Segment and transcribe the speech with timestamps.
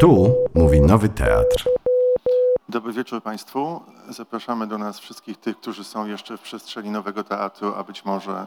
[0.00, 1.68] Tu mówi Nowy Teatr.
[2.68, 3.80] Dobry wieczór Państwu.
[4.08, 8.46] Zapraszamy do nas wszystkich tych, którzy są jeszcze w przestrzeni Nowego Teatru, a być może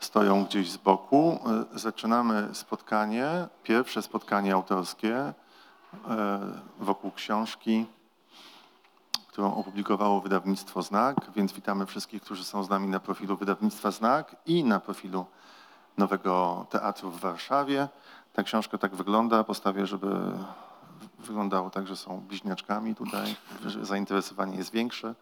[0.00, 1.38] stoją gdzieś z boku.
[1.74, 3.28] Zaczynamy spotkanie,
[3.62, 5.32] pierwsze spotkanie autorskie e,
[6.80, 7.86] wokół książki,
[9.28, 14.36] którą opublikowało wydawnictwo Znak, więc witamy wszystkich, którzy są z nami na profilu wydawnictwa Znak
[14.46, 15.26] i na profilu
[15.98, 17.88] Nowego Teatru w Warszawie.
[18.32, 19.44] Ta książka tak wygląda.
[19.44, 20.08] Postawię, żeby
[21.18, 23.36] wyglądało tak, że są bliźniaczkami tutaj,
[23.82, 25.14] zainteresowanie jest większe.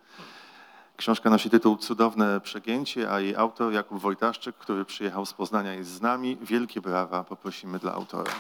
[0.97, 5.91] Książka nosi tytuł Cudowne przegięcie, a jej autor Jakub Wojtaszczyk, który przyjechał z Poznania jest
[5.91, 6.39] z nami.
[6.41, 8.33] Wielkie brawa poprosimy dla autora.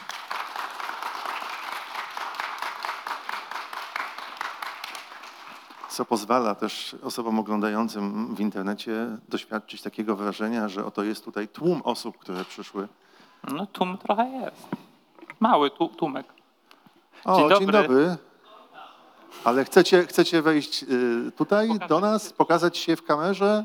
[5.89, 11.83] Co pozwala też osobom oglądającym w internecie doświadczyć takiego wrażenia, że oto jest tutaj tłum
[11.85, 12.89] osób, które przyszły.
[13.53, 14.67] No tłum trochę jest.
[15.41, 16.27] Mały tu, tłumek.
[17.25, 17.83] O, Dzień dzień dobry.
[17.83, 18.17] dobry.
[19.45, 23.65] Ale chcecie, chcecie wejść y, tutaj Pokazać do nas, pokazać się w kamerze?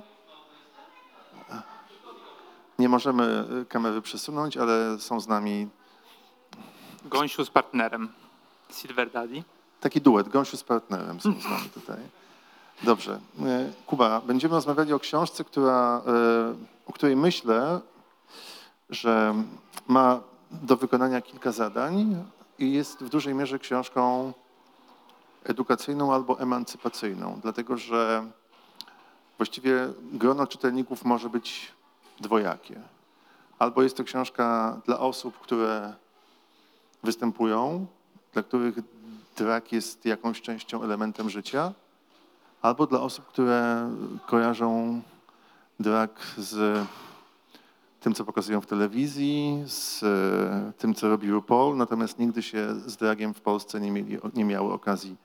[2.79, 5.67] Nie możemy y, kamery przesunąć, ale są z nami
[7.05, 8.09] Gąsiu z partnerem.
[8.71, 9.43] Silver Daddy.
[9.79, 11.97] taki duet, Gąsiu z partnerem są z nami tutaj.
[12.83, 13.19] Dobrze.
[13.39, 16.01] Y, Kuba, będziemy rozmawiali o książce, która,
[16.87, 17.79] o której myślę,
[18.91, 19.33] że
[19.87, 20.19] ma
[20.51, 22.25] do wykonania kilka zadań
[22.59, 24.33] i jest w dużej mierze książką
[25.43, 28.25] edukacyjną albo emancypacyjną, dlatego że
[29.37, 31.71] właściwie grono czytelników może być
[32.19, 32.81] dwojakie.
[33.59, 35.93] Albo jest to książka dla osób, które
[37.03, 37.85] występują,
[38.33, 38.75] dla których
[39.37, 41.73] drak jest jakąś częścią, elementem życia,
[42.61, 43.89] albo dla osób, które
[44.25, 45.01] kojarzą
[45.79, 46.85] drak z
[48.01, 52.97] tym, co pokazują w telewizji, z e, tym, co robi RuPaul, natomiast nigdy się z
[52.97, 55.15] dragiem w Polsce nie, mieli, nie miały okazji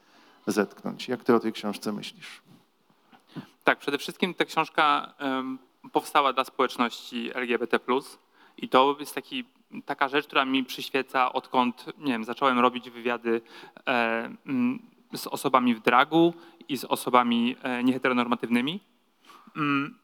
[0.46, 1.08] zetknąć.
[1.08, 2.42] Jak ty o tej książce myślisz?
[3.64, 5.15] Tak, przede wszystkim ta książka
[5.92, 7.78] powstała dla społeczności LGBT.
[8.56, 9.44] I to jest taki,
[9.86, 13.41] taka rzecz, która mi przyświeca, odkąd nie wiem, zacząłem robić wywiady
[13.86, 14.31] e,
[15.15, 16.34] z osobami w dragu
[16.69, 18.81] i z osobami e, nieheteronormatywnymi.
[19.56, 19.98] Mm,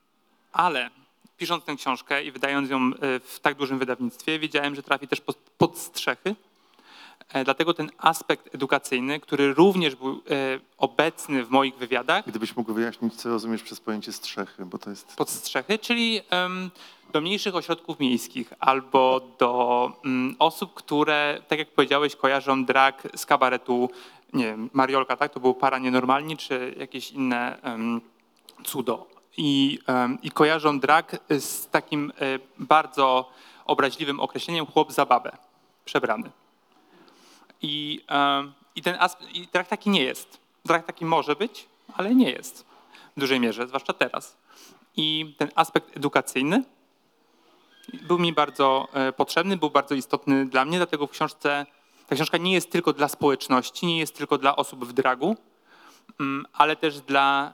[0.53, 0.89] ale
[1.37, 5.21] pisząc tę książkę i wydając ją e, w tak dużym wydawnictwie, wiedziałem, że trafi też
[5.21, 6.35] pod, pod strzechy.
[7.29, 12.73] E, Dlatego ten aspekt edukacyjny, który również był e, obecny w moich wywiadach, Gdybyś mógł
[12.73, 15.15] wyjaśnić, co rozumiesz przez pojęcie strzechy, bo to jest...
[15.15, 16.21] pod strzechy, czyli
[17.13, 23.25] do mniejszych ośrodków miejskich albo do mm, osób, które, tak jak powiedziałeś, kojarzą drag z
[23.25, 23.89] kabaretu,
[24.33, 25.33] nie wiem, Mariolka, tak?
[25.33, 27.57] To był para nienormalni, czy jakieś inne
[28.63, 29.12] cudo.
[29.37, 29.79] I,
[30.21, 33.29] I kojarzą drag z takim e, bardzo
[33.65, 35.31] obraźliwym określeniem chłop za babę,
[35.85, 36.31] przebrany.
[37.61, 38.01] I,
[38.75, 38.97] i ten
[39.33, 40.39] i drag taki nie jest.
[40.65, 42.65] Drag taki może być, ale nie jest
[43.17, 44.37] w dużej mierze, zwłaszcza teraz.
[44.95, 46.63] I ten aspekt edukacyjny
[48.01, 51.65] był mi bardzo e, potrzebny, był bardzo istotny dla mnie, dlatego w książce,
[52.07, 55.35] ta książka nie jest tylko dla społeczności, nie jest tylko dla osób w dragu,
[56.19, 57.53] mm, ale też dla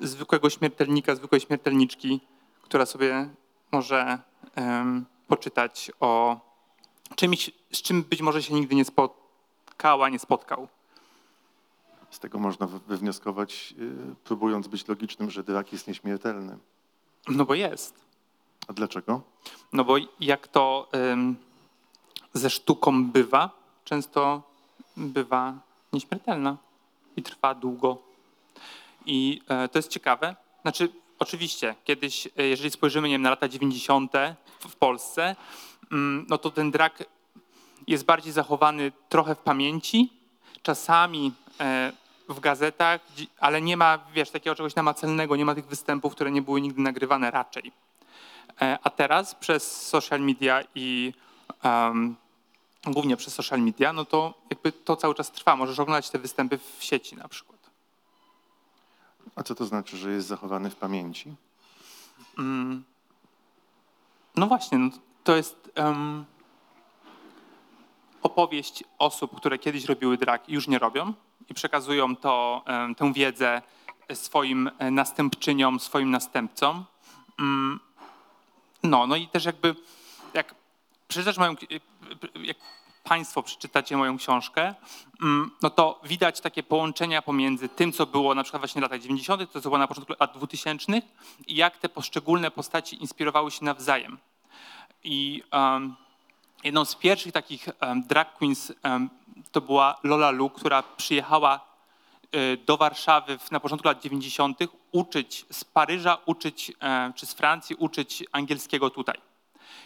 [0.00, 2.20] zwykłego śmiertelnika, zwykłej śmiertelniczki,
[2.62, 3.28] która sobie
[3.72, 4.18] może
[4.54, 6.40] em, poczytać o
[7.16, 10.68] czymś, z czym być może się nigdy nie spotkała, nie spotkał.
[12.10, 16.58] Z tego można wy- wywnioskować, yy, próbując być logicznym, że drak jest nieśmiertelny.
[17.28, 17.94] No bo jest.
[18.68, 19.20] A dlaczego?
[19.72, 21.36] No bo jak to ym,
[22.34, 23.50] ze sztuką bywa,
[23.84, 24.42] często
[24.96, 25.54] bywa
[25.92, 26.56] nieśmiertelna
[27.16, 27.98] i trwa długo.
[29.06, 30.36] I e, to jest ciekawe.
[30.62, 30.88] Znaczy,
[31.18, 34.12] oczywiście, kiedyś, e, jeżeli spojrzymy nie wiem, na lata 90.
[34.60, 35.36] w, Polsce,
[35.92, 37.04] mm, no to ten drak
[37.86, 40.12] jest bardziej zachowany trochę w pamięci,
[40.62, 41.92] czasami e,
[42.28, 43.00] w gazetach,
[43.38, 46.82] ale nie ma, wiesz, takiego czegoś namacalnego, nie ma tych występów, które nie były nigdy
[46.82, 47.72] nagrywane raczej.
[48.82, 51.12] A teraz przez social media i
[51.62, 52.16] em,
[52.86, 55.56] głównie przez social media, no to jakby to cały czas trwa.
[55.56, 57.59] Możesz oglądać te występy w sieci na przykład.
[59.40, 61.34] A co to znaczy, że jest zachowany w pamięci?
[62.38, 62.84] Mm.
[64.36, 64.90] No właśnie, no
[65.24, 66.24] to jest em,
[68.22, 71.12] opowieść osób, które kiedyś robiły drag i już nie robią
[71.48, 73.62] i przekazują to, em, tę wiedzę
[74.14, 76.84] swoim następczyniom, swoim następcom.
[77.38, 77.80] Mm.
[78.82, 79.74] No, no i też jakby
[80.34, 80.54] jak
[81.08, 81.54] przeczytasz moją,
[82.34, 82.56] jak
[83.04, 84.74] Państwo przeczytacie moją książkę,
[85.22, 89.00] mm, no to widać takie połączenia pomiędzy tym, co było na przykład właśnie w latach
[89.00, 90.92] 90., to co było na początku lat 2000
[91.46, 94.18] i jak te poszczególne postaci inspirowały się nawzajem.
[95.04, 95.96] I um,
[96.64, 99.10] jedną z pierwszych takich um, drag queens um,
[99.52, 101.60] to była Lola Lu, która przyjechała
[102.34, 104.58] y, do Warszawy na początku lat 90.
[104.92, 109.18] uczyć z Paryża, uczyć, e, czy z Francji, uczyć angielskiego tutaj.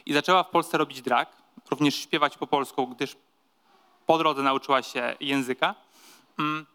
[0.07, 1.29] I zaczęła w Polsce robić drag,
[1.71, 3.17] również śpiewać po polsku, gdyż
[4.07, 5.75] po drodze nauczyła się języka.
[6.39, 6.67] Mm,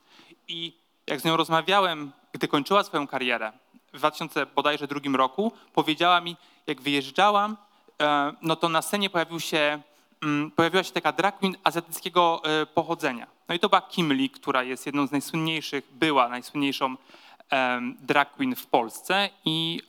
[0.47, 0.73] I
[1.07, 3.51] jak z nią rozmawiałem, gdy kończyła swoją karierę
[3.93, 6.35] w 2000 bodajże drugim roku, powiedziała mi,
[6.67, 7.57] jak wyjeżdżałam,
[8.01, 9.81] e, no to na scenie pojawił się,
[10.23, 13.27] mm, pojawiła się taka drag queen azjatyckiego e, pochodzenia.
[13.49, 16.95] No i to była Kim Lee, która jest jedną z najsłynniejszych, była najsłynniejszą
[17.99, 19.81] drag queen w Polsce i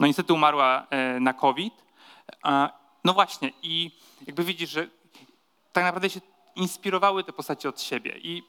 [0.00, 1.74] no niestety umarła e, na COVID.
[3.04, 3.90] No właśnie i
[4.26, 4.88] jakby widzisz, że
[5.72, 6.20] tak naprawdę się
[6.56, 8.18] inspirowały te postacie od siebie.
[8.22, 8.42] I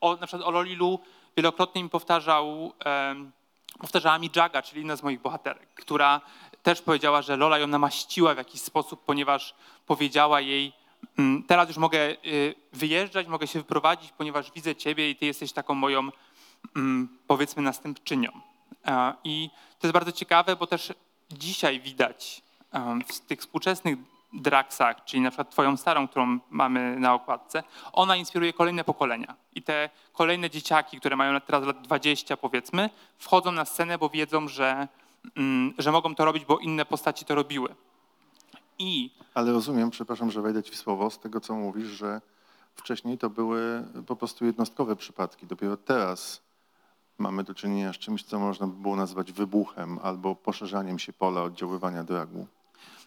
[0.00, 0.98] o, na przykład o Lolilu
[1.36, 3.32] wielokrotnie mi powtarzał, em,
[3.78, 6.20] powtarzała mi Jaga, czyli inna z moich bohaterek, która
[6.62, 9.54] też powiedziała, że Lola ją namaściła w jakiś sposób, ponieważ
[9.86, 10.72] powiedziała jej,
[11.18, 15.52] mm, teraz już mogę y, wyjeżdżać, mogę się wyprowadzić, ponieważ widzę ciebie i ty jesteś
[15.52, 16.10] taką moją,
[16.76, 18.30] mm, powiedzmy, następczynią.
[18.86, 20.92] E, I to jest bardzo ciekawe, bo też
[21.30, 22.42] dzisiaj widać
[23.06, 23.98] w tych współczesnych
[24.32, 29.34] draksach, czyli na przykład twoją starą, którą mamy na okładce, ona inspiruje kolejne pokolenia.
[29.54, 34.48] I te kolejne dzieciaki, które mają teraz lat 20 powiedzmy, wchodzą na scenę, bo wiedzą,
[34.48, 34.88] że,
[35.36, 37.74] mm, że mogą to robić, bo inne postaci to robiły.
[38.78, 42.20] I Ale rozumiem, przepraszam, że wejdę ci w słowo, z tego co mówisz, że
[42.74, 45.46] wcześniej to były po prostu jednostkowe przypadki.
[45.46, 46.42] Dopiero teraz
[47.18, 51.42] mamy do czynienia z czymś, co można by było nazwać wybuchem albo poszerzaniem się pola
[51.42, 52.46] oddziaływania dragu.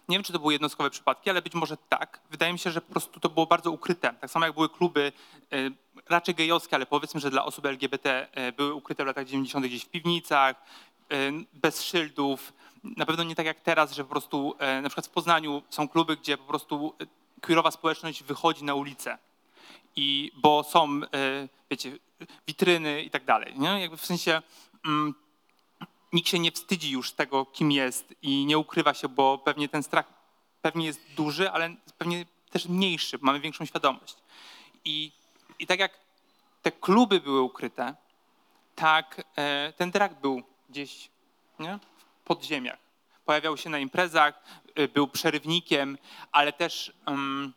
[0.08, 2.20] Nie wiem, czy to były jednostkowe przypadki, ale być może tak.
[2.30, 4.14] Wydaje mi się, że po prostu to było bardzo ukryte.
[4.20, 5.12] Tak samo jak były kluby
[5.52, 5.56] e,
[6.08, 9.66] raczej gejowskie, ale powiedzmy, że dla osób LGBT e, były ukryte w latach 90.
[9.66, 10.56] gdzieś w piwnicach,
[11.10, 12.52] e, bez szyldów.
[12.84, 16.16] Na pewno nie tak jak teraz, że po prostu na przykład w Poznaniu są kluby,
[16.16, 16.94] gdzie po prostu
[17.40, 19.18] queerowa społeczność wychodzi na ulicę.
[19.96, 21.00] I bo są,
[21.70, 21.98] wiecie,
[22.46, 23.54] witryny i tak dalej.
[23.58, 23.80] Nie?
[23.80, 24.42] Jakby w sensie
[24.84, 25.14] mm,
[26.12, 29.82] nikt się nie wstydzi już tego, kim jest i nie ukrywa się, bo pewnie ten
[29.82, 30.06] strach
[30.62, 34.16] pewnie jest duży, ale pewnie też mniejszy, mamy większą świadomość.
[34.84, 35.12] I,
[35.58, 35.98] i tak jak
[36.62, 37.94] te kluby były ukryte,
[38.74, 41.10] tak e, ten drag był gdzieś
[41.58, 41.78] nie?
[42.20, 42.78] w podziemiach.
[43.24, 44.42] Pojawiał się na imprezach,
[44.74, 45.98] e, był przerywnikiem,
[46.32, 47.52] ale też em,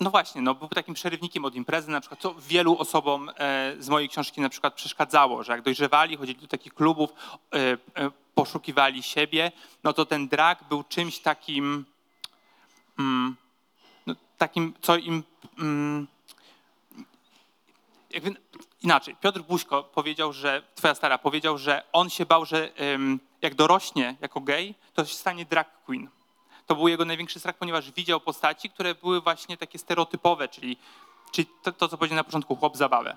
[0.00, 3.88] no właśnie, no, był takim przerywnikiem od imprezy, na przykład, co wielu osobom e, z
[3.88, 7.76] mojej książki na przykład przeszkadzało, że jak dojrzewali, chodzili do takich klubów, e, e,
[8.34, 9.52] poszukiwali siebie,
[9.84, 11.84] no to ten drag był czymś takim,
[12.98, 13.36] mm,
[14.06, 15.22] no, takim, co im,
[15.58, 16.06] mm,
[18.10, 18.34] jakby
[18.82, 22.72] inaczej, Piotr Buźko powiedział, że, twoja stara powiedział, że on się bał, że
[23.42, 26.08] jak dorośnie jako gej, to się stanie drag queen.
[26.66, 30.76] To był jego największy strach, ponieważ widział postaci, które były właśnie takie stereotypowe, czyli,
[31.32, 33.16] czyli to, to, co powiedział na początku, chłop zabawę.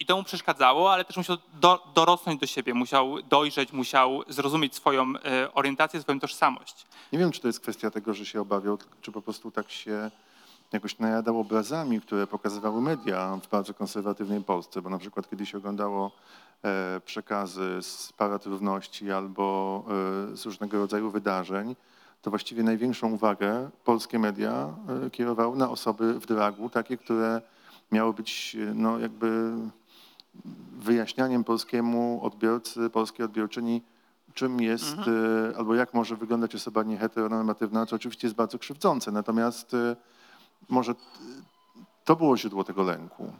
[0.00, 4.74] I to mu przeszkadzało, ale też musiał do, dorosnąć do siebie, musiał dojrzeć, musiał zrozumieć
[4.74, 6.86] swoją e, orientację, swoją tożsamość.
[7.12, 10.10] Nie wiem, czy to jest kwestia tego, że się obawiał, czy po prostu tak się
[10.72, 16.10] jakoś najadał obrazami, które pokazywały media w bardzo konserwatywnej Polsce, bo na przykład kiedyś oglądało
[16.64, 19.84] e, przekazy z Parad Równości albo
[20.32, 21.76] e, z różnego rodzaju wydarzeń,
[22.22, 24.74] to właściwie największą uwagę polskie media
[25.06, 27.42] e, kierowały na osoby w dragu, takie, które
[27.92, 29.52] miały być e, no, jakby
[30.72, 33.82] wyjaśnianiem polskiemu odbiorcy, polskiej odbiorczyni,
[34.34, 34.96] czym jest
[35.52, 39.12] e, albo jak może wyglądać osoba nieheteronormatywna, co oczywiście jest bardzo krzywdzące.
[39.12, 39.76] Natomiast
[40.68, 40.94] może
[42.04, 43.32] to było źródło tego lęku.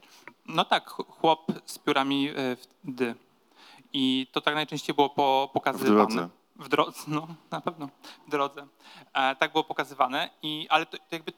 [0.48, 3.14] No tak, ch- chłop z piórami w dy.
[3.92, 5.94] I to tak najczęściej było po, pokazywane.
[5.94, 6.28] drodze.
[6.60, 7.88] W drodze, no na pewno,
[8.26, 8.66] w drodze.
[9.14, 11.32] E, tak było pokazywane, i, ale to, to jakby,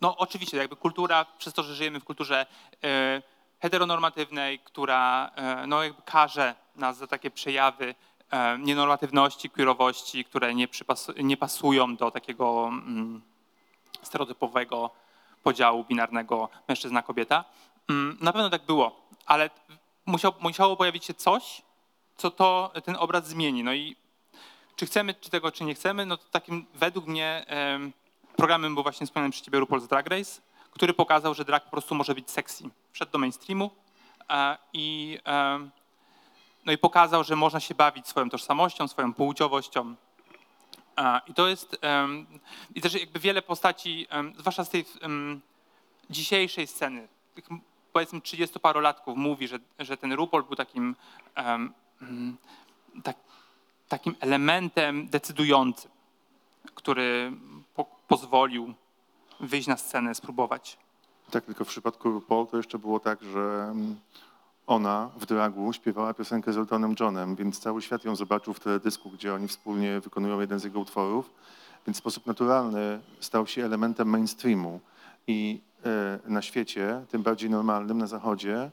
[0.00, 2.46] no oczywiście, jakby kultura, przez to, że żyjemy w kulturze
[2.84, 3.22] e,
[3.60, 7.94] heteronormatywnej, która e, no jakby karze nas za takie przejawy
[8.30, 10.68] e, nienormatywności, queerowości, które nie,
[11.22, 13.22] nie pasują do takiego mm,
[14.02, 14.90] stereotypowego
[15.42, 17.44] podziału binarnego mężczyzna-kobieta.
[17.90, 19.50] Mm, Na pewno tak było, ale
[20.06, 21.62] musiał, musiało pojawić się coś,
[22.16, 23.64] co to, ten obraz zmieni.
[23.64, 23.96] No i
[24.78, 27.92] czy chcemy czy tego, czy nie chcemy, no to takim według mnie em,
[28.36, 31.94] programem był właśnie wspomniany przez ciebie RuPaul's Drag Race, który pokazał, że drag po prostu
[31.94, 32.64] może być sexy.
[32.92, 33.70] Wszedł do mainstreamu
[34.30, 35.18] e, i,
[36.64, 39.94] no i pokazał, że można się bawić swoją tożsamością, swoją płciowością,
[40.96, 41.78] a, I to jest,
[42.74, 44.06] i też jakby wiele postaci,
[44.38, 44.84] zwłaszcza z tej
[46.10, 47.08] dzisiejszej sceny,
[47.92, 50.96] powiedzmy 30-parolatków mówi, że, że ten RuPaul był takim,
[51.34, 52.36] mm,
[53.02, 53.16] tak,
[53.88, 55.90] takim elementem decydującym,
[56.74, 57.32] który
[57.74, 58.74] po, pozwolił
[59.40, 60.78] wyjść na scenę, spróbować.
[61.30, 63.96] Tak, tylko w przypadku RuPaul to jeszcze było tak, że mm,
[64.66, 69.10] ona w dragu śpiewała piosenkę z Eltonem Johnem, więc cały świat ją zobaczył w teledysku,
[69.10, 71.30] gdzie oni wspólnie wykonują jeden z jego utworów,
[71.86, 74.80] więc w sposób naturalny stał się elementem mainstreamu.
[75.26, 78.70] I e, na świecie, tym bardziej normalnym, na zachodzie,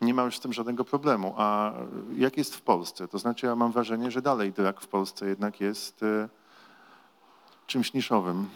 [0.00, 1.34] nie ma już z tym żadnego problemu.
[1.36, 1.72] A
[2.16, 3.08] jak jest w Polsce?
[3.08, 6.28] To znaczy, ja mam wrażenie, że dalej drag w Polsce jednak jest e,
[7.66, 8.48] czymś niszowym.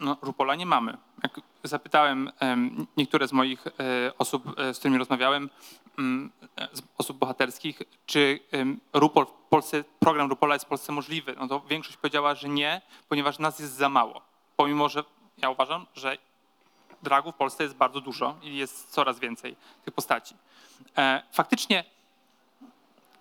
[0.00, 0.96] No, Rupola nie mamy.
[1.22, 3.72] Jak zapytałem em, niektóre z moich e,
[4.18, 5.50] osób, e, z którymi rozmawiałem,
[5.98, 6.30] mm,
[6.98, 8.40] osób bohaterskich, czy
[8.92, 12.82] Rupol w Polsce, program Rupola jest w Polsce możliwy, no to większość powiedziała, że nie,
[13.08, 14.20] ponieważ nas jest za mało.
[14.56, 15.04] Pomimo, że
[15.38, 16.18] ja uważam, że
[17.02, 20.34] dragów w Polsce jest bardzo dużo i jest coraz więcej tych postaci.
[20.98, 21.84] E, Faktycznie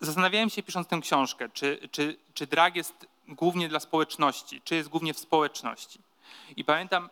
[0.02, 4.90] zastanawiałem się pisząc tę książkę, czy, czy, czy drag jest głównie dla społeczności, czy jest
[4.90, 6.00] głównie w społeczności.
[6.56, 7.10] I pamiętam,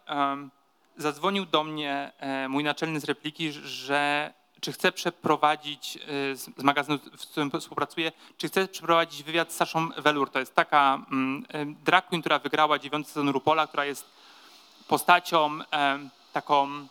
[0.98, 7.00] zadzwonił do mnie e, mój naczelny z repliki, że czy chce przeprowadzić e, z, magazynu,
[7.18, 10.30] w którym współpracuję, czy chce przeprowadzić wywiad z Saszą Welur.
[10.30, 11.46] To jest taka mm,
[11.84, 14.06] drag queen, która wygrała dziewiąty sezon Rupola, która jest
[14.88, 15.60] postacią
[16.34, 16.88] taką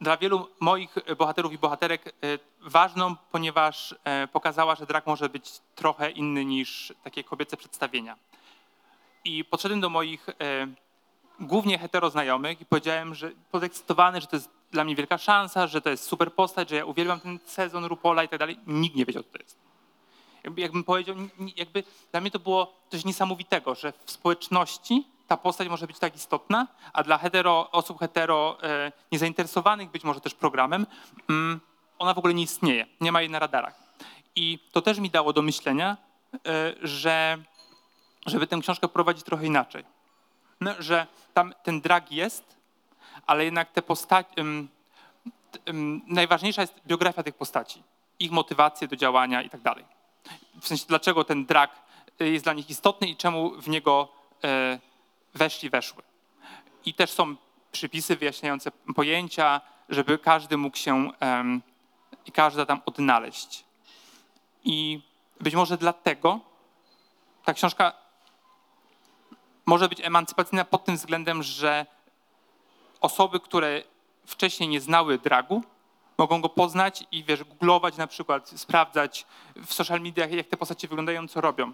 [0.00, 2.12] dla wielu moich bohaterów i bohaterek e,
[2.60, 8.16] ważną, ponieważ e, pokazała, że drag może być trochę inny niż takie kobiece przedstawienia.
[9.24, 10.34] I podszedłem do moich e,
[11.40, 15.90] głównie heteroznajomych i powiedziałem, że podekscytowany, że to jest dla mnie wielka szansa, że to
[15.90, 18.58] jest super postać, że ja uwielbiam ten sezon Rupola i tak dalej.
[18.66, 19.58] Nikt nie wiedział, co to jest.
[20.44, 21.16] Jakby, jakbym powiedział,
[21.56, 26.16] jakby dla mnie to było coś niesamowitego, że w społeczności ta postać może być tak
[26.16, 30.86] istotna, a dla hetero, osób hetero e, niezainteresowanych być może też programem,
[31.28, 31.60] mm,
[31.98, 33.74] ona w ogóle nie istnieje, nie ma jej na radarach.
[34.36, 35.96] I to też mi dało do myślenia,
[36.34, 37.38] e, że
[38.26, 39.84] żeby tę książkę prowadzić trochę inaczej.
[40.60, 42.56] No, że tam ten drag jest,
[43.26, 44.34] ale jednak te postaci.
[46.06, 47.82] najważniejsza jest biografia tych postaci,
[48.18, 49.84] ich motywacje do działania i tak dalej.
[50.60, 51.70] W sensie, dlaczego ten drag
[52.20, 54.08] y, jest dla nich istotny i czemu w niego
[54.44, 54.78] e,
[55.36, 56.02] weszli, weszły.
[56.84, 57.36] I też są
[57.72, 61.10] przypisy wyjaśniające pojęcia, żeby każdy mógł się
[62.26, 63.64] i każda tam odnaleźć.
[64.64, 65.02] I
[65.40, 66.40] być może dlatego
[67.44, 67.92] ta książka
[69.66, 71.86] może być emancypacyjna pod tym względem, że
[73.00, 73.82] osoby, które
[74.26, 75.62] wcześniej nie znały dragu,
[76.18, 79.26] mogą go poznać i wiesz, googlować na przykład, sprawdzać
[79.66, 81.72] w social mediach, jak te postacie wyglądają, co robią.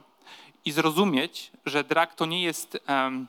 [0.64, 3.28] I zrozumieć, że drag to nie jest em,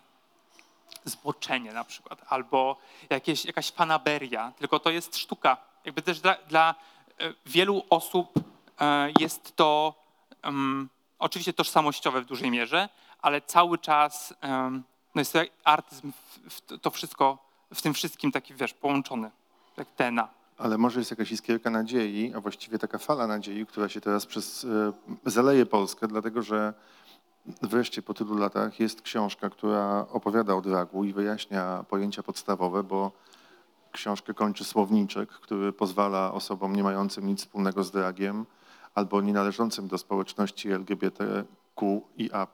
[1.06, 2.78] zboczenie na przykład, albo
[3.10, 5.58] jakieś, jakaś fanaberia, tylko to jest sztuka.
[5.86, 6.76] Jakby też dla, dla
[7.20, 8.34] e, wielu osób
[8.82, 9.94] e, jest to
[10.42, 12.90] em, oczywiście tożsamościowe w dużej mierze,
[13.22, 14.84] ale cały czas em,
[15.16, 16.12] no jest to artyzm,
[16.50, 17.38] w to wszystko,
[17.74, 19.32] w tym wszystkim taki, wiesz, połączony,
[19.78, 20.28] jak DNA.
[20.58, 24.66] Ale może jest jakaś iskierka nadziei, a właściwie taka fala nadziei, która się teraz przez,
[24.66, 24.94] e,
[25.26, 26.74] zaleje Polskę, dlatego że
[27.62, 33.12] wreszcie po tylu latach jest książka, która opowiada o dragu i wyjaśnia pojęcia podstawowe, bo
[33.92, 38.46] książkę kończy słowniczek, który pozwala osobom nie mającym nic wspólnego z dragiem
[38.96, 42.48] albo nie należącym do społeczności LGBTQIA+,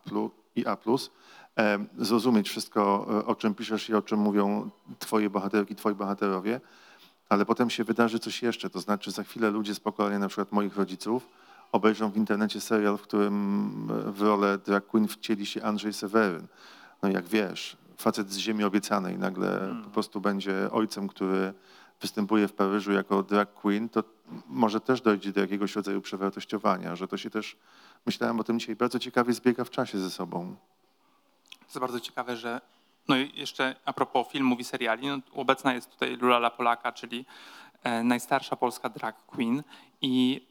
[0.56, 0.78] IA+,
[1.58, 4.70] e, zrozumieć wszystko, e, o czym piszesz i o czym mówią
[5.00, 6.62] twoje bohaterki, twoi bohaterowie,
[7.30, 10.52] ale potem się wydarzy coś jeszcze, to znaczy za chwilę ludzie z pokolenia na przykład
[10.52, 11.28] moich rodziców
[11.72, 16.48] obejrzą w internecie serial, w którym e, w rolę drag queen wcieli się Andrzej Seweryn.
[17.02, 21.54] No jak wiesz, facet z ziemi obiecanej nagle po prostu będzie ojcem, który
[22.02, 24.04] występuje w Paryżu jako drag queen, to
[24.48, 27.58] może też dojdzie do jakiegoś rodzaju przewartościowania, że to się też,
[28.06, 30.56] myślałem o tym dzisiaj, bardzo ciekawie zbiega w czasie ze sobą.
[31.60, 32.62] To jest bardzo ciekawe, że
[33.08, 37.26] no i jeszcze a propos filmów i seriali, no, obecna jest tutaj Lula Polaka, czyli
[37.84, 39.64] e, najstarsza polska drag queen
[40.02, 40.48] i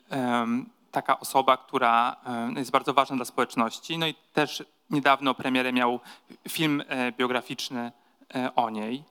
[0.91, 3.99] taka osoba, która em, jest bardzo ważna dla społeczności.
[3.99, 6.01] No i też niedawno premierę miał
[6.49, 7.93] film e, biograficzny
[8.35, 9.05] e, o niej,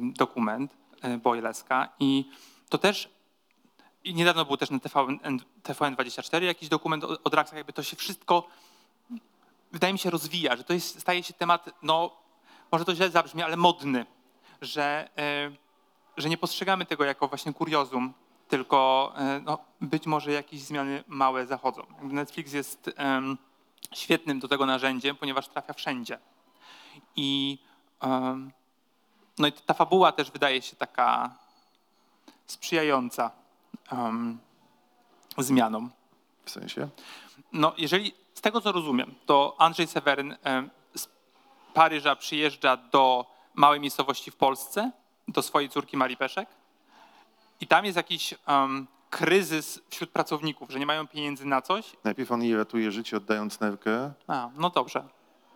[0.00, 2.30] dokument e, Boyleska i
[2.68, 3.08] to też
[4.04, 5.18] i niedawno był też na TVN,
[5.62, 8.48] TVN24 jakiś dokument o, o dragsach, jakby to się wszystko
[9.72, 12.16] wydaje mi się, rozwija, że to jest, staje się temat, no
[12.72, 14.06] może to źle zabrzmi, ale modny,
[14.60, 15.50] że, e,
[16.16, 18.14] że nie postrzegamy tego jako właśnie kuriozum,
[18.50, 21.82] tylko e, no, być może jakieś zmiany małe zachodzą.
[22.02, 23.38] Netflix jest em,
[23.94, 26.18] świetnym do tego narzędziem, ponieważ trafia wszędzie.
[27.16, 27.58] I,
[28.00, 28.52] em,
[29.38, 31.34] no i ta fabuła też wydaje się taka
[32.46, 33.30] sprzyjająca
[33.92, 34.38] em,
[35.38, 35.90] zmianom.
[36.44, 36.88] W sensie?
[37.52, 40.36] No, jeżeli z tego co rozumiem, to Andrzej Seweryn
[40.94, 41.08] s-
[41.74, 44.90] Paryża przyjeżdża do małej miejscowości w Polsce,
[45.28, 46.48] do swojej córki Marii Peszek
[47.60, 51.96] i tam jest jakiś em, kryzys wśród pracowników, że nie mają pieniędzy na coś.
[52.04, 55.04] Najpierw on jej ratuje życie, oddając nerkę, A, no dobrze.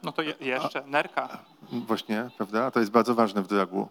[0.02, 1.28] No to je, jeszcze, nerka.
[1.72, 2.70] właśnie, prawda?
[2.70, 3.88] To jest bardzo ważne w dragu.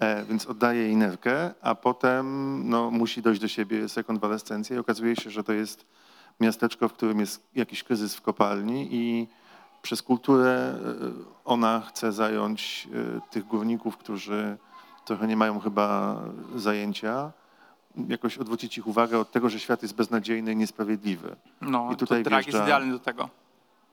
[0.00, 4.78] E, więc oddaje jej nerkę, a potem no, musi dojść do siebie, jest rekonwalescencja i
[4.78, 5.86] okazuje się, że to jest
[6.40, 9.28] miasteczko, w którym jest jakiś kryzys w kopalni i
[9.82, 10.78] przez kulturę e,
[11.44, 14.56] ona chce zająć e, tych górników, którzy
[15.04, 16.16] trochę nie mają chyba
[16.56, 17.32] zajęcia,
[18.08, 21.36] jakoś odwrócić ich uwagę od tego, że świat jest beznadziejny i niesprawiedliwy.
[21.60, 23.28] No, I tutaj to drag jest wjeżdża- idealny do tego.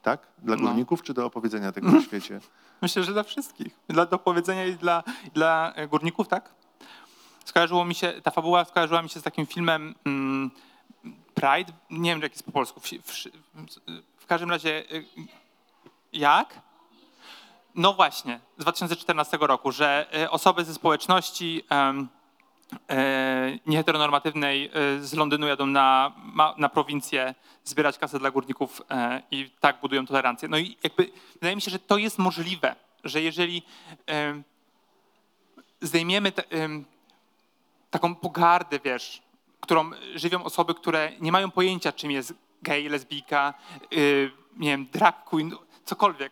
[0.01, 0.27] Tak?
[0.37, 0.61] Dla No.
[0.61, 2.39] górników czy do opowiedzenia tego na świecie?
[2.81, 3.79] Myślę, że dla wszystkich.
[3.87, 5.03] Dla do powiedzenia i dla,
[5.33, 6.49] dla e, górników, tak?
[7.45, 10.51] Skojarzyło mi się, ta fabuła skojarzyła mi się z takim filmem mm,
[11.33, 11.73] Pride.
[11.89, 12.79] Nie wiem, jak jest po polsku.
[12.79, 13.25] W, w,
[14.17, 15.05] w każdym razie, y,
[16.13, 16.61] jak?
[17.75, 21.93] No właśnie, z 2014 roku, że y, osoby ze społeczności e,
[23.65, 26.11] nieheteronormatywnej e, z Londynu jadą na,
[26.57, 30.49] na prowincję zbierać kasę dla górników e, i tak budują tolerancję.
[30.49, 33.63] No i jakby wydaje mi się, że to jest możliwe, że jeżeli
[34.05, 34.43] em,
[35.81, 36.31] zdejmiemy
[37.91, 39.21] taką pogardę, wiesz,
[39.61, 43.53] którą żywią osoby, które nie mają pojęcia, czym jest gej, lesbijka,
[43.93, 45.51] y, nie wiem, drag queen,
[45.85, 46.31] cokolwiek.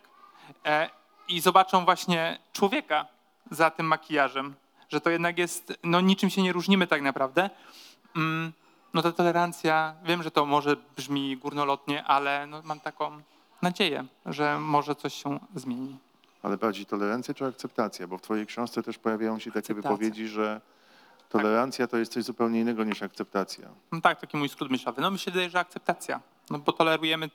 [0.66, 0.90] E,
[1.28, 3.06] I zobaczą właśnie człowieka
[3.50, 4.54] za tym makijażem,
[4.90, 7.50] że to jednak jest, no niczym się nie różnimy tak naprawdę.
[8.16, 8.52] Mm,
[8.94, 13.22] no ta tolerancja, wiem, że to może brzmi górnolotnie, ale no, mam taką
[13.62, 15.98] nadzieję, że może coś się zmieni.
[16.42, 18.06] Ale bardziej tolerancja czy akceptacja?
[18.06, 19.90] Bo w twojej książce też pojawiają się takie Akceptacja.
[19.90, 20.60] wypowiedzi, że
[21.28, 23.68] tolerancja to jest coś zupełnie innego niż akceptacja.
[23.92, 25.02] No tak, taki mój skrót myślowy.
[25.02, 26.20] No mi się wydaje, że akceptacja.
[26.50, 27.30] No bo tolerujemy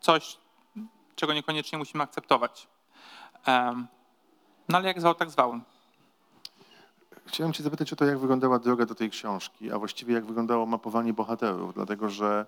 [0.00, 0.38] coś,
[1.16, 2.68] czego niekoniecznie musimy akceptować.
[3.46, 3.86] Em,
[4.68, 5.60] no ale jak zwał, tak zwał.
[7.26, 10.66] Chciałem cię zapytać o to, jak wyglądała droga do tej książki, a właściwie jak wyglądało
[10.66, 12.46] mapowanie bohaterów, dlatego że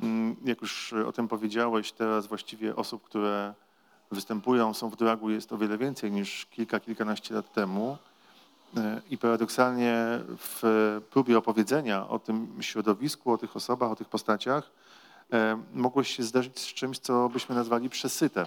[0.00, 3.54] mm, jak już o tym powiedziałeś, teraz właściwie osób, które
[4.10, 7.98] występują, są w dragu jest o wiele więcej niż kilka, kilkanaście lat temu.
[8.76, 9.94] E, I paradoksalnie
[10.28, 14.70] w próbie opowiedzenia o tym środowisku, o tych osobach, o tych postaciach,
[15.32, 18.46] e, mogłeś się zdarzyć z czymś, co byśmy nazwali przesytem.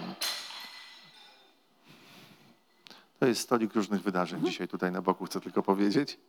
[3.22, 6.20] To jest stolik różnych wydarzeń dzisiaj tutaj na boku, chcę tylko powiedzieć.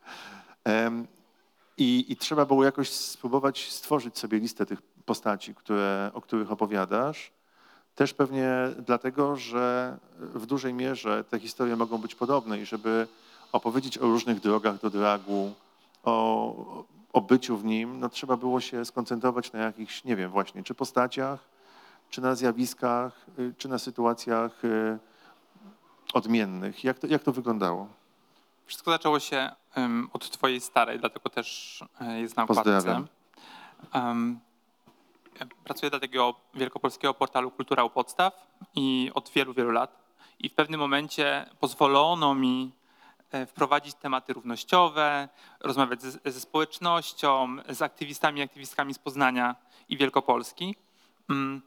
[1.77, 7.33] I, I trzeba było jakoś spróbować stworzyć sobie listę tych postaci, które, o których opowiadasz.
[7.95, 8.51] Też pewnie
[8.87, 13.07] dlatego, że w dużej mierze te historie mogą być podobne i żeby
[13.53, 15.53] opowiedzieć o różnych drogach do dragu,
[16.05, 20.63] o, o byciu w nim, no trzeba było się skoncentrować na jakichś, nie wiem właśnie,
[20.63, 21.41] czy postaciach,
[22.11, 24.99] czy na zjawiskach, y, czy na sytuacjach y,
[26.13, 26.85] odmiennych.
[26.85, 27.89] Jak to, jak to wyglądało?
[28.67, 31.81] Wszystko zaczęło się em, od twojej starej, dlatego też
[32.17, 33.05] jest na okładce.
[35.65, 40.03] Pracuję dla takiego wielkopolskiego portalu Kultura u Podstaw i od wielu, wielu lat.
[40.39, 42.73] I w pewnym momencie pozwolono mi
[43.31, 45.29] e, wprowadzić tematy równościowe,
[45.61, 49.57] rozmawiać ze, ze społecznością, z aktywistami i aktywistkami z Poznania
[49.89, 50.77] i Wielkopolski.
[51.31, 51.63] Mm,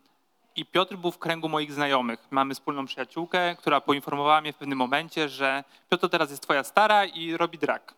[0.55, 2.27] I Piotr był w kręgu moich znajomych.
[2.31, 7.05] Mamy wspólną przyjaciółkę, która poinformowała mnie w pewnym momencie, że Piotr teraz jest twoja stara
[7.05, 7.93] i robi drag.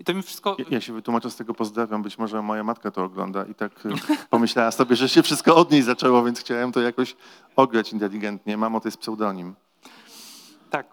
[0.00, 0.56] I to mi wszystko...
[0.58, 3.86] Ja, ja się wytłumaczę z tego pozdrawiam, być może moja matka to ogląda i tak
[3.86, 3.88] y,
[4.30, 7.16] pomyślała sobie, że się wszystko od niej zaczęło, więc chciałem to jakoś
[7.56, 8.56] ograć inteligentnie.
[8.56, 9.54] Mamo, to jest pseudonim.
[10.70, 10.86] Tak.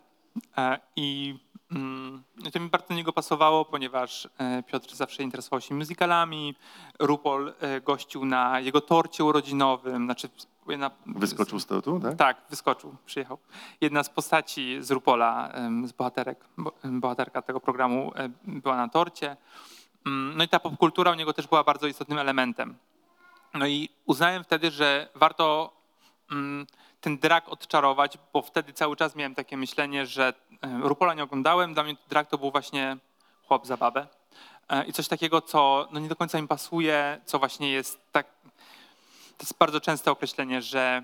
[0.57, 1.39] E, I
[1.71, 6.55] mm, to mi bardzo do niego pasowało, ponieważ e, Piotr zawsze interesował się musicalami.
[6.99, 10.05] Rupol e, gościł na jego torcie urodzinowym.
[10.05, 10.29] Znaczy,
[10.67, 12.15] na, Wyskoczył z tortu, tak?
[12.15, 13.37] Tak, wyskoczył, przyjechał.
[13.81, 15.51] Jedna z postaci z Rupola,
[15.85, 16.45] z bohaterek,
[16.83, 18.11] bohaterka tego programu
[18.43, 19.37] była na torcie.
[20.05, 22.75] Mm, No i ta popkultura u niego też była bardzo istotnym elementem.
[23.53, 25.73] No i uznałem wtedy, że warto
[26.31, 26.67] mm,
[27.01, 30.33] ten drag odczarować, bo wtedy cały czas miałem takie myślenie, że
[30.81, 32.97] Rupola nie oglądałem, dla mnie drag to był właśnie
[33.47, 34.07] chłop za babę.
[34.69, 38.27] E, I coś takiego, co no nie do końca mi pasuje, co właśnie jest tak...
[39.37, 41.03] To jest bardzo częste określenie, że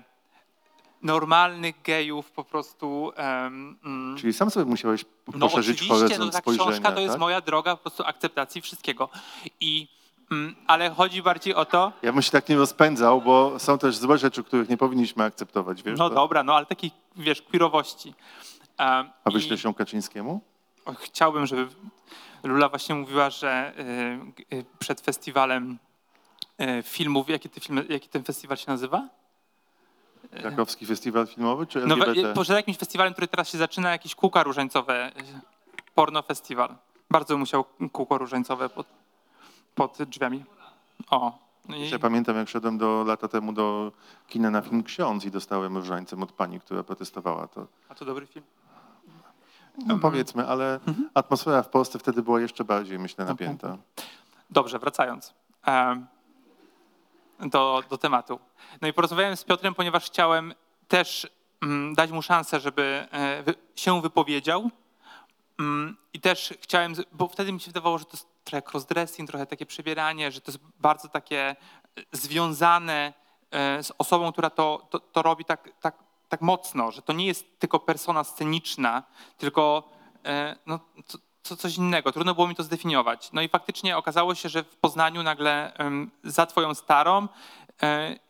[1.02, 3.12] normalnych gejów po prostu...
[3.16, 7.20] mm, Czyli sam sobie musiałeś no poszerzyć oczywiście, horyzont no ta książka to jest tak?
[7.20, 9.08] moja droga po prostu akceptacji wszystkiego.
[9.60, 9.88] I,
[10.30, 13.96] mm, ale chodzi bardziej o to, Ja bym się tak nie rozpędzał, bo są też
[13.96, 15.98] złe rzeczy, których nie powinniśmy akceptować, wiesz?
[15.98, 16.14] no to?
[16.14, 18.14] dobra, no ale takiej, wiesz, queerowości.
[18.78, 20.40] Um, A wyślesz ją Kaczyńskiemu?
[21.00, 21.68] Chciałbym, żeby
[22.42, 23.72] Lula właśnie mówiła, że
[24.50, 25.78] y, y, przed festiwalem
[26.82, 29.08] filmów, jaki, ty film, jaki ten festiwal się nazywa?
[30.40, 32.34] Krakowski Festiwal Filmowy czy No, LGBT?
[32.34, 35.12] we- przed jakimś festiwalem, który teraz się zaczyna, jakieś kółka różańcowe, e,
[35.94, 36.74] porno festiwal.
[37.10, 38.86] Bardzo musiał kółko różańcowe pod,
[39.74, 40.44] pod drzwiami.
[41.10, 41.38] O.
[41.68, 43.92] No i- Ja pamiętam, jak szedłem do, lata temu do
[44.28, 47.46] kina na film Ksiądz i dostałem różańcem od pani, która protestowała.
[47.48, 48.44] To A to dobry film.
[49.86, 50.80] no, powiedzmy, ale
[51.14, 53.76] atmosfera w Polsce wtedy była jeszcze bardziej, myślę, napięta.
[54.50, 55.34] Dobrze, wracając
[57.40, 58.40] do, do tematu.
[58.80, 60.54] No i porozmawiałem z Piotrem, ponieważ chciałem
[60.88, 61.28] też
[61.62, 63.44] mm, dać mu szansę, żeby e,
[63.76, 64.70] się wypowiedział.
[65.58, 69.46] Mm, I też chciałem, bo wtedy mi się wydawało, że to jest trochę crossdressing, trochę
[69.46, 71.56] takie przebieranie, że to jest bardzo takie e,
[72.12, 73.12] związane
[73.50, 75.94] e, z osobą, która to, to, to robi tak, tak,
[76.28, 79.02] tak mocno, że to nie jest tylko persona sceniczna,
[79.38, 79.88] tylko
[80.66, 80.80] no,
[81.42, 82.12] co, coś innego.
[82.12, 83.32] Trudno było mi to zdefiniować.
[83.32, 85.72] No i faktycznie okazało się, że w Poznaniu nagle
[86.24, 87.28] za twoją starą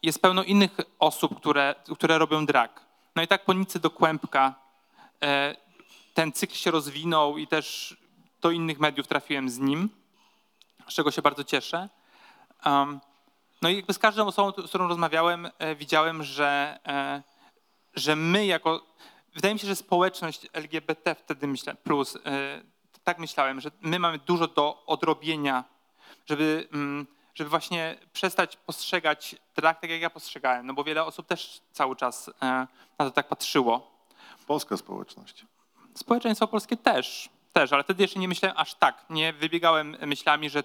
[0.02, 2.84] jest pełno innych osób, które, które robią drag.
[3.16, 4.54] No i tak po Nicy do Kłębka
[5.22, 5.56] e,
[6.14, 7.96] ten cykl się rozwinął i też
[8.40, 9.88] do innych mediów trafiłem z nim,
[10.88, 11.88] z czego się bardzo cieszę.
[13.62, 17.22] No i jakby z każdą osobą, z którą rozmawiałem, e, widziałem, że, e,
[17.94, 18.86] że my jako,
[19.34, 22.18] wydaje mi się, że społeczność LGBT wtedy myślę, plus,
[23.10, 25.64] tak myślałem, że my mamy dużo do odrobienia,
[26.26, 31.26] żeby, mm, żeby właśnie przestać postrzegać drag tak, jak ja postrzegałem, no bo wiele osób
[31.26, 32.32] też cały czas e,
[32.98, 33.90] na to tak patrzyło.
[34.46, 35.44] Polska społeczność.
[35.94, 39.04] Społeczeństwo polskie też, też, ale wtedy jeszcze nie myślałem aż tak.
[39.10, 40.62] Nie wybiegałem myślami, że,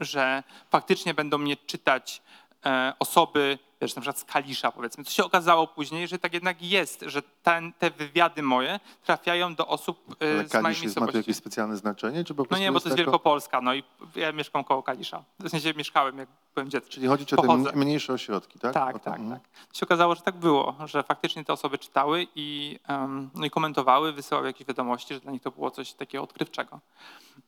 [0.00, 2.22] że faktycznie będą mnie czytać
[2.66, 5.04] e, osoby, wiesz, na przykład z Kalisza powiedzmy.
[5.04, 9.66] To się okazało później, że tak jednak jest, że ten, te wywiady moje trafiają do
[9.66, 12.24] osób e, Ale z Kalisz jest, ma tu jakieś specjalne znaczenie?
[12.24, 13.82] Czy po No prostu nie, bo to jest jako- Wielkopolska, no i
[14.16, 15.24] ja mieszkam koło Kalisza.
[15.38, 16.90] W sensie mieszkałem, jak byłem dzieckiem.
[16.92, 17.70] Czyli chodzi o te Pochodzę.
[17.70, 18.74] m- mniejsze ośrodki, tak?
[18.74, 19.40] Tak, tak, mhm.
[19.40, 19.48] tak.
[19.72, 23.50] To się okazało, że tak było, że faktycznie te osoby czytały i, em, no i
[23.50, 26.80] komentowały, wysyłały jakieś wiadomości, że dla nich to było coś takiego odkrywczego.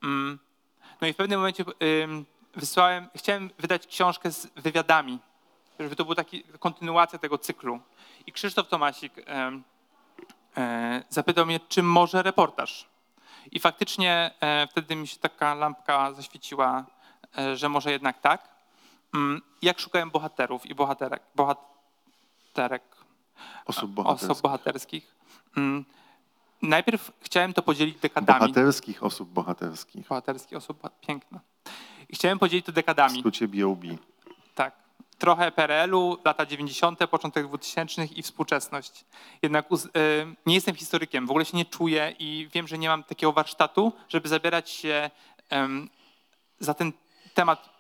[0.03, 0.39] Mm.
[1.01, 1.65] No i w pewnym momencie
[2.05, 2.25] ym,
[2.57, 5.19] wysłałem, chciałem wydać książkę z wywiadami,
[5.79, 6.17] żeby to była
[6.59, 7.81] kontynuacja tego cyklu.
[8.27, 9.13] I Krzysztof Tomasik
[10.57, 12.87] e, zapytał mnie, czy może reportaż.
[13.53, 16.87] I faktycznie e, wtedy mi się taka lampka zaświeciła,
[17.39, 18.49] e, że może jednak tak.
[19.15, 22.83] Mm, Jak szukałem bohaterów i bohaterek, bohaterek
[23.67, 24.31] Osób bohaterskich.
[24.31, 25.15] osób bohaterskich,
[25.57, 25.85] mm,
[26.63, 28.39] najpierw chciałem to podzielić dekadami.
[28.41, 30.09] Bohaterskich osób bohaterskich.
[30.09, 31.41] Bohaterskich osób, piękne.
[32.09, 33.19] I chciałem podzielić to W dekadami.
[33.19, 33.83] skrócie BOB.
[34.55, 34.75] Tak.
[35.19, 39.05] Trochę PRL-u, lata 90., początek 2000 i współczesność.
[39.43, 39.77] Jednak y,
[40.47, 43.93] nie jestem historykiem, w ogóle się nie czuję i wiem, że nie mam takiego warsztatu,
[44.09, 45.11] żeby zabierać się
[46.61, 46.93] za ten
[47.35, 47.71] temat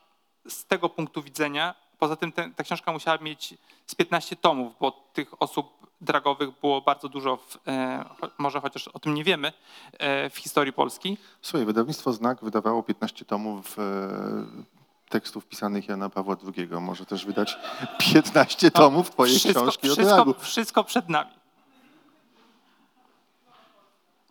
[0.48, 1.74] z tego punktu widzenia.
[1.98, 3.54] Poza tym ta książka musiała mieć
[3.86, 8.04] z 15 tomów, bo tych osób dragowych było bardzo dużo, w, e,
[8.38, 9.52] może chociaż o tym nie wiemy,
[9.92, 11.18] e, w historii Polski.
[11.42, 13.76] Słuchaj, wydawnictwo Znak wydawało 15 tomów
[15.08, 16.68] tekstów pisanych Jana Pawła II.
[16.80, 17.56] Może też wydać
[17.98, 21.30] 15 tomów twojej wszystko, książki wszystko, wszystko przed nami.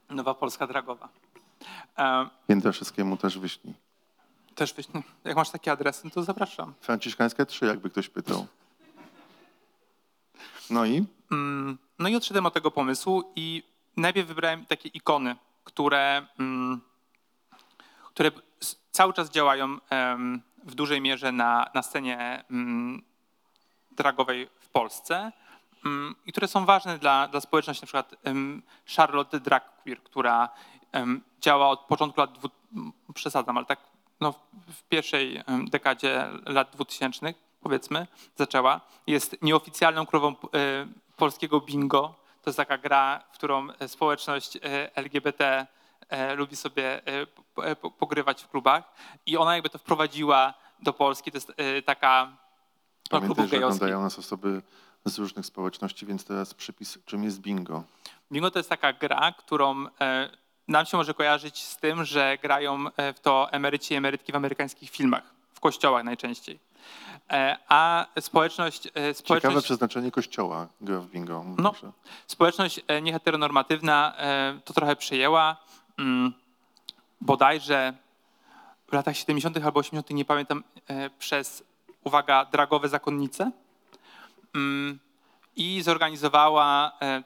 [0.09, 1.09] Nowa Polska Dragowa.
[1.97, 3.73] E, Jędraszewskiemu też wyślij.
[4.55, 6.73] też no, jak masz takie adresy, no to zapraszam.
[6.81, 8.47] Franciszkańska 3, jakby ktoś pytał.
[10.69, 11.05] No i?
[11.31, 13.63] Mm, No i odszedłem od tego pomysłu i
[13.97, 16.81] najpierw wybrałem takie ikony, które, mm,
[18.13, 18.31] które
[18.91, 23.01] cały czas działają em, w dużej mierze na, na scenie mm,
[23.91, 25.31] dragowej w Polsce
[25.85, 28.61] mm, i które są ważne dla, dla społeczności, na przykład em,
[28.95, 30.49] Charlotte Drag Queer, która
[31.41, 32.49] działa od początku lat, dwu,
[33.13, 33.79] przesadzam, ale tak
[34.21, 34.33] no,
[34.67, 38.81] w- pierwszej dekadzie lat 2000 powiedzmy, zaczęła.
[39.07, 40.35] Jest nieoficjalną królową e,
[41.17, 42.15] polskiego bingo.
[42.41, 45.67] To jest taka gra, w którą e, społeczność e, LGBT
[46.35, 48.83] lubi sobie e, p- pogrywać w klubach.
[49.25, 51.31] I ona jakby to wprowadziła do Polski.
[51.31, 52.37] To jest e, taka
[53.09, 54.61] Pamiętaj, że oglądają nas osoby
[55.05, 57.83] z różnych społeczności, więc teraz przypis, czym jest bingo.
[58.31, 60.29] Bingo to jest taka gra, którą e,
[60.67, 64.35] nam się może kojarzyć z tym, że grają e, w to emeryci i emerytki w
[64.35, 66.59] amerykańskich filmach, w kościołach najczęściej.
[67.31, 71.45] E, A społeczność, e, Ciekawe społeczność, przeznaczenie kościoła gra w bingo.
[71.57, 71.73] No.
[72.27, 75.57] Społeczność e, nieheteronormatywna e, to trochę przejęła.
[75.97, 76.33] Mm,
[77.21, 77.93] Bodajże
[78.87, 79.57] w latach 70.
[79.65, 81.63] albo 80., nie pamiętam, e, przez,
[82.03, 83.51] uwaga, dragowe zakonnice.
[84.55, 84.99] Mm,
[85.55, 87.23] I zorganizowała, e,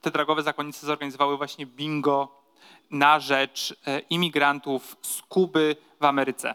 [0.00, 2.42] te dragowe zakonnice zorganizowały właśnie bingo
[2.90, 6.54] na rzecz e, imigrantów z Kuby w Ameryce,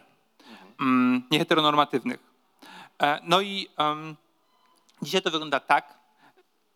[0.80, 2.32] mm, nieheteronormatywnych.
[3.22, 4.16] No i em,
[5.02, 5.98] dzisiaj to wygląda tak,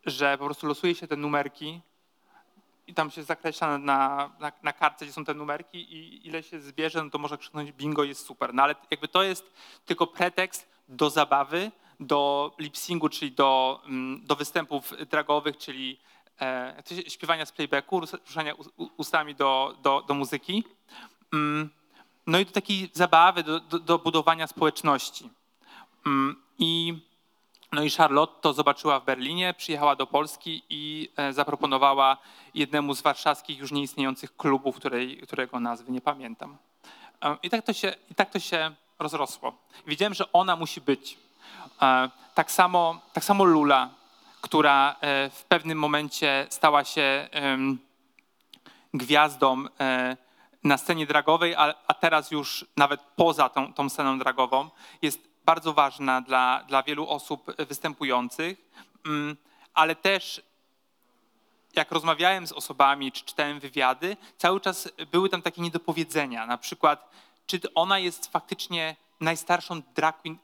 [0.07, 1.81] że po prostu losuje się te numerki
[2.87, 6.61] i tam się zakreśla na, na, na kartce, gdzie są te numerki i ile się
[6.61, 8.55] zbierze, no to można krzyknąć bingo, jest super.
[8.55, 9.53] No ale jakby to jest
[9.85, 11.71] tylko pretekst do zabawy,
[12.01, 15.99] do lip-syngu, czyli do, mm, do występów dragowych, czyli
[16.41, 18.55] e, śpiewania z playbacku, rus- ruszania
[18.97, 20.65] ustami do, do, do muzyki.
[21.33, 21.71] Mm,
[22.27, 25.31] No i do takiej zabawy, do, do, do budowania społeczności.
[26.07, 26.99] Mm, I,
[27.73, 32.17] no i Charlotte to zobaczyła w Berlinie, przyjechała do Polski i e, zaproponowała
[32.55, 36.57] jednemu z warszawskich już nieistniejących klubów, której, którego nazwy nie pamiętam.
[37.23, 39.53] E, I tak to się, i tak to się rozrosło.
[39.87, 41.19] Wiedziałem, że ona musi być.
[41.83, 43.91] E, Tak samo, tak samo Lula,
[44.41, 44.97] która
[45.31, 47.29] w pewnym momencie stała się
[48.95, 49.65] gwiazdą
[50.65, 51.55] na scenie dragowej,
[51.89, 54.71] a teraz już nawet poza tą, tą sceną dragową,
[55.03, 58.67] jest bardzo ważna dla, dla wielu osób występujących,
[59.07, 59.37] Mm,
[59.75, 60.43] ale też
[61.75, 66.47] jak rozmawiałem z osobami, czy czytałem wywiady, cały czas były tam takie niedopowiedzenia.
[66.47, 67.11] Na przykład,
[67.47, 70.39] czy ona jest faktycznie najstarszą drag queen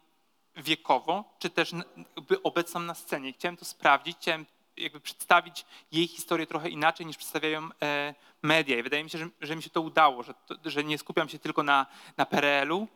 [0.56, 1.72] wiekowo, czy też
[2.16, 3.32] jakby obecną na scenie.
[3.32, 8.78] Chciałem to sprawdzić, chciałem jakby przedstawić jej historię trochę inaczej niż przedstawiają e, media.
[8.78, 10.34] I wydaje mi się, że, że mi się to udało, że,
[10.64, 11.86] że nie skupiam się tylko na,
[12.16, 12.88] na PRL-u,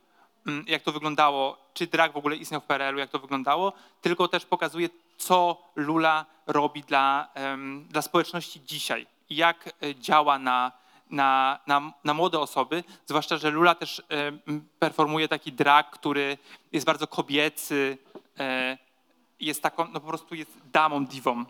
[0.67, 4.47] jak to wyglądało, czy drag w ogóle istniał w PRL-u, jak to wyglądało, tylko też
[4.47, 7.29] pokazuje, co Lula robi dla,
[7.89, 10.73] dla społeczności dzisiaj jak e, działa na,
[11.11, 14.03] na, na, na młode osoby, zwłaszcza, że Lula też
[14.79, 16.39] performuje taki drag, który
[16.73, 17.99] jest bardzo kobiecy,
[18.39, 18.79] e,
[19.41, 21.45] jest taką, no po prostu jest damą, diwą.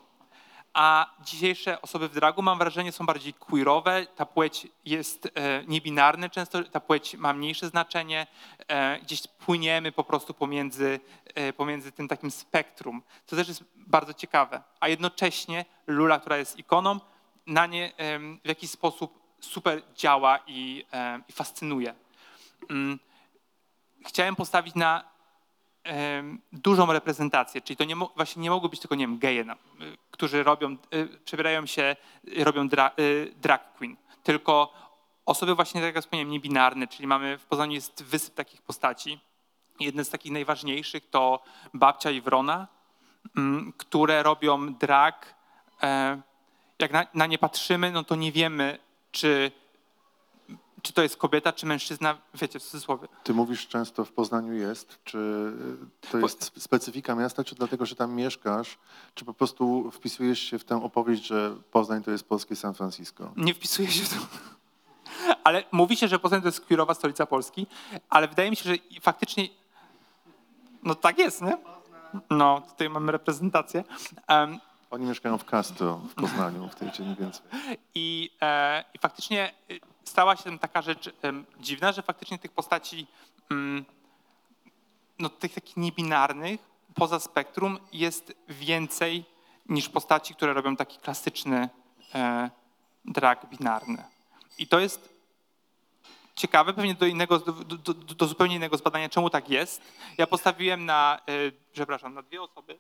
[0.76, 4.06] A dzisiejsze osoby w dragu, mam wrażenie, są bardziej queerowe.
[4.16, 8.26] Ta płeć jest e, niebinarna, często ta płeć ma mniejsze znaczenie.
[8.68, 11.00] E, gdzieś płyniemy po prostu pomiędzy,
[11.34, 14.62] e, pomiędzy tym takim spektrum, co też jest bardzo ciekawe.
[14.80, 17.00] A jednocześnie Lula, która jest ikoną,
[17.46, 17.92] na nie
[18.44, 20.84] w jakiś sposób super działa i,
[21.28, 21.94] i fascynuje.
[22.70, 22.98] Mm.
[24.06, 25.04] Chciałem postawić na
[26.52, 29.44] dużą reprezentację, czyli to nie, właśnie nie mogły być tylko, nie wiem, geje,
[30.16, 31.96] którzy robią, y, przebierają się,
[32.38, 34.72] y, robią dra, y, drag queen, tylko
[35.26, 39.20] osoby właśnie, tak jak wspomniałem, niebinarne, czyli mamy, w Poznaniu jest wysyp takich postaci.
[39.81, 41.42] Jedne z takich najważniejszych to
[41.74, 42.66] Babcia i Wrona,
[43.37, 45.35] mm, które robią drag.
[45.83, 46.20] e,
[46.79, 48.79] Jak na, na nie patrzymy, no to nie wiemy,
[49.12, 49.52] czy,
[50.82, 53.08] czy to jest kobieta, czy mężczyzna, wiecie, w cudzysłowie.
[53.24, 55.18] Ty mówisz często w Poznaniu jest, czy
[56.10, 58.78] to jest sp- specyfika miasta, czy dlatego, że tam mieszkasz,
[59.14, 63.32] czy po prostu wpisujesz się w tę opowieść, że Poznań to jest polskie San Francisco?
[63.36, 64.16] Nie wpisuje się w to.
[65.44, 67.66] Ale mówi się, że Poznań to jest queerowa stolica Polski,
[68.08, 69.48] ale wydaje mi się, że faktycznie
[70.82, 71.58] no tak jest, nie?
[72.30, 73.84] No, tutaj mamy reprezentację.
[74.26, 74.58] Em,
[74.90, 77.40] Oni mieszkają w Castro w Poznaniu, w tej dzielnicy.
[77.94, 81.10] I, e, I faktycznie y, stała się taka rzecz
[81.60, 83.06] dziwna, że faktycznie tych postaci,
[83.50, 83.84] mm,
[85.18, 86.60] no tych takich niebinarnych,
[86.94, 89.24] poza spektrum jest więcej
[89.68, 91.68] niż postaci, które robią taki klasyczny
[92.14, 92.50] e,
[93.04, 94.04] drag binarny.
[94.58, 95.16] I to jest
[96.36, 99.82] ciekawe, pewnie do, innego, do, do, do, zupełnie innego zbadania, czemu tak jest.
[100.18, 101.32] Ja postawiłem na, e,
[101.72, 102.78] przepraszam, na dwie osoby,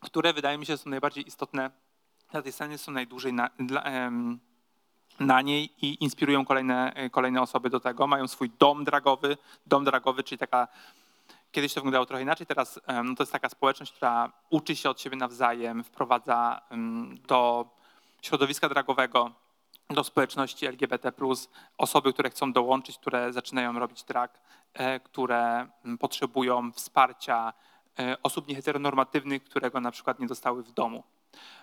[0.00, 1.70] które wydaje mi się są najbardziej istotne
[2.32, 3.84] na tej scenie, są najdłużej na, dla,
[5.20, 8.06] na niej i inspirują kolejne, e, kolejne osoby do tego.
[8.06, 10.68] Mają swój dom dragowy, dom dragowy, czyli taka,
[11.52, 15.00] kiedyś to wyglądało trochę inaczej, teraz no to jest taka społeczność, która uczy się od
[15.00, 16.60] siebie nawzajem, wprowadza
[17.28, 17.68] do
[18.22, 19.30] środowiska dragowego,
[19.90, 21.12] do społeczności LGBT+,
[21.78, 24.40] osoby, które chcą dołączyć, które zaczynają robić drag,
[24.74, 25.66] e, które
[26.00, 27.52] potrzebują wsparcia
[27.98, 31.02] e, osób nieheteronormatywnych, którego na przykład nie dostały w domu.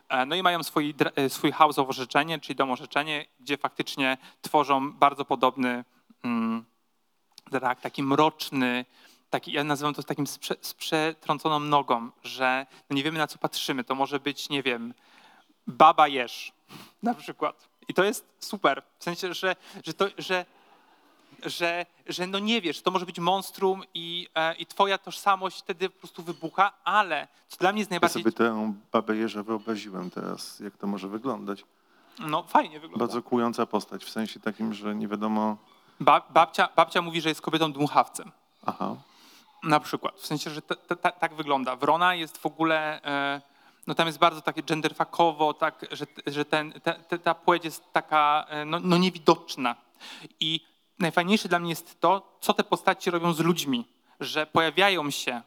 [0.10, 4.18] E, No i mają swój, e, swój house of orzeczenie, czyli dom orzeczenie, gdzie faktycznie
[4.42, 5.84] tworzą bardzo podobny
[6.24, 6.66] mm,
[7.52, 8.86] drag, taki mroczny,
[9.30, 13.28] taki, ja nazywam to takim z, prze, z przetrąconą nogą, że no nie wiemy na
[13.28, 13.84] co patrzymy.
[13.84, 14.94] To może być, nie wiem,
[15.68, 16.52] baba jesz
[17.04, 17.68] na przykład.
[17.88, 18.84] I to jest super.
[19.00, 20.46] W sensie, że, że, to, że,
[21.46, 25.90] że, że no nie wiesz, to może być monstrum i, e, i twoja tożsamość wtedy
[25.90, 28.24] po prostu wybucha, ale co dla mnie jest Ja najbardziej...
[28.24, 31.64] sobie tę babę Jeżę wyobraziłem teraz, jak to może wyglądać.
[32.20, 33.06] No fajnie wygląda.
[33.06, 35.58] Bardzo kłująca postać, w sensie takim, że nie wiadomo...
[36.00, 38.32] Ba, babcia, babcia mówi, że jest kobietą dmuchawcem.
[38.66, 38.96] Aha,
[39.64, 40.16] Na przykład.
[40.20, 41.76] W sensie, że ta, ta, ta, tak wygląda.
[41.76, 43.42] Wrona jest w ogóle, e,
[43.88, 47.84] no tam jest bardzo takie genderfakowo, tak, że, że ten, ta, ta, ta płeć jest
[47.94, 49.76] taka e, no, no niewidoczna.
[50.40, 50.60] I
[51.00, 53.88] najfajniejsze dla mnie jest to, co te postaci robią z ludźmi,
[54.20, 55.42] że pojawiają się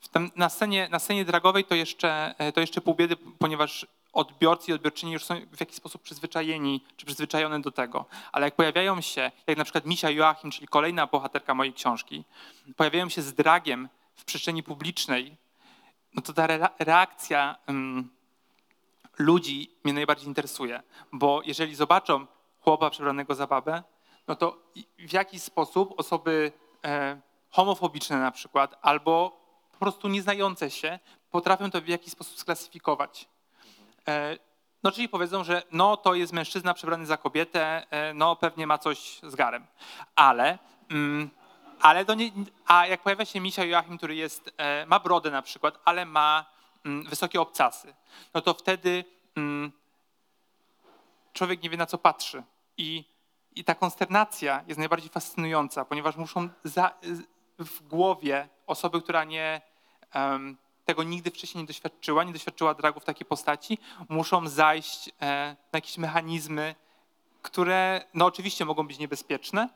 [0.00, 3.86] w tym, na, scenie, na scenie dragowej to jeszcze, e, to jeszcze pół biedy, ponieważ
[4.12, 8.04] odbiorcy i odbiorczyni już są w jakiś sposób przyzwyczajeni czy przyzwyczajone do tego.
[8.32, 12.24] Ale jak pojawiają się, jak na przykład Misia Joachim, czyli kolejna bohaterka mojej książki,
[12.76, 15.36] pojawiają się z dragiem w przestrzeni publicznej,
[16.14, 18.10] no to ta re- reakcja ym,
[19.18, 20.82] ludzi mnie najbardziej interesuje.
[21.12, 22.26] Bo jeżeli zobaczą
[22.60, 23.82] chłopa przebranego za babę,
[24.28, 24.58] no to
[24.98, 26.52] w jaki sposób osoby
[26.84, 29.40] e, homofobiczne na przykład, albo
[29.72, 30.98] po prostu nieznające się,
[31.30, 33.28] potrafią to w jakiś sposób sklasyfikować.
[34.08, 34.38] E,
[34.82, 38.78] no czyli powiedzą, że no to jest mężczyzna przebrany za kobietę, e, no pewnie ma
[38.78, 39.66] coś z garem.
[40.16, 40.58] Ale,
[40.90, 41.30] mm,
[41.80, 42.30] ale to nie,
[42.66, 44.54] a jak pojawia się Misia Joachim, który jest,
[44.86, 46.44] ma brodę na przykład, ale ma
[46.84, 47.94] mm, wysokie obcasy,
[48.34, 49.04] no to wtedy
[49.36, 49.72] mm,
[51.32, 52.42] człowiek nie wie na co patrzy.
[52.76, 53.04] I,
[53.54, 56.94] i ta konsternacja jest najbardziej fascynująca, ponieważ muszą za,
[57.58, 59.62] w głowie osoby, która nie,
[60.12, 65.56] em, tego nigdy wcześniej nie doświadczyła, nie doświadczyła dragu w takiej postaci, muszą zajść e,
[65.72, 66.74] na jakieś mechanizmy,
[67.42, 69.68] które no oczywiście mogą być niebezpieczne,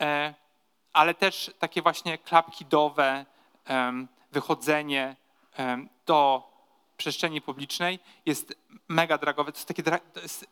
[0.00, 0.34] e,
[0.92, 3.26] ale też takie właśnie klapki dowe,
[3.64, 5.16] em, wychodzenie
[6.06, 6.52] do
[6.96, 8.54] przestrzeni publicznej jest
[8.88, 9.52] mega dragowe.
[9.52, 10.46] To jest takie, to jest,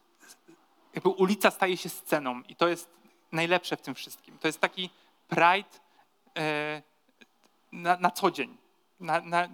[0.94, 2.90] jakby ulica staje się sceną i to jest
[3.32, 4.38] najlepsze w tym wszystkim.
[4.38, 4.90] To jest taki
[5.28, 5.68] pride
[6.38, 6.82] e,
[7.72, 8.56] na, na co dzień.
[9.00, 9.48] Na, na,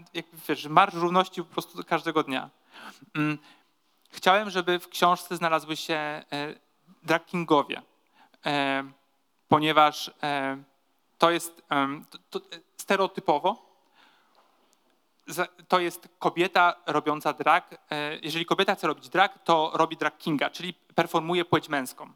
[0.49, 2.51] wiesz, marsz równości po prostu każdego dnia.
[3.15, 3.39] Mm.
[4.11, 6.25] Chciałem, żeby w książce znalazły się e,
[7.03, 7.83] drag kingowie,
[8.47, 8.85] e,
[9.49, 10.11] ponieważ
[11.19, 11.63] to jest
[12.11, 12.41] to, to,
[12.77, 13.66] stereotypowo
[15.69, 17.75] to jest kobieta robiąca drag.
[17.91, 22.13] E, Jeżeli kobieta chce robić drag, to robi drag kinga, czyli performuje płeć męską.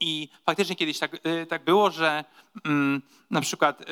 [0.00, 2.24] I faktycznie kiedyś tak, e, tak było, że
[2.64, 3.84] mm, na przykład e,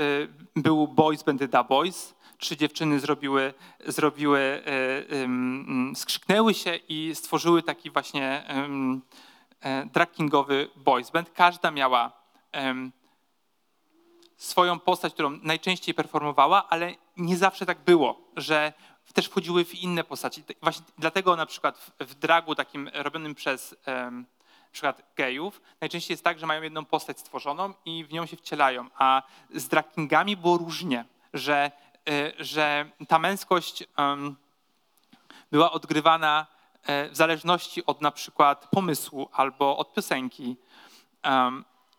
[0.57, 3.55] był boys bandy Da Boys, trzy dziewczyny zrobiły,
[3.87, 8.45] zrobiły e, ym, skrzyknęły się i stworzyły taki właśnie
[9.93, 11.31] drag kingowy boys band.
[11.31, 12.13] Każda miała
[14.39, 18.73] swoją postać, którą najczęściej performowała, ale nie zawsze tak było, że
[19.15, 20.45] też wchodziły w inne postaci.
[20.63, 23.77] Właśnie dlatego na przykład w, dragu takim robionym przez
[24.69, 28.37] na przykład gejów, najczęściej jest tak, że mają jedną postać stworzoną i w nią się
[28.37, 29.23] wcielają, a
[29.55, 31.71] z drag kingami było różnie, że,
[32.09, 33.85] y, że ta męskość
[35.51, 36.47] była odgrywana
[36.83, 40.57] e, w zależności od na przykład pomysłu albo od piosenki.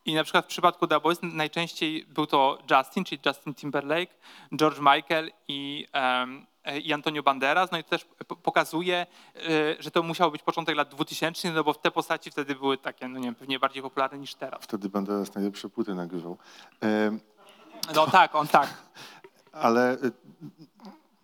[0.09, 4.13] I na przykład w przypadku The Boys najczęściej był to Justin, czyli Justin Timberlake,
[4.55, 6.45] George Michael i, um,
[6.83, 7.71] i Antonio Banderas.
[7.71, 8.07] No i to też
[8.43, 12.77] pokazuje, y, że to musiał być początek lat 2000, no bo te postaci wtedy były
[12.77, 14.63] takie, no nie wiem, pewnie bardziej popularne niż teraz.
[14.63, 16.37] Wtedy Banderas najlepsze płyty nagrywał.
[16.81, 17.19] Em,
[17.95, 18.73] No tak, on tak.
[19.51, 20.11] Ale y,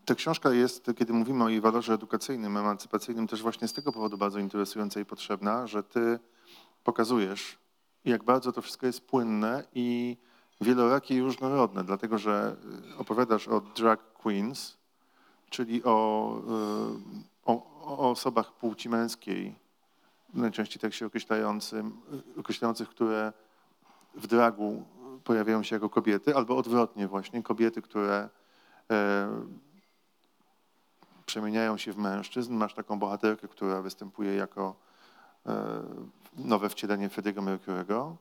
[0.06, 4.18] ta książka jest, kiedy mówimy o jej walorze edukacyjnym, emancypacyjnym, też właśnie z tego powodu
[4.18, 6.20] bardzo interesująca i potrzebna, że ty
[6.84, 7.65] pokazujesz,
[8.06, 10.18] jak bardzo to wszystko jest płynne i
[10.62, 12.56] wielorakie i różnorodne, dlatego że
[12.94, 14.78] y, opowiadasz o drag queens,
[15.50, 16.38] czyli o,
[17.16, 19.56] y, o, o osobach płci męskiej,
[20.34, 22.02] najczęściej tak się określającym,
[22.38, 23.34] określających, które
[24.16, 24.86] w dragu
[25.24, 28.30] pojawiają się jako kobiety, albo odwrotnie właśnie, kobiety, które
[28.92, 29.30] e,
[31.26, 32.54] przemieniają się w mężczyzn.
[32.54, 34.76] Masz taką bohaterkę, która występuje jako
[35.46, 35.84] e,
[36.38, 38.16] nowe wcielenie Freddie'ego Mercury'ego,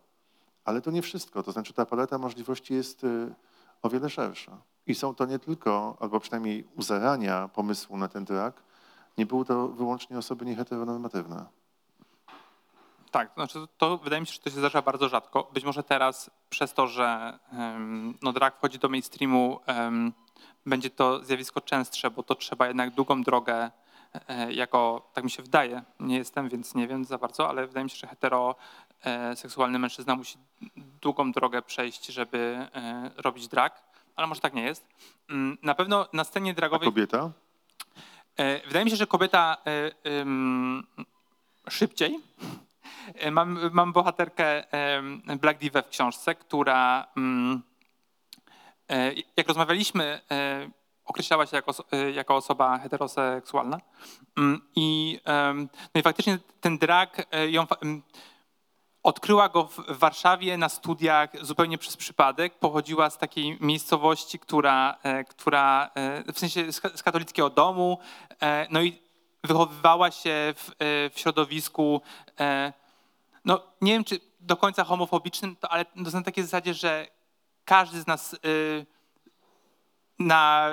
[0.64, 1.42] ale to nie wszystko.
[1.42, 3.34] To znaczy ta paleta możliwości jest e,
[3.82, 4.58] o wiele szersza.
[4.86, 8.62] I są to nie tylko, albo przynajmniej u zarania pomysłu na ten drag,
[9.18, 11.46] nie były to wyłącznie osoby nieheteronormatywne.
[13.10, 15.50] Tak, to znaczy to wydaje mi się, że to się zdarza bardzo rzadko.
[15.54, 17.38] Być może teraz przez to, że
[18.22, 19.60] no, drag wchodzi do mainstreamu,
[20.66, 23.70] będzie to zjawisko częstsze, bo to trzeba jednak długą drogę
[24.50, 27.90] jako, tak mi się wydaje, nie jestem, więc nie wiem za bardzo, ale wydaje mi
[27.90, 30.38] się, że heteroseksualny mężczyzna musi
[31.02, 33.82] długą drogę przejść, żeby e, robić drag,
[34.16, 34.88] ale może tak nie jest.
[35.30, 36.88] Mm, Na pewno na scenie A dragowej...
[36.88, 37.30] kobieta?
[38.36, 39.90] E, Wydaje mi się, że kobieta e,
[41.70, 42.20] szybciej.
[43.14, 44.64] E, Mam, mam bohaterkę
[45.40, 47.62] Black Diva w książce, która mm,
[48.90, 50.70] e, jak rozmawialiśmy, e,
[51.04, 53.80] określała się jako, e, jako osoba heteroseksualna.
[54.36, 55.20] Mm, I,
[55.94, 57.66] no i faktycznie ten drag e, ją
[59.04, 62.58] Odkryła go w Warszawie na studiach zupełnie przez przypadek.
[62.58, 67.98] Pochodziła z takiej miejscowości, która, e, która e, w sensie z ka- z katolickiego domu,
[68.70, 69.02] no i
[69.44, 70.70] wychowywała się w,
[71.14, 72.00] w środowisku,
[73.44, 77.06] no nie wiem czy do końca homofobicznym, to, ale to na takiej zasadzie, że
[77.64, 78.38] każdy z nas e,
[80.18, 80.70] na,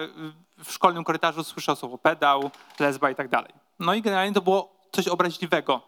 [0.64, 3.54] w szkolnym korytarzu słyszał słowo pedał, lesba i tak dalej.
[3.80, 5.82] No i generalnie to było coś obraźliwego.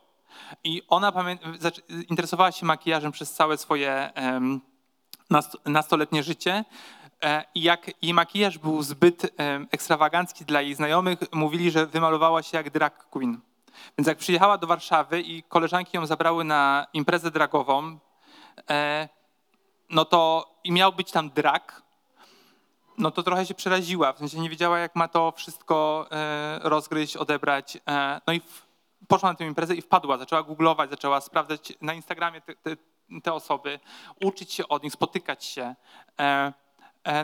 [0.64, 4.12] I ona zac- interesowała się makijażem przez całe swoje
[5.66, 6.66] nastoletnie życie.
[7.24, 9.34] E, I jak jej makijaż był zbyt
[9.72, 13.42] ekstrawagancki dla jej znajomych, mówili, że wymalowała się jak drag queen.
[13.98, 18.00] Więc jak przyjechała do Warszawy i koleżanki ją zabrały na imprezę dragową,
[18.70, 19.10] e,
[19.90, 21.83] no to i miał być tam drag,
[22.98, 27.18] no to trochę się przeraziła, w sensie nie wiedziała, jak ma to wszystko e, rozgryźć,
[27.18, 27.78] odebrać.
[27.88, 28.66] E, no i w,
[29.08, 32.78] poszła na tę imprezę i wpadła, zaczęła googlować, zaczęła sprawdzać na Instagramie te, te,
[33.24, 33.80] te osoby,
[34.22, 35.76] uczyć się od nich, spotykać się.
[36.20, 36.54] E,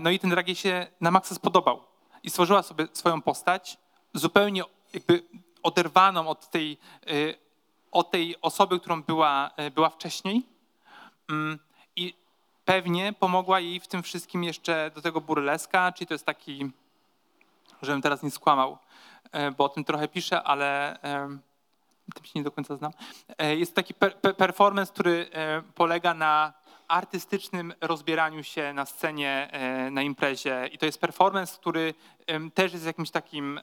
[0.01, 1.83] no i ten drag jej się na maksa spodobał.
[2.23, 3.77] I stworzyła sobie swoją postać,
[4.13, 4.63] zupełnie
[4.93, 5.23] jakby
[5.63, 6.77] oderwaną od tej,
[7.91, 10.43] od tej osoby, którą była, była wcześniej.
[12.69, 16.71] Pewnie pomogła jej w tym wszystkim jeszcze do tego burleska, czyli to jest taki,
[17.81, 18.77] żebym teraz nie skłamał,
[19.31, 21.41] e, bo o tym trochę piszę, ale em,
[22.15, 22.91] tym się nie do końca znam.
[23.37, 26.53] E, Jest taki per, per, performance, który e, polega na
[26.87, 31.93] artystycznym rozbieraniu się na scenie, e, na imprezie i to jest performance, który
[32.53, 33.59] też jest jakimś takim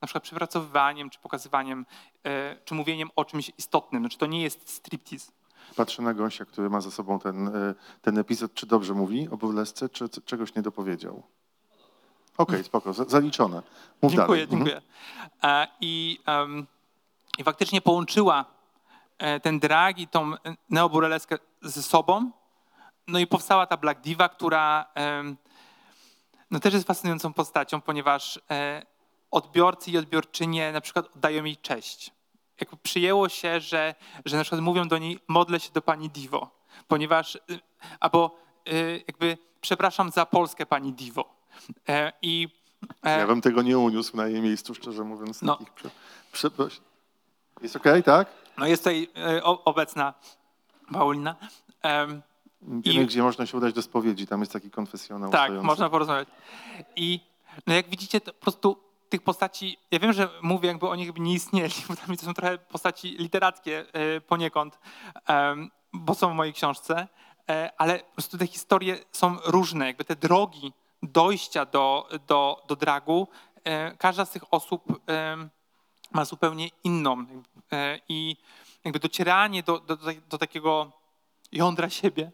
[0.00, 1.86] na przykład przepracowywaniem, czy pokazywaniem,
[2.24, 4.02] e, czy mówieniem o czymś istotnym.
[4.02, 5.32] Znaczy to nie jest striptease.
[5.78, 8.54] Patrzę na gościa, który ma za sobą ten, e, ten epizod.
[8.54, 11.22] Czy dobrze mówi o burlesce, czy czegoś nie dopowiedział?
[12.38, 13.62] Okej, spoko, za- zaliczone.
[14.02, 14.60] Mów Dziękuję, dalej.
[14.60, 14.64] Mhm.
[14.64, 14.82] dziękuję.
[15.80, 16.66] I, em,
[17.38, 18.44] I faktycznie połączyła
[19.18, 20.32] e, ten drag i tą
[20.70, 22.30] neoburleskę ze sobą.
[23.08, 25.36] No i powstała ta Black Diva, która em,
[26.50, 28.82] no też jest fascynującą postacią, ponieważ e,
[29.30, 32.12] odbiorcy i odbiorczynie na przykład oddają jej cześć.
[32.60, 33.94] Jakby przyjęło się, że,
[34.24, 36.50] że na przykład mówią do niej modlę się do pani Divo,
[36.88, 37.40] ponieważ y,
[38.00, 38.36] albo
[38.68, 41.34] y, jakby przepraszam za Polskę pani Divo.
[41.88, 42.48] E, I
[43.02, 45.42] e, Ja bym tego nie uniósł na jej miejscu, szczerze mówiąc.
[45.42, 45.58] No.
[46.32, 46.50] Prze.
[47.62, 48.28] Jest okej, tak?
[48.58, 50.14] No jest tutaj e, obecna
[50.92, 51.36] Paulina.
[51.82, 52.22] Em,
[52.62, 54.26] Wiemy, I- gdzie można się udać do spowiedzi.
[54.26, 55.66] Tam jest taki konfesjonał tak, stojący.
[55.66, 56.28] można porozmawiać.
[56.96, 57.20] I
[57.66, 58.76] no jak widzicie, to po prostu
[59.08, 62.16] tych postaci, ja wiem, że mówię jakby o nich by nie istnieli, bo dla mnie
[62.16, 64.78] to są trochę postaci literackie e, poniekąd,
[65.92, 67.08] bo są w mojej książce,
[67.50, 72.76] e, ale po prostu te historie są różne, jakby te drogi dojścia do, do, do
[72.76, 73.28] dragu,
[73.64, 74.84] e, każda z tych osób
[76.12, 77.26] ma zupełnie inną.
[78.08, 78.36] I
[78.84, 80.92] jakby docieranie do, do, do, do takiego
[81.52, 82.30] jądra siebie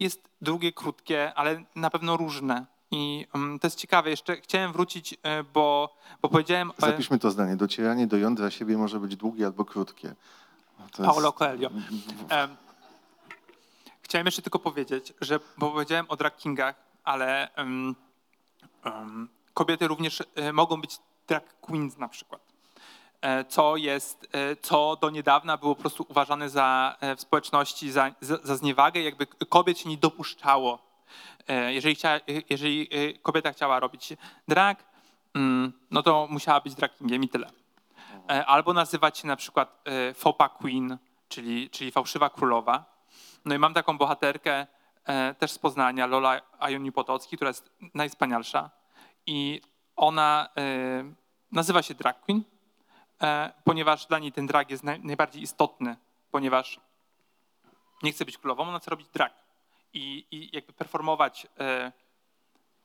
[0.00, 2.66] jest długie, krótkie, ale na pewno różne.
[2.92, 4.10] I mm, to jest ciekawe.
[4.10, 7.56] Jeszcze chciałem wrócić, e, bo, bo powiedziałem e, Zapiszmy to zdanie.
[7.56, 10.14] Docieranie do jądra siebie może być długie albo krótkie.
[10.92, 11.70] To jest- Paulo Coelho.
[12.28, 12.56] Em,
[14.02, 16.74] Chciałem jeszcze tylko powiedzieć, że bo powiedziałem o drag kingach,
[17.04, 17.94] ale em,
[18.84, 22.42] em, kobiety również e, mogą być drag queens na przykład.
[23.48, 24.26] Co jest,
[24.62, 29.26] co do niedawna było po prostu uważane za w społeczności za, za, za zniewagę, jakby
[29.26, 30.78] kobiet się nie dopuszczało.
[31.48, 34.12] E, Jeżeli, chciała, e, jeżeli e, kobieta chciała robić
[34.48, 34.84] drag,
[35.34, 36.92] mm, no to musiała być drag
[37.22, 37.50] i tyle.
[38.46, 39.84] Albo nazywać się na przykład
[40.14, 40.98] Fopa Queen,
[41.28, 42.84] czyli, czyli fałszywa królowa.
[43.44, 44.66] No i mam taką bohaterkę
[45.38, 48.70] też z Poznania, Lola Ajoni Potocki, która jest najwspanialsza.
[49.26, 49.60] I
[49.96, 50.48] ona
[51.52, 52.42] nazywa się drag queen,
[53.64, 55.96] ponieważ dla niej ten drag jest naj, najbardziej istotny,
[56.30, 56.80] ponieważ
[58.02, 59.41] nie chce być królową, ona chce robić drag.
[59.94, 61.92] I, i jakby performować e,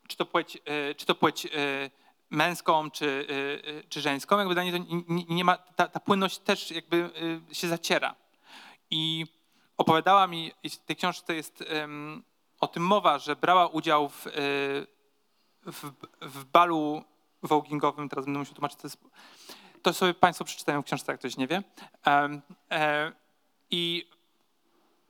[0.08, 1.50] czy to płeć, e, czy to płeć e,
[2.30, 3.26] męską, czy,
[3.88, 4.78] czy żeńską, jakby dla niej to
[5.08, 7.10] nie, nie- ma, ta, ta płynność też jakby
[7.52, 8.14] się zaciera.
[8.90, 9.26] I
[9.76, 11.64] opowiadała mi, w tej książce jest
[12.60, 14.26] o tym mowa, że brała udział w,
[15.66, 15.90] w,
[16.22, 17.04] w balu
[17.42, 18.98] vogingowym, teraz będę musiał tłumaczyć, to, jest,
[19.82, 21.62] to sobie Państwo przeczytają w książce, jak ktoś nie wie.
[23.70, 24.08] I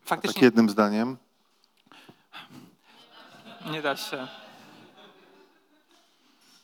[0.01, 1.17] Tak faktycznie jednym zdaniem.
[3.69, 4.29] Nie da się.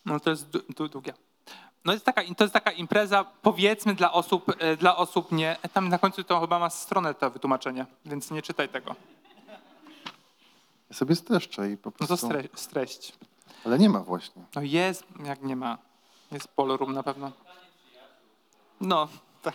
[0.04, 0.46] No to jest
[0.92, 1.14] długie.
[1.84, 5.56] No jest taka, to jest taka impreza, powiedzmy, dla osób, e, dla osób nie.
[5.72, 8.94] Tam na końcu to chyba ma stronę to wytłumaczenie, więc nie czytaj tego.
[10.90, 12.16] Ja sobie streszczę i po No prostu...
[12.16, 13.12] to stre, streść.
[13.66, 14.42] Ale nie ma właśnie.
[14.54, 15.78] No jest, jak nie ma.
[16.32, 17.32] Jest ballroom na pewno.
[18.80, 19.08] No,
[19.42, 19.54] tak.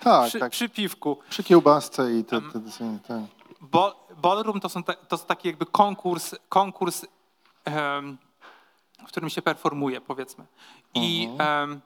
[0.00, 0.52] Tak, Przy, tak.
[0.52, 1.18] przy piwku.
[1.30, 3.26] Przy kiełbasce i te, te, te, te,
[3.60, 7.06] Bo, ballroom to, są ta, to jest taki jakby konkurs, konkurs
[7.64, 8.18] em,
[8.98, 10.46] w którym się performuje, powiedzmy.
[10.94, 11.80] I em,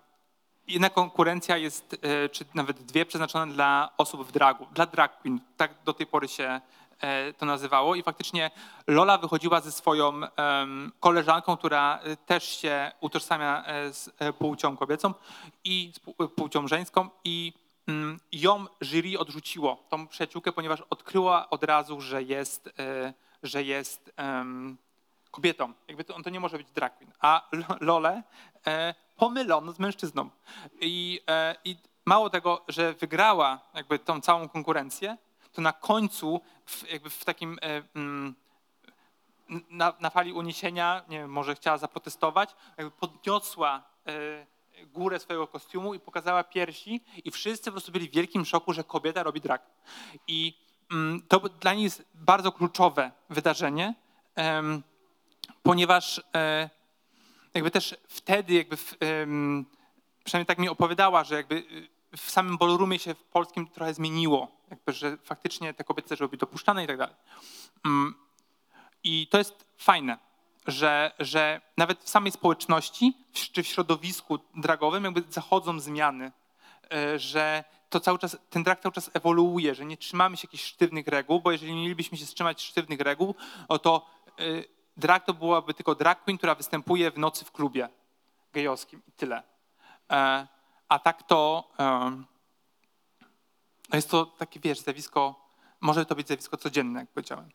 [0.68, 5.40] jedna konkurencja jest, e, czy nawet dwie, przeznaczone dla osób w dragu, dla drag queen.
[5.56, 6.60] Tak do tej pory się,
[7.00, 8.50] e, to nazywało i faktycznie
[8.86, 10.20] Lola wychodziła ze swoją
[11.00, 15.14] koleżanką, która e, też się utożsamia z płcią kobiecą
[15.64, 17.52] i z pł- płcią żeńską i
[18.32, 24.12] ją jury odrzuciło, tą przyjaciółkę, ponieważ odkryła od razu, że jest, e, że jest
[25.30, 25.72] kobietą.
[25.88, 27.12] Jakby to, on to nie może być drag queen.
[27.20, 28.22] A Lo- Lolę
[28.66, 30.30] e, pomylono z mężczyzną.
[30.80, 35.16] I, e, I mało tego, że wygrała jakby tą całą konkurencję,
[35.52, 37.58] to na końcu w, jakby w takim
[37.94, 38.34] mm,
[39.70, 43.82] na, na fali uniesienia, nie wiem, może chciała zaprotestować, jakby podniosła
[44.86, 48.84] górę swojego kostiumu i pokazała piersi i wszyscy po prostu byli w wielkim szoku, że
[48.84, 49.62] kobieta robi drag.
[50.26, 50.58] I
[50.92, 53.94] mm, to dla niej jest bardzo kluczowe wydarzenie,
[55.62, 56.70] ponieważ e,
[57.54, 58.94] jakby też wtedy jakby w,
[60.24, 64.48] przynajmniej tak mi opowiadała, że jakby y, w samym ballroomie się w polskim trochę zmieniło,
[64.70, 67.14] jakby, że faktycznie te kobiety zaczęły być dopuszczane i tak dalej.
[67.84, 68.14] Mm,
[69.04, 70.18] I to jest fajne,
[70.66, 76.32] że, że nawet w samej społeczności czy w środowisku dragowym jakby zachodzą zmiany,
[76.92, 80.64] e, że to cały czas, ten drag cały czas ewoluuje, że nie trzymamy się jakichś
[80.64, 83.34] sztywnych reguł, bo jeżeli mielibyśmy się trzymać sztywnych reguł,
[83.82, 84.06] to
[84.40, 84.64] y,
[84.96, 87.88] drag to byłaby tylko drag queen, która występuje w nocy w klubie
[88.52, 89.42] gejowskim i tyle.
[90.10, 90.46] E,
[90.88, 91.68] A tak to
[93.90, 95.48] no jest to takie, wiesz, zjawisko,
[95.80, 97.50] może to być zjawisko codzienne, jak powiedziałem.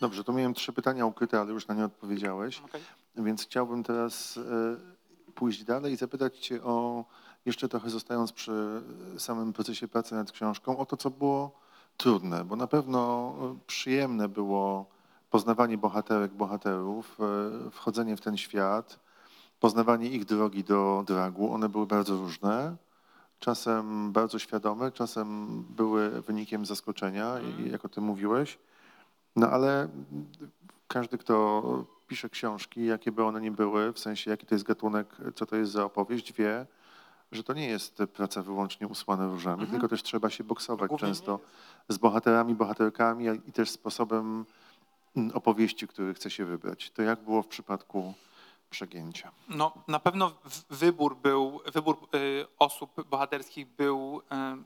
[0.00, 2.60] Dobrze, to miałem trzy pytania ukryte, ale już na nie odpowiedziałeś.
[2.64, 2.80] Okej.
[3.16, 7.04] Więc chciałbym teraz e, pójść dalej i zapytać Cię o,
[7.46, 8.82] jeszcze trochę zostając przy
[9.18, 11.50] samym procesie pracy nad książką, o to, co było
[11.96, 14.86] trudne, bo na pewno e, przyjemne było
[15.30, 17.18] poznawanie bohaterek, bohaterów,
[17.66, 18.98] e, wchodzenie w ten świat,
[19.60, 21.52] poznawanie ich drogi do dragu.
[21.52, 22.76] One były bardzo różne,
[23.38, 28.58] czasem bardzo świadome, czasem były wynikiem zaskoczenia, i- jak o tym mówiłeś.
[29.36, 29.88] No ale
[30.88, 31.62] każdy, kto
[32.06, 35.56] pisze książki, jakie by one nie były, w sensie jaki to jest gatunek, co to
[35.56, 36.66] jest za opowieść, wie,
[37.32, 41.40] że to nie jest praca wyłącznie usłana różami, tylko też trzeba się boksować często
[41.88, 44.44] z bohaterami, bohaterkami i też sposobem
[45.16, 46.90] mm, opowieści, który chce się wybrać.
[46.90, 48.14] To jak było w przypadku
[48.70, 49.30] przegięcia?
[49.48, 50.32] No, na pewno
[50.70, 54.64] wybór był, wybór y, osób bohaterskich był y,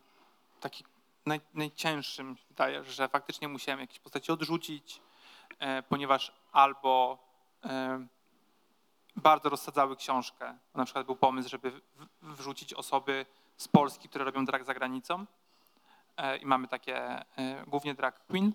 [0.60, 0.84] taki
[1.26, 5.02] naj, najcięższym, wydaje, że faktycznie musiałem jakieś postaci odrzucić,
[5.58, 7.18] e, ponieważ albo
[7.64, 8.06] e,
[9.16, 10.58] bardzo rozsadzały książkę.
[10.74, 11.80] Na przykład był pomysł, żeby
[12.22, 15.26] wrzucić osoby z Polski, które robią drag za granicą.
[16.16, 17.24] E, I mamy takie
[17.66, 18.52] głównie drag queen.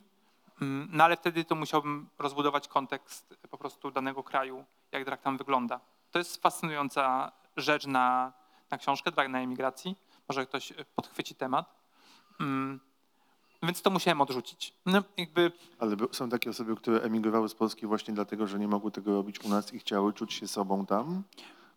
[0.61, 5.38] Mm, No ale wtedy to musiałbym rozbudować kontekst po prostu danego kraju, jak drag tam
[5.38, 5.80] wygląda.
[6.11, 8.34] To jest fascynująca rzecz na,
[8.72, 9.95] na książkę Drag na emigracji.
[10.30, 11.87] Może ktoś podchwyci temat.
[12.40, 12.80] Mm,
[13.64, 14.74] Więc to musiałem odrzucić.
[14.86, 18.92] No, jakby Ale są takie osoby, które emigrowały z Polski właśnie dlatego, że nie mogły
[18.92, 21.24] tego robić u nas i chciały czuć się sobą tam,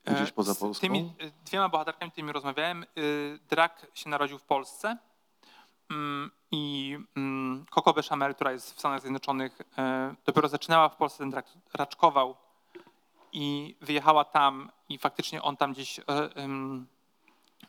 [0.04, 0.80] gdzieś E, poza z Polską.
[0.80, 4.96] Tymi e, dwiema bohaterkami, którymi rozmawiałem, y, Drak się narodził w Polsce
[5.90, 11.18] mm, i mm, Coco Bechamel, która jest w Stanach Zjednoczonych, e, dopiero zaczynała w Polsce
[11.18, 12.36] ten drak, raczkował
[13.32, 16.04] i wyjechała tam i faktycznie on tam gdzieś e,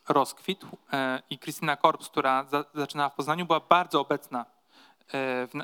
[0.10, 0.78] rozkwitł.
[0.94, 4.46] E, I Krystyna Korps, która za, zaczynała w Poznaniu, była bardzo obecna e,
[5.48, 5.62] w, e,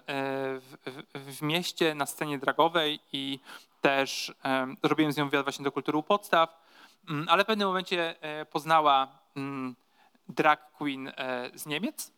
[0.60, 0.78] w,
[1.16, 3.40] w, w mieście, na scenie dragowej i
[3.82, 4.34] też
[4.84, 6.68] robiłem z nią wywiad właśnie do kultury u podstaw,
[7.10, 8.16] Mm, ale w pewnym momencie
[8.52, 9.76] poznała mm,
[10.30, 11.12] drag queen
[11.54, 12.12] z Niemiec,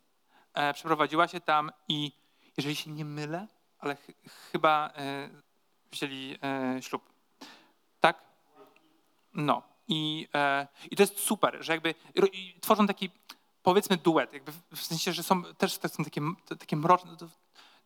[0.74, 2.12] przeprowadziła się tam i
[2.58, 3.48] jeżeli się nie mylę,
[3.80, 4.08] ale ch
[4.52, 4.94] chyba
[5.92, 6.40] wzięli
[6.82, 7.10] ślub.
[8.00, 8.22] Tak?
[9.34, 9.64] No.
[9.90, 11.96] I, e, I to jest super, że jakby
[12.62, 13.10] tworzą taki
[13.64, 16.22] powiedzmy duet, jakby w- sensie, że są też to są takie,
[16.60, 17.28] takie mroczne, to,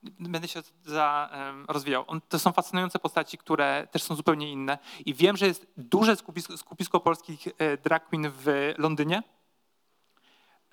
[0.03, 2.03] będę się za, em, rozwijał.
[2.07, 4.77] On, to są fascynujące postaci, które też są zupełnie inne.
[5.05, 9.23] I wiem, że jest duże skupisko, skupisko polskich e, drag queen w Londynie.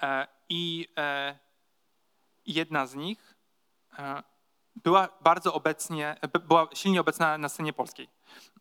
[0.03, 1.39] E, I e,
[2.47, 3.35] jedna z nich
[3.99, 4.23] e,
[4.77, 8.09] była bardzo obecnie, b- była silnie obecna na scenie polskiej.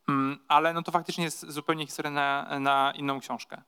[0.10, 3.62] Mm, Ale no to faktycznie jest zupełnie historia na, na inną książkę.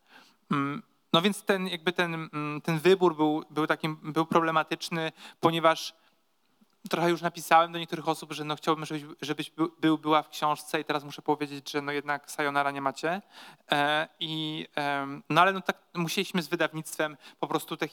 [0.51, 0.83] Mm,
[1.13, 5.93] No więc ten, jakby ten, mm, ten wybór był, był, takim, był problematyczny, ponieważ
[6.89, 10.29] trochę już napisałem do niektórych osób, że no chciałbym, żebyś, żebyś był, był, była w
[10.29, 13.21] książce i teraz muszę powiedzieć, że no jednak sayonara nie macie.
[13.71, 14.67] E, I,
[15.29, 17.87] no ale no tak musieliśmy z wydawnictwem po prostu te,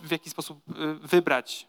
[0.00, 1.68] w jakiś sposób e, wybrać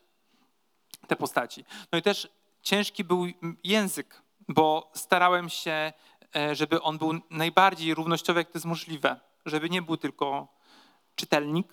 [1.07, 1.65] te postaci.
[1.91, 2.29] No i też
[2.61, 3.25] ciężki był
[3.63, 5.93] język, bo starałem się,
[6.51, 9.19] żeby on był najbardziej równościowy, jak to jest możliwe.
[9.45, 10.47] Żeby nie był tylko
[11.15, 11.67] czytelnik,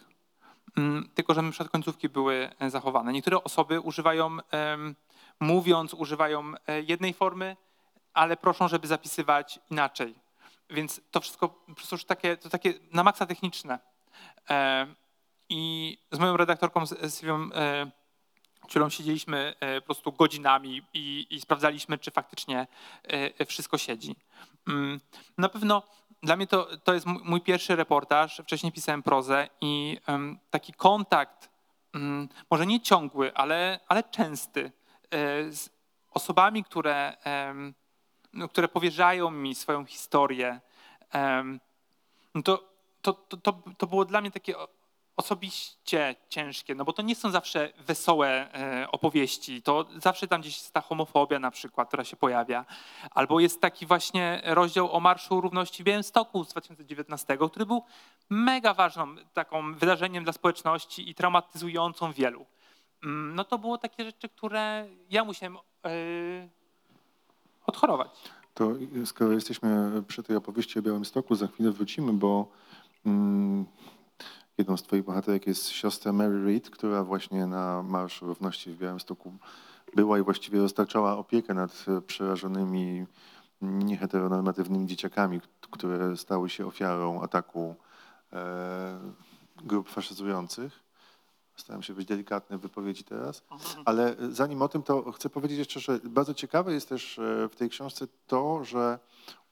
[0.77, 3.13] mm, tylko żeby przykład końcówki były e, zachowane.
[3.13, 4.39] Niektóre osoby używają
[5.43, 7.57] mówiąc używają e, jednej formy,
[8.15, 10.15] ale proszą, żeby zapisywać inaczej.
[10.71, 13.79] Więc to wszystko po prostu już takie, to takie na maksa techniczne.
[14.51, 14.87] E,
[15.49, 17.49] I z moją redaktorką, Sylwią
[18.73, 22.67] e, Ciulą siedzieliśmy e, po prostu godzinami i, i sprawdzaliśmy, czy faktycznie
[23.03, 24.17] e, wszystko siedzi.
[24.69, 25.01] Mm,
[25.39, 25.83] Na pewno
[26.23, 28.41] dla mnie to, to jest mój pierwszy reportaż.
[28.45, 29.99] Wcześniej pisałem prozę i
[30.51, 31.51] taki kontakt,
[31.95, 34.73] mm, może nie ciągły, ale, ale częsty,
[35.11, 35.71] e, z
[36.11, 37.17] osobami, które,
[38.33, 40.61] no, które powierzają mi swoją historię,
[42.35, 42.69] no to,
[43.03, 44.55] to, to, to, było dla mnie takie
[45.23, 50.57] osobiście ciężkie, no bo to nie są zawsze wesołe e, opowieści, to zawsze tam gdzieś
[50.57, 52.65] jest ta homofobia na przykład, która się pojawia,
[53.11, 57.83] albo jest taki właśnie rozdział o Marszu Równości w Białymstoku z 2019, który był
[58.31, 62.47] mega ważną taką wydarzeniem dla społeczności i traumatyzującą wielu.
[63.05, 65.91] Mm, No to było takie rzeczy, które ja musiałem e,
[67.67, 68.11] odchorować.
[68.55, 68.71] To
[69.05, 72.47] skoro jesteśmy przy tej opowieści o Białymstoku, za chwilę wrócimy, bo
[73.07, 73.67] mm,
[74.63, 79.35] jedną z twoich bohaterek jest siostra Mary Reid, która właśnie na Marszu Równości w Białymstoku
[79.95, 83.07] była i właściwie dostarczała opiekę nad e, przerażonymi
[83.63, 85.41] nieheteronormatywnymi dzieciakami,
[85.71, 87.75] które stały się ofiarą ataku
[88.33, 88.99] e,
[89.65, 90.81] grup faszyzujących.
[91.57, 93.43] Staram się być delikatny w wypowiedzi teraz.
[93.85, 97.57] Ale zanim o tym, to chcę powiedzieć jeszcze, że bardzo ciekawe jest też e, w
[97.57, 98.99] tej książce to, że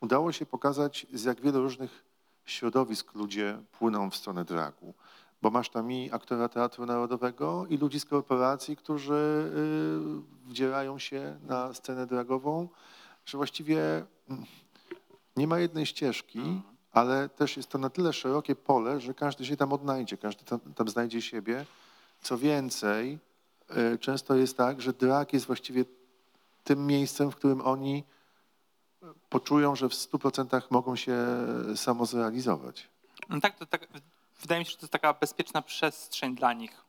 [0.01, 2.10] udało się pokazać, z jak wielu różnych
[2.45, 4.95] środowisk ludzie płyną w stronę dragu.
[5.43, 9.53] Bo masz tam i aktora Teatru Narodowego, i ludzi z korporacji, którzy
[10.47, 12.69] y, wdzierają się na scenę dragową,
[13.27, 14.45] że właściwie mm,
[15.37, 16.63] nie ma jednej ścieżki,
[16.93, 20.61] ale też jest to na tyle szerokie pole, że każdy się tam odnajdzie, każdy tam,
[20.61, 21.67] tam znajdzie siebie.
[22.23, 23.19] Co więcej,
[23.69, 25.85] e, często jest tak, że drag jest właściwie
[26.65, 28.05] tym miejscem, w którym oni
[29.29, 31.17] poczują, że w 100% mogą się
[31.77, 32.89] samozrealizować.
[33.29, 33.89] No tak, to tak,
[34.41, 36.85] wydaje mi się, że to jest taka bezpieczna przestrzeń dla nich,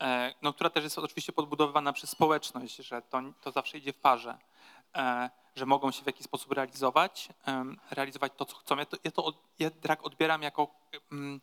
[0.00, 3.96] e, no, która też jest oczywiście podbudowywana przez społeczność, że to, to zawsze idzie w
[3.96, 4.38] parze,
[4.96, 8.76] e, że mogą się w jakiś sposób realizować, em, realizować to, co chcą.
[8.76, 10.68] Ja, to, ja, to ja drag odbieram jako,
[11.12, 11.40] mm,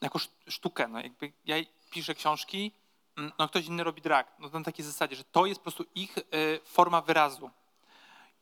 [0.00, 0.88] jako szt- sztukę.
[0.88, 1.56] No, jakby ja
[1.90, 2.72] piszę książki,
[3.16, 4.32] mm, no, ktoś inny robi drag.
[4.38, 6.22] No, na takiej zasadzie, że to jest po prostu ich e,
[6.64, 7.50] forma wyrazu.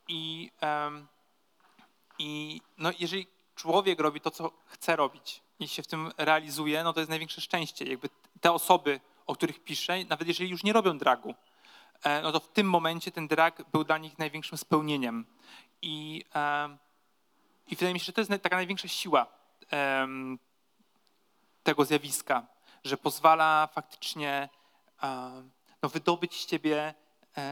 [0.08, 1.06] I, em,
[2.18, 6.92] i no, jeżeli człowiek robi to, co chce robić i się w tym realizuje, no
[6.92, 7.84] to jest największe szczęście.
[7.84, 8.08] Jakby
[8.40, 11.34] te osoby, o których piszę, nawet jeżeli już nie robią dragu,
[12.02, 15.26] e, no to w tym momencie ten drag był dla nich największym spełnieniem.
[15.82, 16.24] I,
[17.66, 19.26] i wydaje mi się, że to jest taka największa siła
[21.62, 22.46] tego zjawiska,
[22.84, 24.48] że pozwala faktycznie
[25.82, 26.94] no, wydobyć z ciebie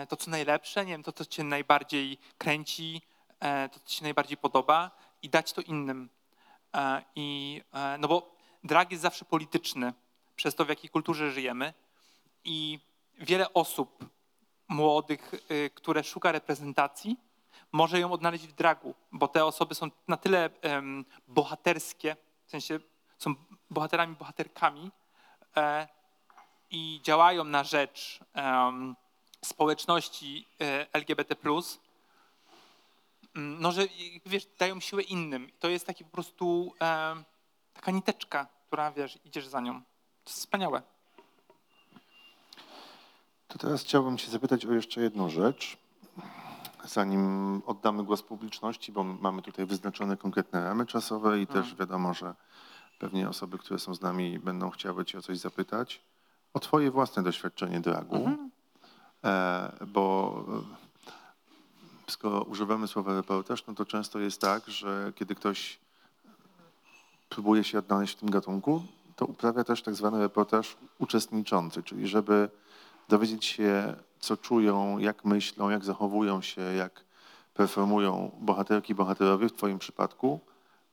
[0.08, 3.02] to, co najlepsze, nie wiem, to, co cię najbardziej kręci,
[3.40, 4.90] e, to, co ci najbardziej podoba
[5.22, 6.08] i dać to innym.
[6.74, 9.92] E, I, e, no bo drag jest zawsze polityczny,
[10.36, 11.74] przez to, w jakiej kulturze żyjemy
[12.44, 12.78] i
[13.18, 14.04] wiele osób
[14.68, 17.16] młodych, y, które szuka reprezentacji,
[17.72, 20.50] może ją odnaleźć w dragu, bo te osoby są na tyle
[21.28, 22.16] bohaterskie,
[22.46, 22.78] w sensie
[23.18, 23.34] są
[23.70, 24.90] bohaterami, bohaterkami
[25.56, 25.88] e,
[26.70, 28.20] i działają na rzecz
[29.45, 31.36] społeczności e, LGBT+,
[33.36, 33.82] mm, no że
[34.26, 35.51] wiesz, dają siłę innym.
[35.61, 37.24] To jest taki po prostu em,
[37.74, 39.72] taka niteczka, która wiesz, idziesz za nią.
[40.24, 40.82] To jest wspaniałe.
[43.49, 45.76] To teraz chciałbym Cię zapytać o jeszcze jedną rzecz,
[46.84, 52.34] zanim oddamy głos publiczności, bo mamy tutaj wyznaczone konkretne ramy czasowe i też wiadomo, że
[52.99, 56.01] pewnie osoby, które są z nami, będą chciały Cię o coś zapytać.
[56.55, 58.49] O Twoje własne doświadczenie dragu, e,
[59.86, 60.44] bo
[62.06, 65.78] e, skoro używamy słowa reportaż, no to często jest tak, że kiedy ktoś
[67.28, 68.82] próbuje się odnaleźć w tym gatunku,
[69.16, 72.48] to uprawia też tak zwany reportaż uczestniczący, czyli żeby
[73.08, 77.04] dowiedzieć się, co czują, jak myślą, jak zachowują się, jak
[77.54, 80.40] performują bohaterki bohaterowie w Twoim przypadku,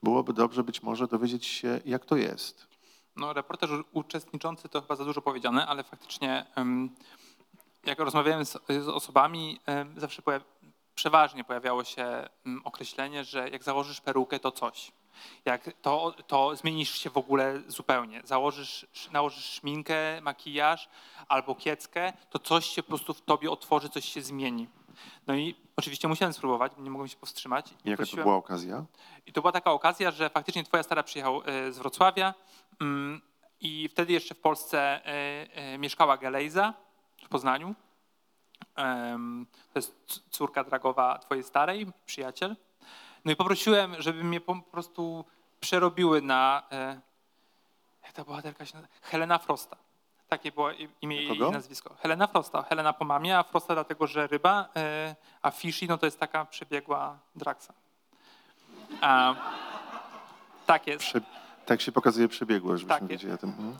[0.03, 2.67] byłoby dobrze być może dowiedzieć się, jak to jest.
[3.15, 6.89] No, reportaż uczestniczący to chyba za dużo powiedziane, ale faktycznie em,
[7.85, 9.59] jak rozmawiałem z, z osobami,
[9.97, 10.21] zawsze
[10.95, 12.29] przeważnie pojawiało się
[12.63, 14.91] określenie, że jak założysz perukę, to coś.
[15.45, 18.21] Jak to, to zmienisz się w ogóle zupełnie.
[18.23, 20.89] Założysz, nałożysz szminkę, makijaż
[21.27, 24.67] albo kieckę, to coś się po prostu w tobie otworzy, coś się zmieni.
[25.27, 27.71] No i oczywiście musiałem spróbować, nie mogłem się powstrzymać.
[27.85, 28.85] I Jaka to prosiłem- była okazja?
[29.25, 32.33] i to była taka okazja, że faktycznie twoja stara przyjechał e, z Wrocławia
[32.81, 33.21] mm,
[33.59, 36.73] i wtedy jeszcze w Polsce e, e, mieszkała Gelejza
[37.25, 37.75] w Poznaniu
[39.73, 42.55] to jest córka dragowa twojej starej, przyjaciel.
[43.25, 45.25] No i poprosiłem, żeby mnie po prostu
[45.59, 46.99] przerobiły na, e,
[48.03, 48.93] jak ta bohaterka się nazywa?
[49.01, 49.77] Helena Frosta.
[50.29, 50.69] Takie było
[51.01, 51.95] imię i nazwisko.
[51.99, 52.61] Helena Frosta.
[52.63, 56.45] Helena po mamie, a Frosta dlatego, że ryba, e, a Fishy no to jest taka
[56.45, 57.73] przebiegła Draxa.
[59.01, 59.35] A,
[60.65, 61.05] tak jest.
[61.05, 61.21] Prze-
[61.65, 63.77] tak się pokazuje przebiegłość, żebyśmy Tak wiedzieli o tym.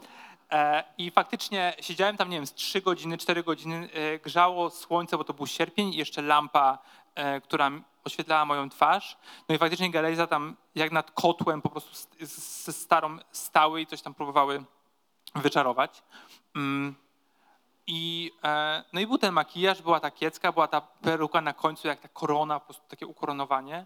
[0.55, 5.17] E, I faktycznie siedziałem tam, nie wiem, z 3 godziny, 4 godziny, e, grzało słońce,
[5.17, 6.77] bo to był sierpień i jeszcze lampa,
[7.15, 7.71] e, która
[8.03, 9.17] oświetlała moją twarz.
[9.49, 14.01] No i faktycznie Galejza tam jak nad kotłem po prostu ze starą stały i coś
[14.01, 14.63] tam próbowały
[15.35, 16.03] wyczarować.
[16.55, 16.95] Mm.
[17.87, 18.31] I,
[18.93, 22.07] no i był ten makijaż, była ta kiecka, była ta peruka na końcu, jak ta
[22.07, 23.85] korona, po prostu takie ukoronowanie.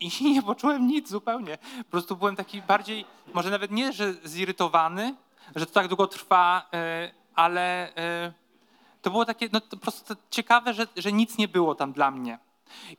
[0.00, 1.58] I nie poczułem nic zupełnie.
[1.78, 5.14] Po prostu byłem taki bardziej, może nawet nie, że zirytowany,
[5.56, 8.32] że to tak długo trwa, e, ale e,
[9.02, 12.38] to było takie, no po prostu ciekawe, że, że nic nie było tam dla mnie.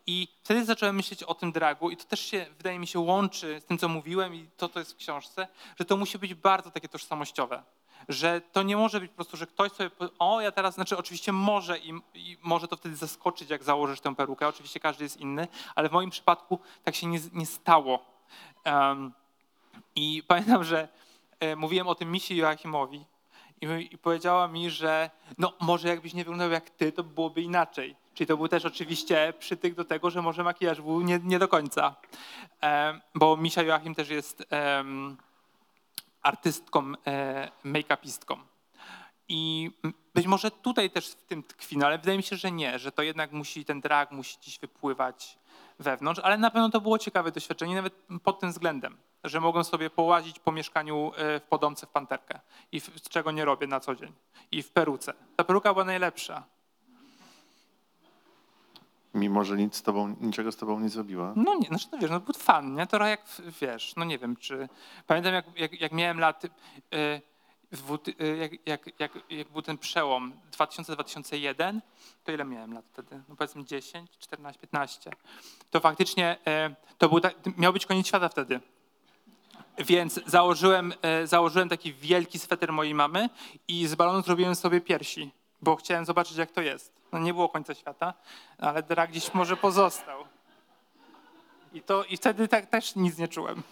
[0.07, 3.59] I wtedy zacząłem myśleć o tym dragu i to też się, wydaje mi się, łączy
[3.61, 5.47] z tym, co mówiłem i to, to jest w książce,
[5.79, 7.63] że to musi być bardzo takie tożsamościowe.
[8.09, 9.89] Że to nie może być po prostu, że ktoś sobie,
[10.19, 14.15] o ja teraz, znaczy oczywiście może i, i może to wtedy zaskoczyć, jak założysz tę
[14.15, 18.05] perukę, oczywiście każdy jest inny, ale w moim przypadku tak się nie, nie stało.
[18.63, 19.13] Em,
[19.95, 20.87] I pamiętam, że
[21.57, 23.05] mówiłem o tym Misi Joachimowi
[23.61, 27.95] i, powiedziała mi, że no może jakbyś nie wyglądał jak ty, to byłoby inaczej.
[28.13, 31.47] Czyli to był też oczywiście przytyk do tego, że może makijaż był nie, nie do
[31.47, 31.95] końca.
[32.61, 34.43] Em, bo Misia Joachim też jest
[36.21, 38.37] artystką, e, make-upistką.
[39.27, 39.71] I
[40.13, 42.91] być może tutaj też w tym tkwi, no ale wydaje mi się, że nie, że
[42.91, 45.39] to jednak musi, ten drag musi gdzieś wypływać
[45.79, 49.89] wewnątrz, ale na pewno to było ciekawe doświadczenie, nawet pod tym względem, że mogłem sobie
[49.89, 52.39] połazić po mieszkaniu e, w Podomce w Panterkę,
[52.71, 54.13] i w, czego nie robię na co dzień,
[54.51, 55.13] i w peruce.
[55.35, 56.43] Ta peruka była najlepsza.
[59.13, 61.33] Mimo, że nic z tobą, niczego z tobą nie zrobiła.
[61.35, 62.87] No nie, znaczy to wiesz, no był fan, nie?
[62.87, 63.25] Trochę jak,
[63.61, 64.69] wiesz, no nie wiem, czy...
[65.07, 66.43] Pamiętam jak, jak, jak miałem lat,
[67.71, 71.79] dwu- y, jak, jak, jak, jak był ten przełom 2000-2001,
[72.23, 73.21] to ile miałem lat wtedy?
[73.29, 75.11] No powiedzmy 10, 14, 15.
[75.71, 76.37] To faktycznie
[76.97, 77.19] to był
[77.57, 78.59] miał być koniec świata wtedy.
[79.77, 83.29] Więc założyłem, e, założyłem taki wielki sweter mojej mamy
[83.67, 86.91] i z balonu zrobiłem sobie piersi, bo chciałem zobaczyć, jak to jest.
[87.11, 88.13] No nie było końca świata,
[88.57, 90.23] ale drag gdzieś może pozostał.
[91.73, 93.63] I, to, i wtedy tak, też nic nie czułem.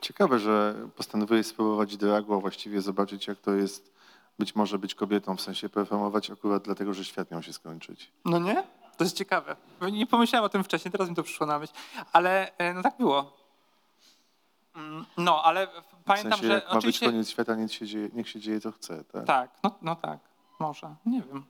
[0.00, 3.92] Ciekawe, że postanowiłeś spróbować dragu, a właściwie zobaczyć, jak to jest
[4.38, 8.12] być może być kobietą, w sensie performować akurat dlatego, że świat miał się skończyć.
[8.24, 8.64] No nie?
[8.96, 9.56] To jest ciekawe.
[9.92, 11.72] Nie pomyślałem o tym wcześniej, teraz mi to przyszło na myśl.
[12.12, 13.39] Ale e, no tak było.
[14.80, 15.70] Mm, No, ale W
[16.04, 17.06] pamiętam, sensie, że jak ma być oczywiście...
[17.06, 19.04] koniec świata, niech się dzieje, niech się dzieje co chce.
[19.04, 19.24] Tak?
[19.26, 20.18] Tak, no, no tak,
[20.60, 21.44] może, nie wiem.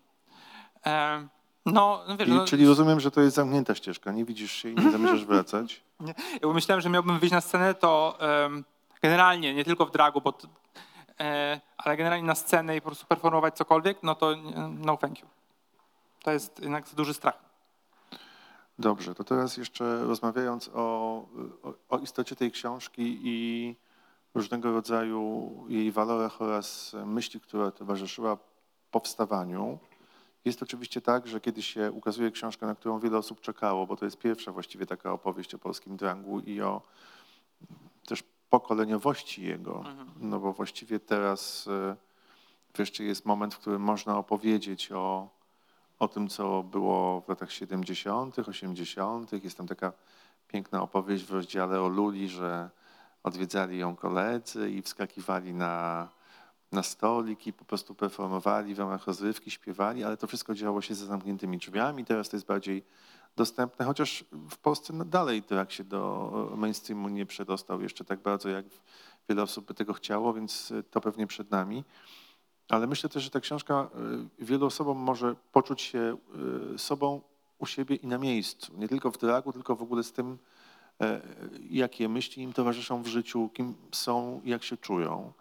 [0.87, 1.27] E,
[1.67, 4.69] no, no wiesz, I, no, czyli rozumiem, że to jest zamknięta ścieżka, nie widzisz się
[4.69, 5.81] i nie zamierzasz wracać.
[6.01, 6.15] Nie.
[6.33, 8.65] Jakby myślałem, że miałbym wyjść na scenę, to em,
[9.03, 10.33] generalnie, nie tylko w dragu, bo,
[11.21, 15.21] e, ale generalnie na scenę i po prostu performować cokolwiek, no to nie- no thank
[15.21, 15.27] you.
[16.23, 17.50] To jest jednak duży strach.
[18.81, 20.75] Dobrze, to teraz jeszcze rozmawiając o,
[21.63, 23.77] o, o istocie tej książki i
[24.35, 28.39] różnego rodzaju jej walorach oraz myśli, która towarzyszyła
[28.91, 29.79] powstawaniu.
[30.45, 34.05] Jest oczywiście tak, że kiedy się ukazuje książka, na którą wiele osób czekało, bo to
[34.05, 36.83] jest pierwsza właściwie taka opowieść o polskim drangu i o
[38.07, 39.85] też pokoleniowości jego,
[40.21, 41.97] no bo właściwie teraz e,
[42.75, 45.29] wreszcie jest moment, w którym można opowiedzieć o,
[46.01, 49.45] o tym, co było w latach 70., 80.
[49.45, 49.93] Jest tam taka
[50.49, 52.71] piękna opowieść w rozdziale o Luli, że
[53.23, 56.09] odwiedzali ją koledzy i wskakiwali na,
[56.73, 60.95] na stolik i po prostu performowali w ramach rozrywki, śpiewali, ale to wszystko działo się
[60.95, 62.05] za zamkniętymi drzwiami.
[62.05, 62.85] Teraz to jest bardziej
[63.37, 68.49] dostępne, chociaż w Polsce no dalej drag się do mainstreamu nie przedostał jeszcze tak bardzo,
[68.49, 68.65] jak
[69.29, 71.85] wiele osób by tego chciało, więc to pewnie przed nami.
[72.71, 73.89] Ale myślę też, że ta książka
[74.41, 76.17] y, wielu osobom może poczuć się
[76.75, 77.21] y, sobą
[77.59, 78.73] u siebie i na miejscu.
[78.79, 80.39] Nie tylko w dragu, tylko w ogóle z tym,
[81.01, 81.21] e,
[81.71, 85.33] jakie myśli im towarzyszą w życiu, kim są, jak się czują.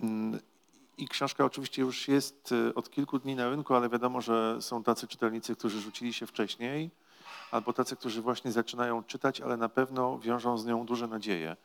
[0.00, 0.40] Mm,
[0.98, 4.82] I książka oczywiście już jest y, od kilku dni na rynku, ale wiadomo, że są
[4.82, 6.90] tacy czytelnicy, którzy rzucili się wcześniej,
[7.50, 11.56] albo tacy, którzy właśnie zaczynają czytać, ale na pewno wiążą z nią duże nadzieje.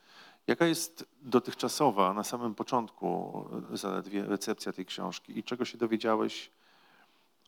[0.47, 3.39] Jaka jest dotychczasowa, na samym początku
[3.73, 6.51] y, zaledwie recepcja tej książki i czego się dowiedziałeś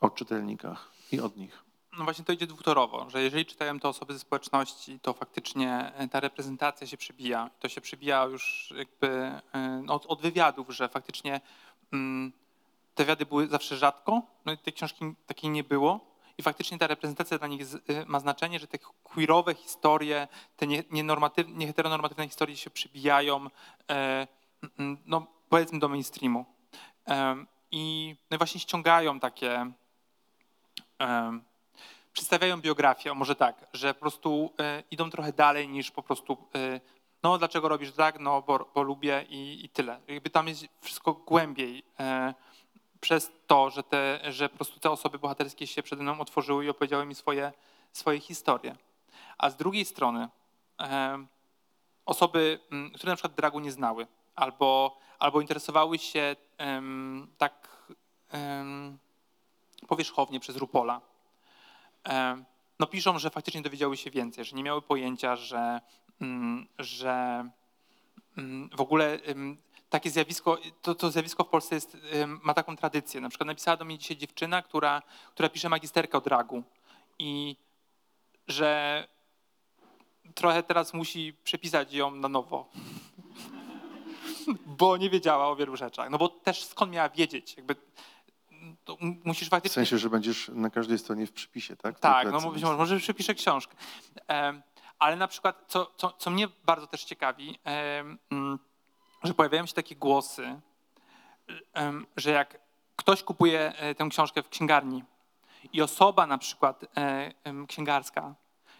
[0.01, 1.63] o czytelnikach i od nich?
[1.97, 6.07] No właśnie to idzie dwutorowo, że jeżeli czytają to osoby ze społeczności, to faktycznie e,
[6.07, 7.49] ta reprezentacja się przebija.
[7.59, 9.41] To się przebija już jakby e,
[9.87, 11.41] od, od wywiadów, że faktycznie
[11.93, 12.31] mm,
[12.95, 16.14] te wywiady były zawsze rzadko, no i tej książki takiej nie było.
[16.38, 20.67] I faktycznie ta reprezentacja dla nich y, ma znaczenie, że te queerowe historie, te
[21.47, 23.47] nieheteronormatywne historie się przybijają,
[23.89, 24.27] e,
[25.05, 26.45] no powiedzmy do mainstreamu.
[27.71, 29.71] I no i właśnie ściągają takie,
[30.99, 31.43] em,
[32.13, 36.79] przedstawiają biografię, może tak, że po prostu e, idą trochę dalej niż po prostu e,
[37.23, 39.99] no dlaczego robisz drag, no bo, bo lubię i, i tyle.
[40.07, 42.33] Jakby tam jest wszystko głębiej e,
[43.05, 46.69] przez to, że, te, że po prostu te osoby bohaterskie się przede mną otworzyły i
[46.69, 47.53] opowiedziały mi swoje,
[47.91, 48.75] swoje historie.
[49.37, 50.29] A z drugiej strony
[52.05, 52.59] osoby,
[52.95, 56.35] które na przykład dragu nie znały albo, albo interesowały się
[57.37, 57.85] tak
[59.87, 61.01] powierzchownie przez Rupola,
[62.79, 65.81] no piszą, że faktycznie dowiedziały się więcej, że nie miały pojęcia, że,
[66.79, 67.45] że
[68.75, 69.19] w ogóle
[69.89, 71.97] takie zjawisko, to, to zjawisko w Polsce jest,
[72.43, 73.21] ma taką tradycję.
[73.21, 75.01] Na przykład napisała do mnie dzisiaj dziewczyna, która,
[75.33, 76.63] która pisze magisterkę o dragu
[77.19, 77.55] i
[78.47, 79.07] że
[80.36, 82.69] trochę teraz musi przepisać ją na nowo.
[84.65, 86.09] Bo nie wiedziała o wielu rzeczach.
[86.09, 87.57] No bo też skąd miała wiedzieć?
[87.57, 87.75] Jakby
[89.23, 91.97] musisz W faktycznie sensie, że będziesz na każdej stronie w przypisie, tak?
[91.97, 93.75] W tak, no być może, może przepiszę książkę.
[94.99, 97.59] Ale na przykład, co, co, co mnie bardzo też ciekawi,
[99.26, 100.59] że pojawiają się takie głosy,
[102.17, 102.59] że jak
[102.95, 105.03] ktoś kupuje e, tę książkę w księgarni
[105.73, 107.34] i osoba na przykład e,
[107.67, 108.36] księgarska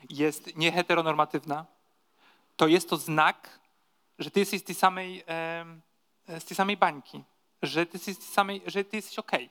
[0.10, 1.66] jest nieheteronormatywna,
[2.56, 3.60] to jest to znak,
[4.20, 5.24] że ty jesteś z tej samej,
[6.40, 7.24] z tej samej bańki,
[7.62, 9.50] że ty jesteś, samej, że ty jesteś okej.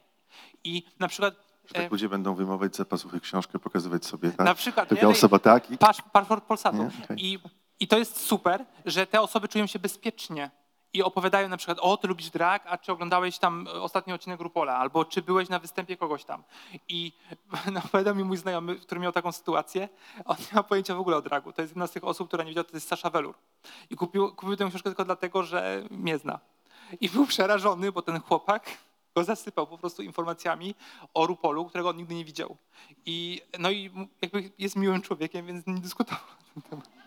[0.65, 1.35] I na przykład
[1.67, 4.47] Że tak e, ludzie będą wyjmować z zapasów ich książkę, pokazywać sobie, tak?
[4.47, 5.09] na przykład Taka nie?
[5.09, 6.77] osoba tak i Pasz, paszport Polsatu.
[6.77, 7.05] Nie?
[7.05, 7.17] Okej.
[7.27, 7.39] I,
[7.81, 10.51] I to jest super, że te osoby czują się bezpiecznie
[10.95, 14.77] i opowiadają na przykład, o, ty lubisz drag, a czy oglądałeś tam ostatni odcinek Rupola,
[14.77, 16.43] albo czy byłeś na występie kogoś tam.
[16.89, 17.13] I
[17.73, 19.89] no, opowiadał mi mój znajomy, który miał taką sytuację,
[20.25, 21.53] on nie ma pojęcia w ogóle o dragu.
[21.53, 23.35] To jest jedna z tych osób, która nie wiedziała, to jest Sasha Welur.
[23.91, 26.41] I kupił, kupił tę książkę tylko dlatego, że mnie zna.
[27.01, 28.71] I był przerażony, bo ten chłopak
[29.15, 30.75] go zasypał po prostu informacjami
[31.15, 32.57] o Rupolu, którego on nigdy nie widział.
[33.07, 33.91] I, no i
[34.23, 36.25] jakby jest miłym człowiekiem, więc nie dyskutował
[36.57, 37.05] na ten temat.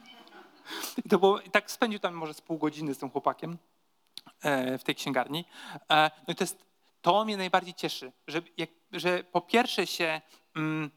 [1.05, 3.57] I, to było, I tak spędził tam może z pół godziny z tym chłopakiem e,
[4.79, 5.45] w tej księgarni.
[5.91, 6.65] E, no i to jest,
[7.01, 10.21] to mnie najbardziej cieszy, że, jak, że po pierwsze się,
[10.55, 10.91] mm,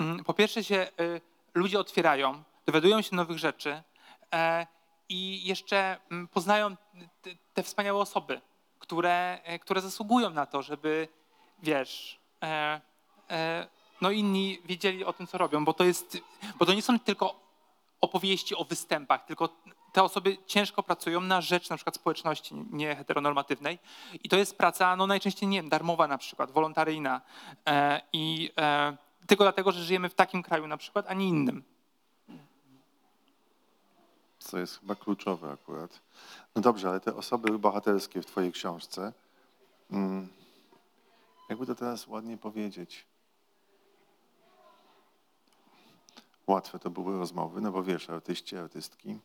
[0.00, 1.20] mm, po pierwsze się y,
[1.54, 3.82] ludzie otwierają, dowiadują się nowych rzeczy
[4.32, 4.66] e,
[5.08, 6.76] i jeszcze mm, poznają
[7.54, 8.40] te, wspaniałe osoby,
[8.78, 11.08] które, e, które zasługują na to, żeby,
[11.62, 12.80] wiesz, e,
[13.30, 13.68] e,
[14.00, 16.18] no inni wiedzieli o tym, co robią, bo to jest,
[16.58, 17.40] bo to nie są tylko
[18.00, 19.48] opowieści o występach, tylko
[19.94, 23.78] te osoby ciężko pracują na rzecz na przykład społeczności nieheteronormatywnej
[24.24, 27.20] i to jest praca no najczęściej nie wiem, darmowa na przykład, wolontaryjna
[27.66, 31.64] e, i e, tylko dlatego, że żyjemy w takim kraju na przykład, a nie innym.
[34.38, 36.00] co jest chyba kluczowe akurat.
[36.54, 39.12] No dobrze, ale te osoby bohaterskie w twojej książce,
[39.90, 40.28] mm,
[41.48, 43.06] jakby to teraz ładnie powiedzieć,
[46.46, 49.18] łatwe to były rozmowy, no bo wiesz, artyści, artystki,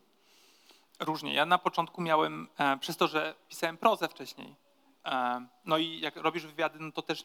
[1.00, 1.34] Różnie.
[1.34, 4.56] Ja na początku miałem, e, przez to, że pisałem prozę wcześniej,
[5.04, 7.22] e, no i jak robisz wywiady, no to też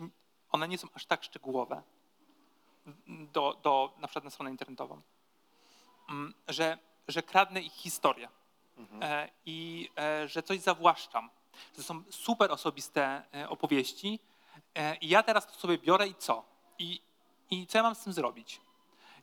[0.52, 1.82] one nie są aż tak szczegółowe
[3.08, 5.02] do, do na przykład na stronę internetową,
[6.10, 8.30] Mm, że, że kradnę ich historię
[9.02, 9.90] e, i
[10.26, 11.30] że coś zawłaszczam.
[11.76, 14.20] To są super osobiste opowieści
[15.02, 16.46] i ja teraz to sobie biorę i co?
[16.80, 17.02] I,
[17.52, 18.62] i co ja mam z tym zrobić?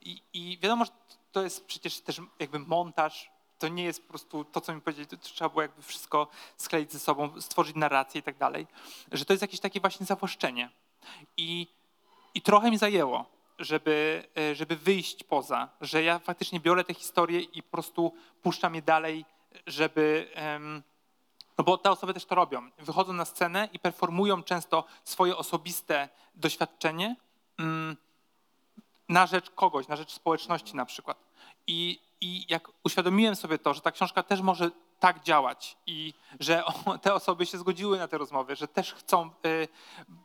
[0.01, 0.91] I, I wiadomo, że
[1.33, 3.31] to jest przecież też jakby montaż.
[3.63, 6.93] To nie jest po prostu to, co mi powiedzieli, to trzeba było jakby wszystko skleić
[6.93, 8.67] ze sobą, stworzyć narrację i tak dalej.
[9.13, 10.71] Że to jest jakieś takie właśnie zawłaszczenie.
[11.37, 11.67] I,
[12.35, 13.25] i trochę mi zajęło,
[13.59, 18.75] żeby, e, żeby wyjść poza, że ja faktycznie biorę te historie i po prostu puszczam
[18.75, 19.25] je dalej,
[19.67, 20.31] żeby.
[20.35, 20.83] em,
[21.59, 22.71] no bo te osoby też to robią.
[22.79, 27.17] Wychodzą na scenę i performują często swoje osobiste doświadczenie.
[27.59, 27.97] mm,
[29.09, 31.32] na rzecz kogoś, na rzecz społeczności na przykład.
[31.73, 34.71] I, I jak uświadomiłem sobie to, że ta książka też może
[35.01, 36.63] tak działać i że
[37.03, 39.69] te osoby się zgodziły na te rozmowy, że też chcą y,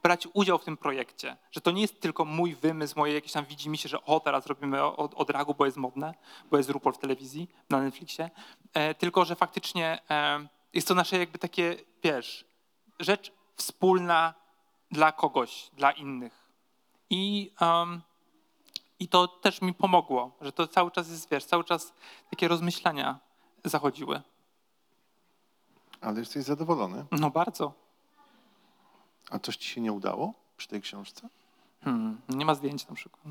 [0.04, 3.46] brać udział w tym projekcie, że to nie jest tylko mój wymysł, moje jakieś tam
[3.46, 6.14] widzi mi się, że o teraz robimy o, o dragu, bo jest modne,
[6.52, 8.30] bo jest RuPaul w telewizji, na Netflixie,
[8.74, 12.46] e, tylko że faktycznie e, jest to nasze jakby takie, wiesz,
[13.00, 14.34] rzecz wspólna
[14.92, 16.48] dla kogoś, dla innych.
[17.10, 17.52] I
[19.00, 21.94] i to też mi pomogło, że to cały czas jest, wiesz, cały czas
[22.30, 23.20] takie rozmyślania
[23.66, 24.22] zachodziły.
[26.02, 27.06] ale jesteś zadowolony.
[27.12, 27.74] No bardzo.
[29.32, 31.30] A coś ci się nie udało przy tej książce?
[31.84, 33.24] Hmm, nie ma zdjęć na przykład.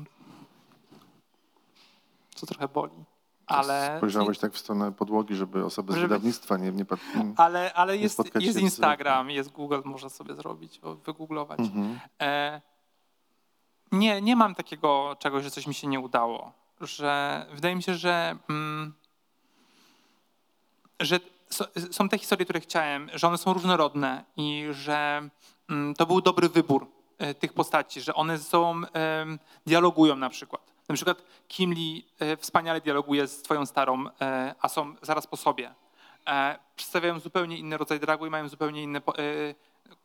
[2.35, 3.03] Co trochę boli.
[3.47, 6.71] Ale, Spojrzałeś tak w stronę podłogi, żeby osoby z Żeby- wydawnictwa nie...
[6.71, 6.99] nie pat-
[7.37, 11.59] ale, ale jest, spotkać jest się z- Instagram, jest Google, można sobie zrobić, wygooglować.
[11.59, 11.99] Mhm.
[12.21, 12.61] E,
[13.91, 16.51] nie, nie mam takiego czegoś, że coś mi się nie udało.
[16.81, 18.93] Że wydaje mi się, że, mm,
[20.99, 21.19] że
[21.91, 25.29] są te historie, które chciałem, że one są różnorodne i że
[25.69, 28.81] mm, to był dobry wybór e, tych postaci, że one ze sobą
[29.65, 30.61] dialogują na przykład.
[30.89, 35.37] Na przykład Kim Lee e, wspaniale dialoguje z twoją starą, e, a są zaraz po
[35.37, 35.73] sobie.
[36.75, 39.01] Przedstawiają zupełnie inny rodzaj dragu i mają zupełnie inne,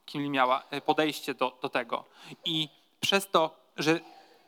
[0.07, 2.05] Kim miała, podejście do, do tego.
[2.45, 2.69] I
[3.01, 4.01] przez to, że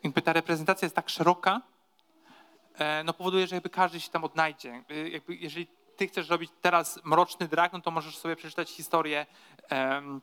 [0.05, 1.61] jakby ta reprezentacja jest tak szeroka,
[2.79, 4.69] e, no powoduje, że jakby każdy się tam odnajdzie.
[4.69, 5.67] Jakby, jakby jeżeli
[5.97, 9.27] ty chcesz robić teraz mroczny drag, no to możesz sobie przeczytać historię
[9.69, 10.21] em,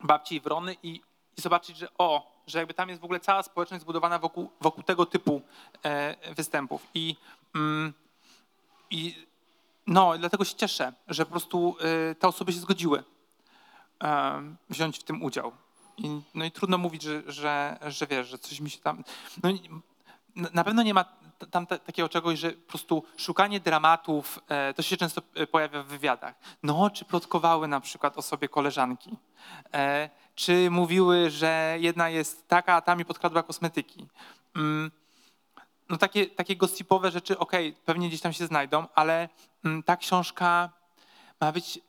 [0.00, 1.00] babci Iwrony i,
[1.36, 4.82] i zobaczyć, że o, że jakby tam jest w ogóle cała społeczność zbudowana wokół, wokół
[4.84, 5.42] tego typu
[5.84, 6.86] e, występów.
[6.94, 7.16] I,
[7.54, 7.92] mm,
[8.90, 9.26] I
[9.86, 11.76] no, dlatego się cieszę, że po prostu
[12.10, 13.04] e, te osoby się zgodziły
[14.00, 15.52] em, wziąć w tym udział.
[15.96, 19.04] I, no i trudno mówić, że, że, że wiesz, że coś mi się tam.
[19.42, 19.50] No,
[20.52, 21.04] na- pewno nie ma
[21.50, 25.82] tam ta- takiego czegoś, że po prostu szukanie dramatów, e, to się często e, pojawia
[25.82, 26.34] w wywiadach.
[26.62, 29.16] No, czy plotkowały na przykład o sobie koleżanki?
[29.74, 34.06] E, czy mówiły, że jedna jest taka, a ta mi podkradła kosmetyki?
[34.56, 34.90] Mm,
[35.88, 39.28] no takie, takie gossipowe rzeczy, okej, pewnie gdzieś tam się znajdą, ale
[39.64, 40.70] mm, ta książka
[41.40, 41.80] ma być,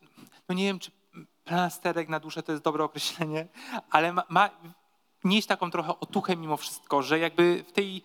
[0.49, 0.91] no nie wiem, czy
[1.45, 3.47] plasterek na duszę to jest dobre określenie,
[3.89, 4.49] ale ma, ma
[5.23, 8.03] nieść taką trochę otuchę mimo wszystko, że jakby w tej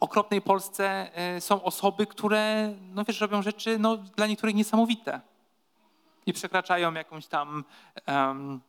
[0.00, 5.20] okropnej Polsce e, są osoby, które, no wiesz, robią rzeczy no, dla niektórych niesamowite
[6.26, 7.64] i przekraczają jakąś tam,
[8.06, 8.60] em,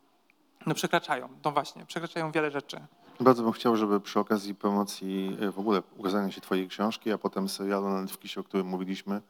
[0.66, 2.80] no przekraczają, no właśnie, przekraczają wiele rzeczy.
[3.20, 7.18] Bardzo bym chciał, żeby przy okazji promocji e, w ogóle ukazania się twojej książki, a
[7.18, 9.22] potem serialu na Netflixie, o którym mówiliśmy,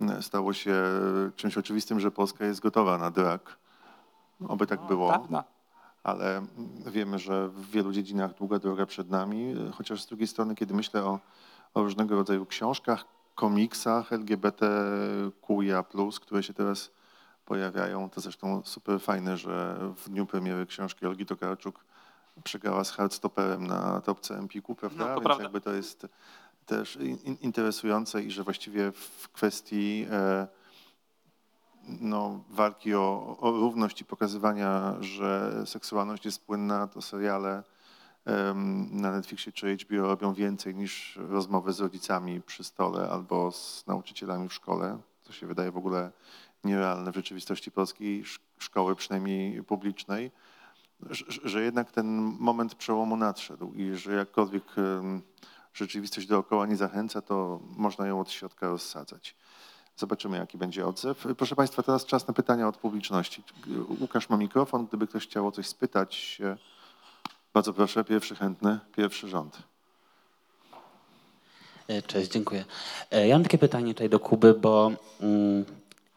[0.00, 0.74] e, stało się
[1.36, 3.58] czymś oczywistym, że Polska jest gotowa na drag.
[4.48, 5.08] Oby tak było.
[5.08, 5.44] Prawda.
[6.02, 6.48] ale mm,
[6.86, 11.04] wiemy, że w wielu dziedzinach długa droga przed nami, chociaż z drugiej strony, kiedy myślę
[11.04, 11.18] o,
[11.74, 15.84] o różnego rodzaju książkach, komiksach LGBTQIA+,
[16.20, 16.90] które się teraz
[17.44, 21.84] pojawiają, to zresztą super fajne, że w dniu premiery książki Olgi Tokarczuk
[22.44, 24.98] przegrała z Hardstopperem na topce Empiku, prawda?
[24.98, 25.42] No, to Więc prawda.
[25.42, 26.06] jakby to jest
[26.66, 30.46] też in, interesujące i że właściwie w kwestii e,
[31.86, 37.62] no, walki o, o równość i pokazywania, że seksualność jest płynna, to seriale
[38.90, 44.48] na Netflixie czy HBO robią więcej niż rozmowy z rodzicami przy stole albo z nauczycielami
[44.48, 44.98] w szkole.
[45.24, 46.10] To się wydaje w ogóle
[46.64, 50.30] nierealne w rzeczywistości polskiej sz- szkoły, przynajmniej publicznej,
[51.44, 52.06] że, jednak ten
[52.38, 54.64] moment przełomu nadszedł i że jakkolwiek
[55.74, 59.36] rzeczywistość dookoła nie zachęca, to można ją od środka rozsadzać.
[59.96, 61.26] Zobaczymy, jaki będzie odzew.
[61.36, 63.42] Proszę Państwa, teraz czas na pytania od publiczności.
[64.00, 66.38] Łukasz ma mikrofon, gdyby ktoś chciał o coś spytać.
[66.44, 66.56] e,
[67.54, 69.58] Bardzo proszę, pierwszy chętny, pierwszy rząd.
[71.88, 72.64] E, Cześć, dziękuję.
[73.10, 74.90] E, Ja mam takie pytanie tutaj do Kuby, bo
[75.20, 75.64] mm,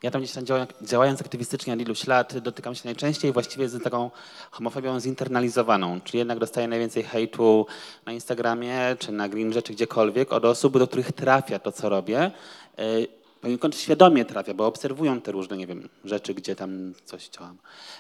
[0.04, 3.84] ja tam gdzieś tam działa, działając aktywistycznie od iluś lat dotykam się najczęściej właściwie z
[3.84, 4.12] taką
[4.52, 7.66] homofobią zinternalizowaną, czyli jednak dostaję najwięcej hejtu
[8.06, 12.32] na Instagramie, czy na Gringe, czy gdziekolwiek od osób, do których trafia to, co robię.
[13.42, 17.58] Poniekąd świadomie trafia, bo obserwują te różne, nie wiem, rzeczy, gdzie tam coś działam.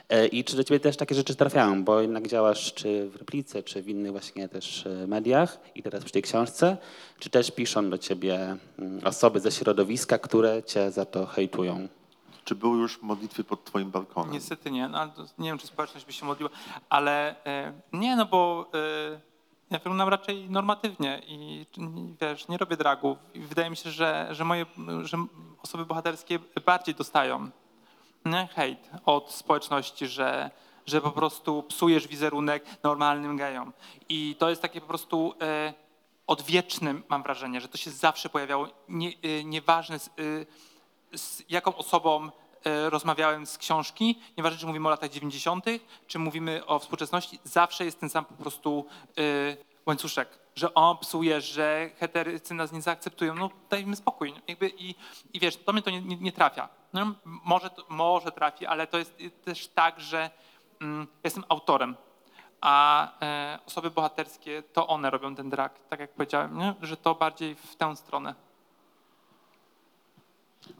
[0.09, 3.63] E, I czy do ciebie też takie rzeczy trafiają, bo jednak działasz czy w Replice,
[3.63, 6.77] czy w innych właśnie też e, mediach i teraz przy tej książce,
[7.19, 11.87] czy też piszą do ciebie mm, osoby ze środowiska, które cię za to hejtują?
[12.43, 14.33] Czy były już modlitwy pod Twoim balkonem?
[14.33, 16.49] Niestety nie, no, nie wiem, czy społeczność by się modliła,
[16.89, 19.28] ale e, nie, no bo e,
[19.71, 21.65] ja wyglądam raczej normatywnie i
[22.21, 24.65] wiesz, nie robię dragów i wydaje mi się, że, że moje
[25.03, 25.17] że
[25.63, 27.49] osoby bohaterskie bardziej dostają
[28.25, 30.51] nie, hejt od społeczności, że,
[30.85, 33.73] że po prostu psujesz wizerunek normalnym gejom.
[34.09, 35.73] I to jest takie po prostu e,
[36.27, 40.11] odwieczne, mam wrażenie, że to się zawsze pojawiało, nie, e, nieważne z, e,
[41.17, 42.29] z jaką osobą
[42.89, 45.65] rozmawiałem z książki, nieważne czy mówimy o latach 90.,
[46.07, 48.85] czy mówimy o współczesności, zawsze jest ten sam po prostu
[49.17, 49.21] e,
[49.85, 54.33] łańcuszek, że on psuje, że heterycy nas nie zaakceptują, no dajmy spokój.
[54.47, 54.95] Jakby i,
[55.33, 56.69] I wiesz, do mnie to nie, nie, nie trafia.
[56.93, 60.29] No, może, może trafi, ale to jest też tak, że
[60.81, 61.95] mm, jestem autorem,
[62.61, 66.73] a e, osoby bohaterskie to one robią ten drag, tak jak powiedziałem, nie?
[66.81, 68.48] że to bardziej w tę stronę.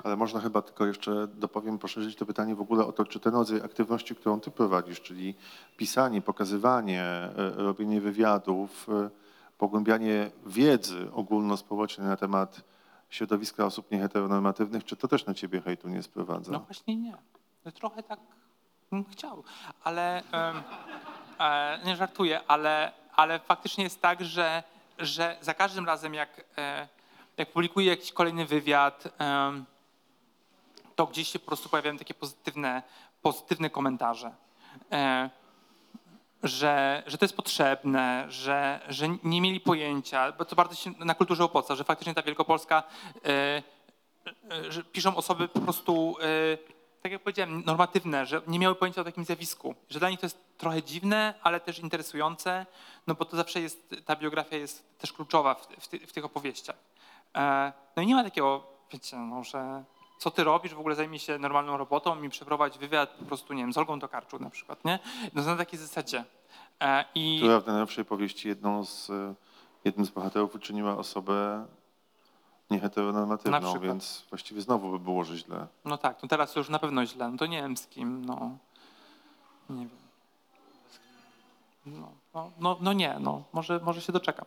[0.04, 3.34] Ale można chyba tylko jeszcze dopowiem, poszerzyć to pytanie w ogóle o to, czy ten
[3.34, 5.36] rodzaj aktywności, którą ty prowadzisz, czyli
[5.78, 9.10] pisanie, pokazywanie, e, robienie wywiadów, e,
[9.58, 12.62] pogłębianie wiedzy ogólnospołecznej na temat
[13.10, 16.52] środowiska osób nieheteronormatywnych, czy to też na ciebie hejtu nie sprowadza?
[16.52, 17.18] No właśnie nie.
[17.66, 18.20] No Trochę tak
[18.92, 19.44] bym chciał,
[19.84, 20.24] ale
[21.40, 24.64] e, nie żartuję, ale, ale faktycznie jest tak, że,
[25.00, 26.88] że za każdym razem jak, e,
[27.38, 29.66] jak publikuję jakiś kolejny wywiad, em,
[31.00, 32.84] to gdzieś się po prostu pojawiają takie pozytywne,
[33.22, 34.32] pozytywne komentarze.
[34.91, 35.30] E,
[36.43, 41.16] że, że to jest potrzebne, że, że nie mieli pojęcia, bo to bardzo się na
[41.16, 42.84] kulturze opłaca, że faktycznie ta Wielkopolska,
[43.26, 46.16] e, e, że piszą osoby po prostu,
[47.02, 50.26] tak jak powiedziałem, normatywne, że nie miały pojęcia o takim zjawisku, że dla nich to
[50.26, 52.66] jest trochę dziwne, ale też interesujące,
[53.08, 56.26] no bo to zawsze jest, ta biografia jest też kluczowa w, w, ty, w tych
[56.26, 56.78] opowieściach.
[57.95, 59.84] No i nie ma takiego, wiecie, no, że
[60.20, 63.63] co ty robisz, w ogóle zajmij się normalną robotą i przeprowadź wywiad po prostu, nie
[63.63, 64.99] wiem, z Olgą Tokarczuk na przykład, nie?
[65.34, 66.24] No na takiej zasadzie.
[66.82, 69.34] E, I Która w najnowszej powieści jedną z, e,
[69.86, 71.65] jednym z bohaterów uczyniła osobę
[72.70, 75.67] nieheteronormatywną, więc właściwie znowu by było, że źle.
[75.86, 78.57] no tak, no teraz już na pewno źle, no to nie wiem z kim, no
[79.70, 79.99] nie wiem.
[81.86, 84.45] No, no, no, no nie, no może, może się doczekam.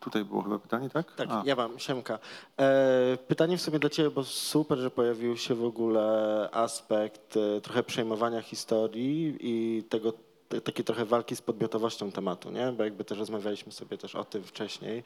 [0.00, 1.12] Tutaj było chyba pytanie, tak?
[1.14, 1.42] Tak, A.
[1.46, 2.18] ja mam, Siemka.
[2.60, 7.60] E, pytanie w sumie do Ciebie, bo super, że pojawił się w ogóle aspekt e,
[7.60, 10.12] trochę przejmowania historii i tego
[10.48, 12.72] te- takiej trochę walki z podmiotowością tematu, nie?
[12.72, 15.02] Bo jakby też rozmawialiśmy sobie też o tym wcześniej.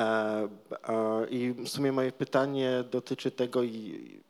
[0.00, 0.04] E,
[0.88, 4.20] e, I w sumie moje pytanie dotyczy tego i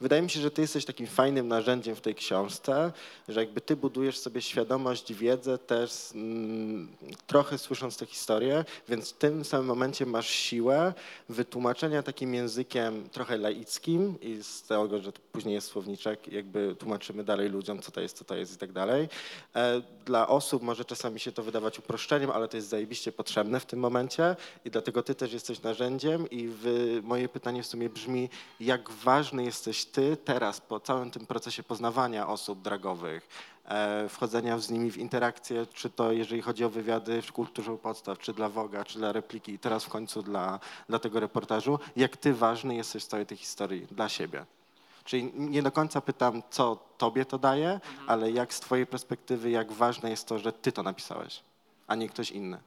[0.00, 2.92] Wydaje mi się, że ty jesteś takim fajnym narzędziem w tej książce,
[3.28, 6.88] że jakby ty budujesz sobie świadomość, wiedzę też mm,
[7.26, 10.94] trochę słysząc tę historię, więc w tym samym momencie masz siłę
[11.28, 17.48] wytłumaczenia takim językiem trochę laickim i z tego, że później jest słowniczek, jakby tłumaczymy dalej
[17.48, 19.08] ludziom, co to jest, co to jest i tak dalej.
[19.56, 23.66] E, Dla osób może czasami się to wydawać uproszczeniem, ale to jest zajebiście potrzebne w
[23.66, 28.28] tym momencie i dlatego ty też jesteś narzędziem i wy, moje pytanie w sumie brzmi,
[28.60, 33.28] jak ważny jesteś ty teraz po całym tym procesie poznawania osób dragowych,
[33.64, 37.78] e, wchodzenia z nimi w interakcję, czy to jeżeli chodzi o wywiady w kulturze u
[37.78, 41.78] podstaw, czy dla Woga, czy dla repliki i teraz w końcu dla, dla tego reportażu,
[41.96, 44.46] jak ty ważny jesteś w całej tej historii dla siebie.
[45.04, 49.72] Czyli nie do końca pytam, co tobie to daje, ale jak z twojej perspektywy, jak
[49.72, 51.42] ważne jest to, że ty to napisałeś,
[51.86, 52.60] a nie ktoś inny.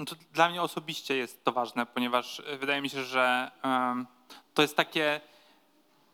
[0.00, 3.50] No dla mnie osobiście jest to ważne, ponieważ y, wydaje mi się, że
[4.54, 5.20] to jest takie,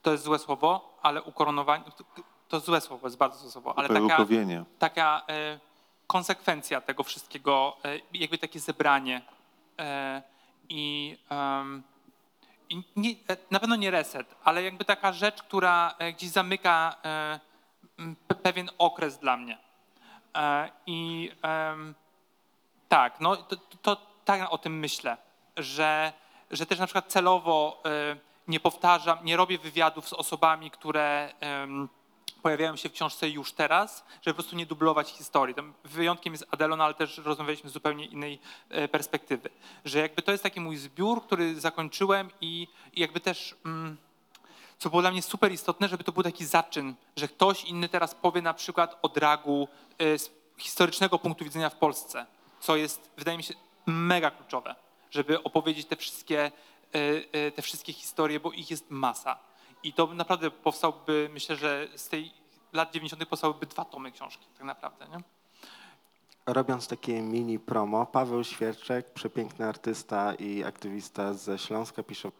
[0.06, 1.84] to jest złe słowo, ale ukoronowanie,
[2.48, 4.26] to, złe słowo, jest bardzo złe słowo, ale taka,
[4.78, 5.58] taka e,
[6.06, 9.22] konsekwencja tego wszystkiego, e, jakby takie zebranie
[9.78, 10.22] e,
[10.68, 11.18] i,
[12.68, 13.14] i nie,
[13.50, 16.96] na pewno nie reset, ale jakby taka rzecz, która gdzieś zamyka
[18.42, 19.58] pewien okres dla mnie.
[20.86, 21.30] I
[22.88, 25.16] tak, no to, to tak o tym myślę,
[25.56, 26.12] że,
[26.50, 27.82] że też na przykład celowo
[28.48, 31.32] nie powtarzam, nie robię wywiadów z osobami, które
[32.42, 35.54] pojawiają się w książce już teraz, żeby po prostu nie dublować historii.
[35.54, 38.38] Tam wyjątkiem jest Adelon, ale też rozmawialiśmy z zupełnie innej
[38.68, 39.50] e, perspektywy.
[39.84, 43.54] Że jakby to jest taki mój zbiór, który zakończyłem i, jakby też...
[43.64, 43.96] Mm,
[44.78, 48.14] co było dla mnie super istotne, żeby to był taki zaczyn, że ktoś inny teraz
[48.14, 49.68] powie na przykład o dragu
[49.98, 52.26] e, z historycznego punktu widzenia w Polsce,
[52.60, 53.54] co jest, wydaje mi się,
[53.86, 54.74] mega kluczowe,
[55.10, 56.52] żeby opowiedzieć te wszystkie,
[57.54, 59.38] te wszystkie historie, bo ich jest masa.
[59.82, 62.32] I to naprawdę powstałby, myślę, że z tej
[62.72, 63.28] lat 90.
[63.28, 65.06] powstałyby dwa tomy książki, tak naprawdę.
[65.08, 65.22] Nie?
[66.46, 72.30] Robiąc takie mini promo, Paweł Świerczek, przepiękny artysta i aktywista ze Śląska, pisze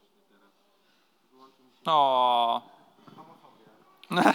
[1.87, 2.63] O,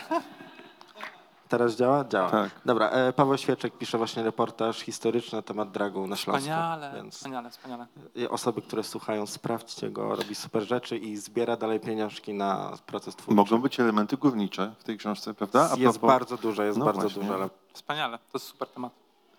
[1.52, 2.06] Teraz działa?
[2.06, 2.30] Działa.
[2.30, 2.50] Tak.
[2.66, 6.42] Dobra, e, Paweł Świeczek pisze właśnie reportaż historyczny na temat dragu na Śląsku.
[6.42, 7.88] wspaniale, Więc wspaniale, wspaniale.
[8.30, 13.36] osoby, które słuchają, sprawdźcie go, robi super rzeczy i zbiera dalej pieniążki na proces twórczy.
[13.36, 15.60] Mogą być elementy górnicze w tej książce, prawda?
[15.72, 17.22] A Jest propos- bardzo dużo, jest No bardzo właśnie.
[17.22, 18.94] dużo, ale Wspaniale, to jest super temat.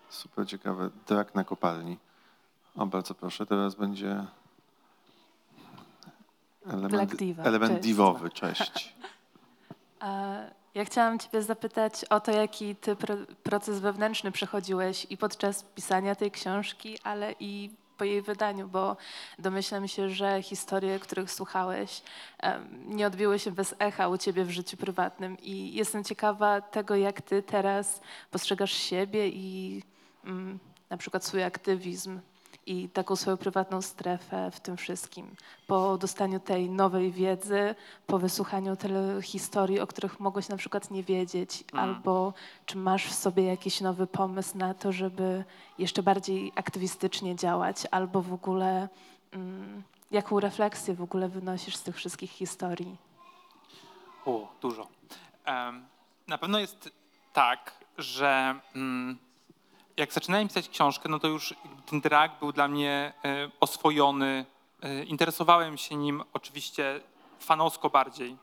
[0.09, 0.89] Super ciekawe.
[1.07, 1.97] Drak na kopalni.
[2.75, 3.45] O, bardzo proszę.
[3.45, 4.25] Teraz będzie
[6.67, 7.83] element, element Cześć.
[7.83, 8.29] diwowy.
[8.29, 8.95] Cześć.
[10.75, 16.15] Ja chciałam Ciebie zapytać o to, jaki Ty pro, proces wewnętrzny przechodziłeś i podczas pisania
[16.15, 18.97] tej książki, ale i po jej wydaniu, bo
[19.39, 22.01] domyślam się, że historie, których słuchałeś,
[22.85, 25.37] nie odbiły się bez echa u Ciebie w życiu prywatnym.
[25.41, 28.01] I jestem ciekawa tego, jak Ty teraz
[28.31, 29.83] postrzegasz siebie i
[30.25, 30.59] mm,
[30.89, 32.19] na przykład swój aktywizm
[32.65, 35.35] i taką swoją prywatną strefę w tym wszystkim.
[35.67, 37.75] Po dostaniu tej nowej wiedzy,
[38.07, 42.33] po wysłuchaniu tyle historii, o których mogłeś na przykład nie wiedzieć, albo
[42.65, 45.43] czy masz w sobie jakiś nowy pomysł na to, żeby
[45.77, 48.89] jeszcze bardziej aktywistycznie działać, albo w ogóle
[49.31, 52.97] mm, jaką refleksję w ogóle wynosisz z tych wszystkich historii?
[54.25, 54.87] O, dużo.
[55.45, 55.85] Em,
[56.27, 56.89] Na pewno jest
[57.33, 59.17] tak, że mm,
[59.97, 61.53] jak zaczynałem pisać książkę, no to już
[61.85, 64.45] ten drag był dla mnie e, oswojony.
[64.83, 67.01] E, Interesowałem się nim oczywiście
[67.39, 68.37] fanowsko bardziej.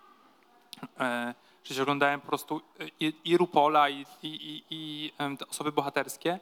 [1.64, 6.38] Się oglądałem po prostu e, i, i Rupola, i, i, i, te osoby bohaterskie.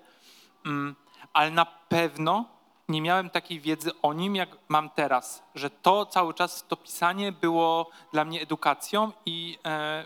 [0.66, 0.96] Mm,
[1.32, 2.44] Ale na pewno
[2.88, 7.32] nie miałem takiej wiedzy o nim, jak mam teraz, że to cały czas, to pisanie
[7.32, 9.58] było dla mnie edukacją i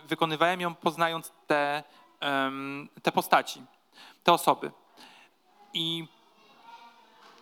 [0.09, 1.83] wykonywałem ją poznając te,
[3.03, 3.62] te postaci,
[4.24, 4.70] te osoby.
[5.74, 6.09] I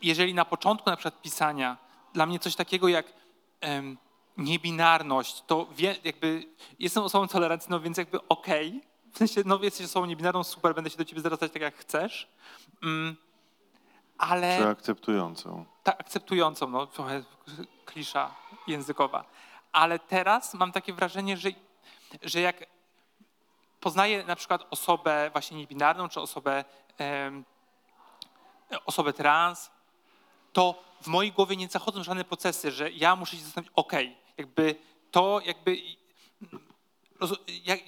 [0.03, 1.77] jeżeli na początku na przykład pisania
[2.13, 3.07] dla mnie coś takiego jak
[3.61, 3.99] em,
[4.37, 6.45] niebinarność, to wie, jakby
[6.79, 8.83] jestem osobą tolerancyjną, więc jakby okej,
[9.13, 12.29] w sensie no jesteś osobą niebinarną, super, będę się do ciebie zwracać tak jak chcesz,
[12.83, 13.17] mm,
[14.19, 15.65] ale Czy akceptującą?
[15.83, 17.23] tak akceptującą, no trochę
[17.85, 18.35] klisza
[18.67, 19.25] językowa.
[19.73, 21.49] Ale teraz mam takie wrażenie, że,
[22.23, 22.67] że jak
[23.81, 26.65] poznaję na przykład osobę właśnie niebinarną, czy osobę,
[26.99, 27.45] em,
[28.85, 29.71] osobę trans,
[30.53, 34.75] to w mojej głowie nie zachodzą żadne procesy, że ja muszę się zastanowić, okej, jakby
[35.11, 35.83] to jakby
[37.65, 37.81] jak,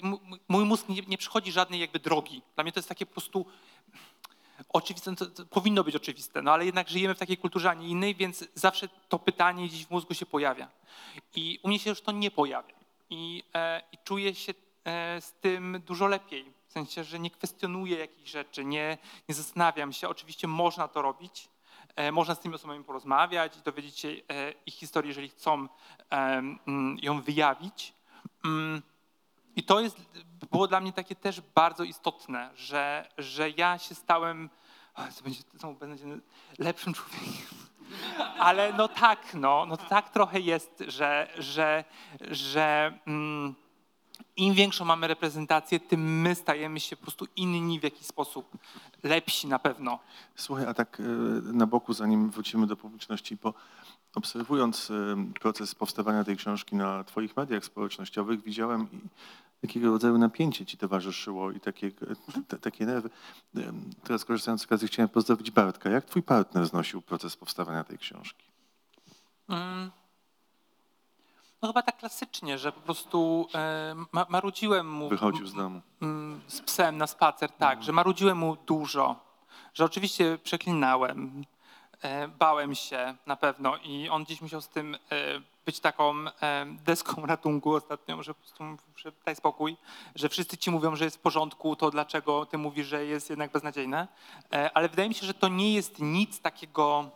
[0.49, 2.43] mój mózg nie, nie przychodzi żadnej jakby drogi.
[2.55, 3.47] Dla mnie to jest takie po prostu
[4.69, 7.75] oczywiste, no to, to powinno być oczywiste, no ale jednak żyjemy w takiej kulturze, a
[7.75, 10.69] nie innej, więc zawsze to pytanie gdzieś w mózgu się pojawia.
[11.35, 12.75] I u mnie się już to nie pojawia.
[13.11, 14.55] I, e, i czuję się
[14.85, 16.53] e, z tym dużo lepiej.
[16.73, 20.09] W sensie, że nie kwestionuję jakichś rzeczy, nie, nie zastanawiam się.
[20.09, 21.49] Oczywiście można to robić.
[21.97, 25.69] E, można z tymi osobami porozmawiać i dowiedzieć się e, ich historii, jeżeli chcą e,
[26.11, 27.95] mm, ją wyjawić.
[28.45, 28.83] Mm,
[29.57, 29.97] i to jest,
[30.51, 34.51] było dla mnie takie też bardzo istotne, że, że ja się stałem,
[34.95, 36.05] o, to będzie, to będzie
[36.59, 37.59] lepszym człowiekiem.
[38.39, 41.85] Ale no tak, no, no tak trochę jest, że, że,
[42.21, 43.62] że mm,
[44.37, 48.59] im większą mamy reprezentację, tym my stajemy się po prostu inni w jakiś sposób,
[49.03, 49.99] lepsi na pewno.
[50.37, 51.03] Słuchaj, a tak e,
[51.53, 53.55] na boku, zanim wrócimy do publiczności, bo
[54.15, 58.89] obserwując e, proces powstawania tej książki na twoich mediach społecznościowych, widziałem
[59.63, 61.91] jakiego rodzaju napięcie ci towarzyszyło i takie,
[62.49, 63.11] te, takie nerwy.
[64.05, 65.91] Teraz korzystając z okazji chciałem pozdrowić Bartka.
[65.91, 68.45] Jak twój partner znosił proces powstawania tej książki?
[69.49, 69.91] Mm.
[71.63, 75.09] No chyba tak klasycznie, że po prostu e, ma, marudziłem mu.
[75.09, 75.81] Wychodził z domu.
[76.03, 79.17] mm, z psem na spacer, tak, że marudziłem mu dużo,
[79.75, 81.45] że oczywiście przeklinałem,
[82.03, 84.99] e, bałem się na pewno i on gdzieś musiał z tym e,
[85.67, 88.65] być taką e, deską ratunku ostatnio, że po prostu
[88.97, 89.77] że daj spokój,
[90.15, 93.53] że wszyscy ci mówią, że jest w porządku, to dlaczego ty mówisz, że jest jednak
[93.53, 94.09] beznadziejne,
[94.53, 97.11] E, ale wydaje mi się, że to nie jest nic takiego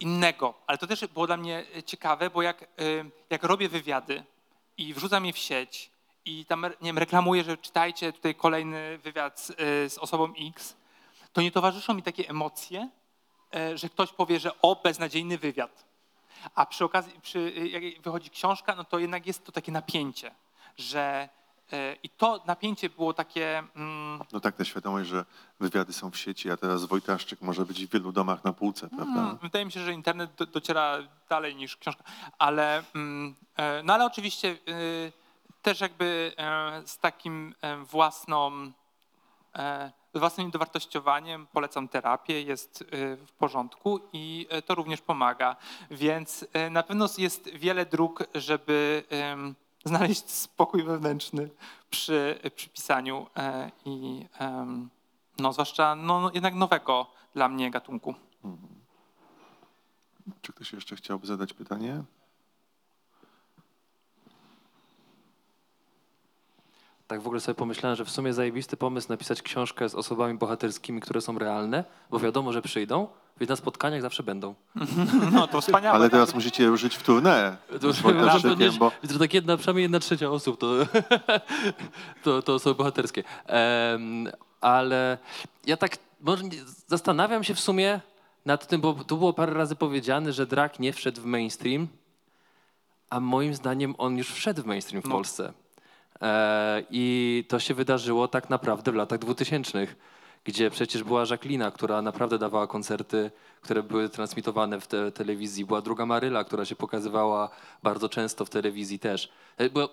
[0.00, 4.24] innego, ale to też było dla mnie ciekawe, bo jak, y, jak robię wywiady
[4.76, 5.90] i wrzucam je w sieć
[6.24, 9.54] i tam nie wiem, reklamuję, że czytajcie tutaj kolejny wywiad z, y,
[9.90, 10.76] z osobą X,
[11.32, 12.88] to nie towarzyszą mi takie emocje,
[13.74, 15.84] że ktoś powie, że o, beznadziejny wywiad.
[16.54, 20.34] A przy okazji, przy, jak wychodzi książka, no to jednak jest to takie napięcie,
[20.76, 21.28] że
[22.02, 23.58] i to napięcie było takie...
[23.76, 25.24] Mm, No tak, ta świadomość, że
[25.60, 29.20] wywiady są w sieci, a teraz Wojtaszczyk może być w wielu domach na półce, prawda?
[29.20, 30.98] Mm, wydaje mi się, że internet do, dociera
[31.28, 32.04] dalej niż książka,
[32.38, 35.12] ale, mm, e, no ale oczywiście y,
[35.62, 38.72] też jakby e, z takim e, własną,
[39.56, 42.86] e, własnym dowartościowaniem polecam terapię, jest y,
[43.26, 45.56] w porządku i e, to również pomaga.
[45.90, 51.50] Więc e, na pewno jest wiele dróg, żeby em, znaleźć spokój wewnętrzny
[51.90, 54.26] przy, przy pisaniu e, i
[55.38, 58.14] no, zwłaszcza no, jednak nowego dla mnie gatunku.
[60.42, 62.02] Czy ktoś jeszcze chciałby zadać pytanie?
[67.10, 71.00] Tak w ogóle sobie pomyślałem, że w sumie zajebisty pomysł napisać książkę z osobami bohaterskimi,
[71.00, 73.08] które są realne, bo wiadomo, że przyjdą,
[73.40, 74.54] więc na spotkaniach zawsze będą.
[75.32, 75.94] No to wspaniałe.
[75.94, 78.02] Ale teraz musicie ruszyć w tournée To, z
[78.78, 80.72] bo to tak jedna, przynajmniej jedna trzecia osób to,
[82.24, 83.24] to, to osoby bohaterskie.
[83.46, 84.28] Em,
[84.60, 85.18] ale
[85.66, 86.44] ja tak może
[86.86, 88.00] zastanawiam się w sumie
[88.46, 91.86] nad tym, bo tu było parę razy powiedziane, że drag nie wszedł w mainstream,
[93.10, 95.10] a moim zdaniem on już wszedł w mainstream w No.
[95.10, 95.52] Polsce.
[96.22, 99.86] E, I to się wydarzyło tak naprawdę w latach 2000,
[100.44, 103.30] gdzie przecież była Jacqueline, która naprawdę dawała koncerty,
[103.60, 105.64] które były transmitowane w te, telewizji.
[105.64, 107.50] Była druga Maryla, która się pokazywała
[107.82, 109.32] bardzo często w telewizji też.
[109.56, 109.88] E, Bo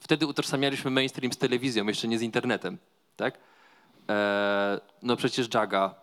[0.00, 2.78] wtedy utożsamialiśmy mainstream z telewizją, jeszcze nie z internetem,
[3.16, 3.38] tak?
[4.08, 5.94] E, no przecież Jaga,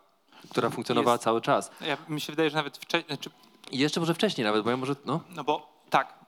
[0.50, 1.24] która funkcjonowała Jest.
[1.24, 1.72] cały czas.
[1.82, 3.30] Ja, mi się wydaje, że nawet wcześniej, znaczy,
[3.72, 6.24] jeszcze może wcześniej nawet, bo ja może, no, no bo tak,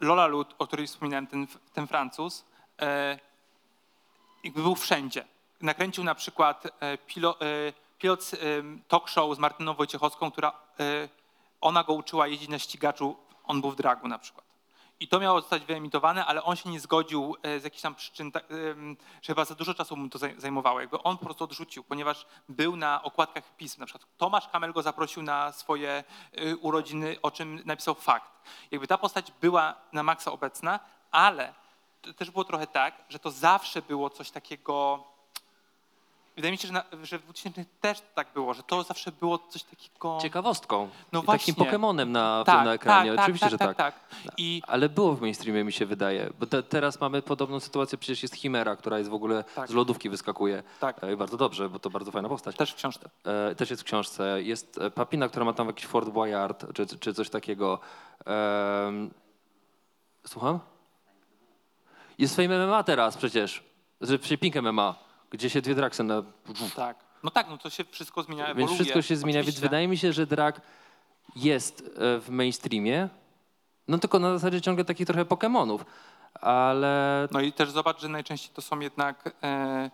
[0.00, 2.44] Lola Lut, o której wspominałem, ten, ten Francuz,
[4.44, 5.24] jakby był wszędzie.
[5.60, 8.38] Nakręcił na przykład e, pilo, e, pilot e,
[8.88, 10.48] talk show z Martyną Wojciechowską, która
[10.80, 11.08] e,
[11.60, 14.44] ona go uczyła jeździć na ścigaczu, on był w dragu na przykład.
[15.00, 18.32] I to miało zostać wyemitowane, ale on się nie zgodził e, z jakichś tam przyczyn,
[18.32, 18.44] tak,
[19.22, 20.80] że chyba za dużo czasu mu to zaj- zajmowało.
[20.80, 23.80] Jakby on po prostu odrzucił, ponieważ był na okładkach pism.
[23.80, 26.04] Na przykład Tomasz Kamel go zaprosił na swoje
[26.60, 28.30] urodziny, o czym napisał fakt.
[28.70, 30.80] Jakby ta postać była na maksa obecna,
[31.10, 31.54] ale
[32.16, 35.04] też było trochę tak, że to zawsze było coś takiego.
[36.36, 39.38] Wydaje mi się, że, na, że w 2000 też tak było, że to zawsze było
[39.38, 40.18] coś takiego.
[40.22, 40.88] ciekawostką.
[41.12, 41.54] No właśnie.
[41.54, 43.10] takim Pokemonem na, tak, na ekranie.
[43.14, 43.94] tak, Oczywiście, tak, że tak, tak.
[44.24, 44.34] tak.
[44.36, 46.30] I Ale było w mainstreamie, mi się wydaje.
[46.40, 49.68] Bo te, teraz mamy podobną sytuację, przecież jest Chimera, która jest w ogóle Tak.
[49.68, 50.62] z lodówki wyskakuje.
[50.80, 51.04] Tak.
[51.04, 52.56] E, bardzo dobrze, bo to bardzo fajna postać.
[52.56, 53.10] też w książce.
[53.24, 54.42] E, też jest w książce.
[54.42, 57.78] Jest e, Papina, która ma tam jakiś Fort Boyard, czy, czy coś takiego.
[60.26, 60.58] Słucham?
[62.22, 63.62] Jest Fame MMA teraz przecież.
[64.00, 64.94] Że przy Pink MMA,
[65.30, 66.22] gdzie się dwie draksy na...
[66.76, 66.96] Tak.
[67.22, 68.66] No tak, no to się wszystko zmienia, ewoluuje.
[68.66, 69.68] Więc wszystko się zmienia, więc oczywiście.
[69.68, 70.60] wydaje mi się, że drag
[71.36, 73.08] jest e, w mainstreamie,
[73.88, 75.84] no tylko na zasadzie ciągle takich trochę Pokemonów,
[76.34, 79.90] ale No i też zobacz, że najczęściej to są jednak, e,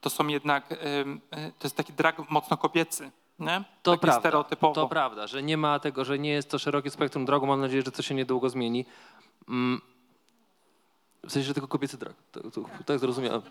[0.00, 3.64] to są jednak, e, e, to jest taki drag mocno kobiecy, nie?
[3.82, 4.74] to taki prawda, stereotypowo.
[4.74, 7.82] to prawda, że nie ma tego, że nie jest to szerokie spektrum dragu, mam nadzieję,
[7.82, 8.84] że to się niedługo zmieni.
[9.48, 9.80] Mm,
[11.26, 13.42] w sensie, że tylko kobiecy drag, to, to, tak zrozumiałem.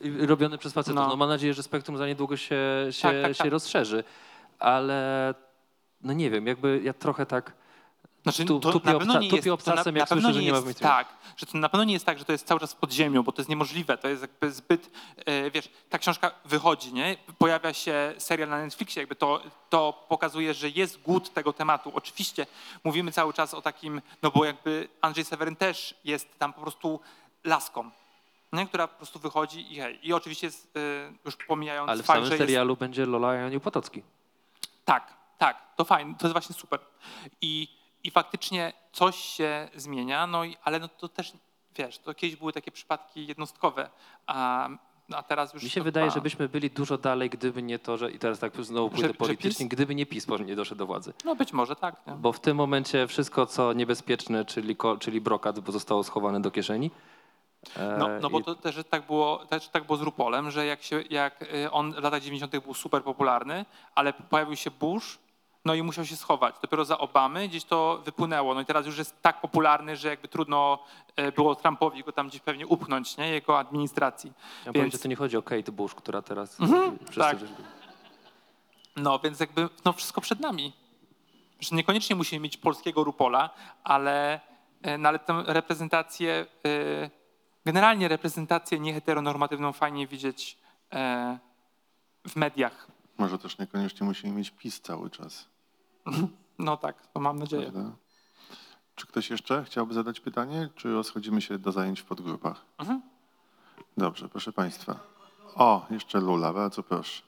[0.00, 0.96] I Robiony przez facetów.
[0.96, 1.08] No.
[1.08, 1.16] No.
[1.16, 2.56] mam nadzieję, że spektrum za niedługo się,
[2.90, 3.52] się, Tak, tak, się tak.
[3.52, 4.04] rozszerzy,
[4.58, 5.34] ale
[6.00, 7.52] no nie wiem, jakby ja trochę tak
[8.32, 11.46] Znaczy, Tu- to tupię na pewno nie jest, na, na pewno nie jest tak, że
[11.46, 13.42] to na pewno nie jest tak, że to jest cały czas pod ziemią, bo to
[13.42, 13.98] jest niemożliwe.
[13.98, 14.90] To jest jakby zbyt,
[15.26, 17.16] e, wiesz, ta książka wychodzi, nie?
[17.38, 21.92] Pojawia się serial na Netflixie, jakby to, to pokazuje, że jest głód tego tematu.
[21.94, 22.46] Oczywiście
[22.84, 27.00] mówimy cały czas o takim, no bo jakby Andrzej Seweryn też jest tam po prostu
[27.44, 27.90] laską,
[28.52, 28.66] nie?
[28.66, 30.08] która po prostu wychodzi i hej.
[30.08, 33.34] I oczywiście jest, e, już pomijając Ale w fakt, samym że jest serialu będzie Lola
[33.34, 34.02] Janiu Potocki.
[34.84, 36.80] tak, tak, to fajne, to jest właśnie super.
[37.40, 37.77] I,
[38.08, 41.32] i faktycznie coś się zmienia, no i, ale no to też,
[41.76, 43.90] wiesz, to kiedyś były takie przypadki jednostkowe,
[44.26, 44.68] a,
[45.12, 45.62] a teraz już...
[45.62, 48.38] Mi się wydaje, chyba- że byśmy byli dużo dalej, gdyby nie to, że i teraz
[48.38, 49.74] tak znowu pójdę Że- że politycznie, PiS?
[49.74, 51.12] gdyby nie PiS nie doszedł do władzy.
[51.24, 52.12] No być może tak, nie?
[52.12, 56.90] Bo w tym momencie wszystko, co niebezpieczne, czyli, czyli brokat, bo zostało schowane do kieszeni.
[57.76, 60.82] E, No, no bo to też tak było, też tak było z Rupolem, że jak,
[60.82, 62.58] się, jak y, on w latach 90.
[62.58, 63.64] był super popularny,
[63.94, 65.18] ale pojawił się Bush,
[65.64, 66.54] no i musiał się schować.
[66.62, 68.54] Dopiero za Obamy gdzieś to wypłynęło.
[68.54, 70.78] No i teraz już jest tak popularny, że jakby trudno
[71.20, 73.28] y, było Trumpowi go tam gdzieś pewnie upchnąć, nie?
[73.28, 74.32] Jego administracji.
[74.66, 76.60] Ja powiem, więc- że to nie chodzi o Kate Bush, która teraz...
[76.60, 77.36] Mhm, tak.
[78.96, 80.72] No więc jakby no wszystko przed nami.
[81.60, 83.50] Że niekoniecznie musimy mieć polskiego Rupola,
[83.84, 84.40] ale,
[84.82, 87.10] e, no, ale tę reprezentację, e,
[87.66, 90.58] generalnie reprezentację nieheteronormatywną fajnie widzieć
[90.92, 91.38] e,
[92.28, 92.97] w mediach.
[93.18, 95.48] Może też niekoniecznie musimy mieć PiS cały czas.
[96.60, 97.72] No tak, to mam nadzieję.
[97.72, 97.92] Prawda?
[98.94, 102.64] Czy ktoś jeszcze chciałby zadać pytanie, czy rozchodzimy się do zajęć w podgrupach?
[102.78, 103.02] Mhm.
[103.96, 105.00] Dobrze, proszę Państwa.
[105.54, 107.22] O, jeszcze Lula, bardzo proszę.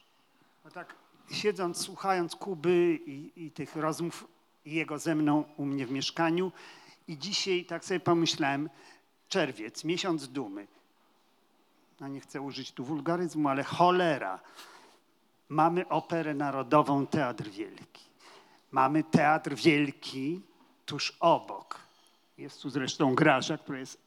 [0.65, 0.95] No tak,
[1.31, 4.29] siedząc, słuchając Kuby i, i tych rozmów
[4.65, 6.53] i jego ze mną u mnie w mieszkaniu
[7.09, 8.71] i dzisiaj tak sobie pomyślałem,
[9.29, 10.67] czerwiec, miesiąc dumy.
[12.01, 14.41] No nie chcę użyć tu wulgaryzmu, ale cholera.
[15.51, 18.05] Mamy operę narodową, Teatr Wielki.
[18.71, 20.41] Mamy Teatr Wielki
[20.87, 21.79] tuż obok.
[22.39, 23.99] Jest tu zresztą Graża, która jest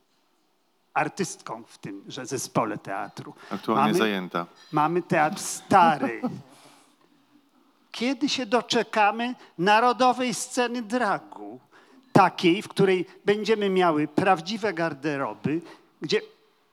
[0.93, 3.33] artystką w tymże zespole teatru.
[3.49, 4.45] Aktualnie Mamy- zajęta.
[4.71, 6.21] Mamy teatr stary.
[7.91, 11.59] Kiedy się doczekamy narodowej sceny dragu?
[12.13, 15.61] Takiej, w której będziemy miały prawdziwe garderoby,
[16.01, 16.21] gdzie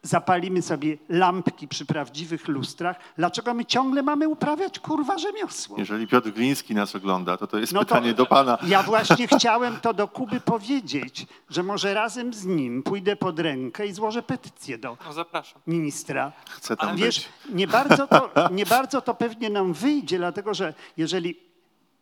[0.03, 2.97] zapalimy sobie lampki przy prawdziwych lustrach.
[3.17, 5.77] Dlaczego my ciągle mamy uprawiać kurwa rzemiosło?
[5.79, 8.59] Jeżeli Piotr Gliński nas ogląda, to to jest No to- pytanie do Pana.
[8.67, 13.87] Ja właśnie chciałem to do Kuby powiedzieć, że może razem z nim pójdę pod rękę
[13.87, 15.63] i złożę petycję do No zapraszam.
[15.67, 16.33] ministra.
[16.51, 17.03] Chcę tam A być.
[17.03, 21.37] wiesz, nie bardzo, to, nie bardzo to pewnie nam wyjdzie, dlatego że jeżeli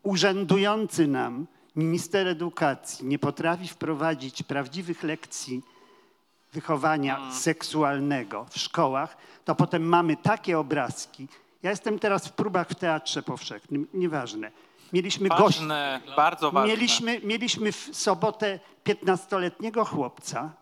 [0.02, 1.46] urzędujący nam
[1.76, 5.62] minister edukacji nie potrafi wprowadzić prawdziwych lekcji
[6.52, 11.28] wychowania seksualnego w szkołach, to potem mamy takie obrazki,
[11.62, 14.50] Ja jestem teraz w próbach w Teatrze Powszechnym, nieważne.
[14.92, 15.42] Mieliśmy gości.
[15.60, 16.68] Ważne, bardzo ważne.
[16.68, 20.52] Mieliśmy, mieliśmy w sobotę 15-letniego chłopca,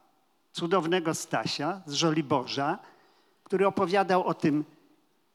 [0.53, 2.79] cudownego Stasia z Żoliborza,
[3.45, 4.65] który opowiadał o tym,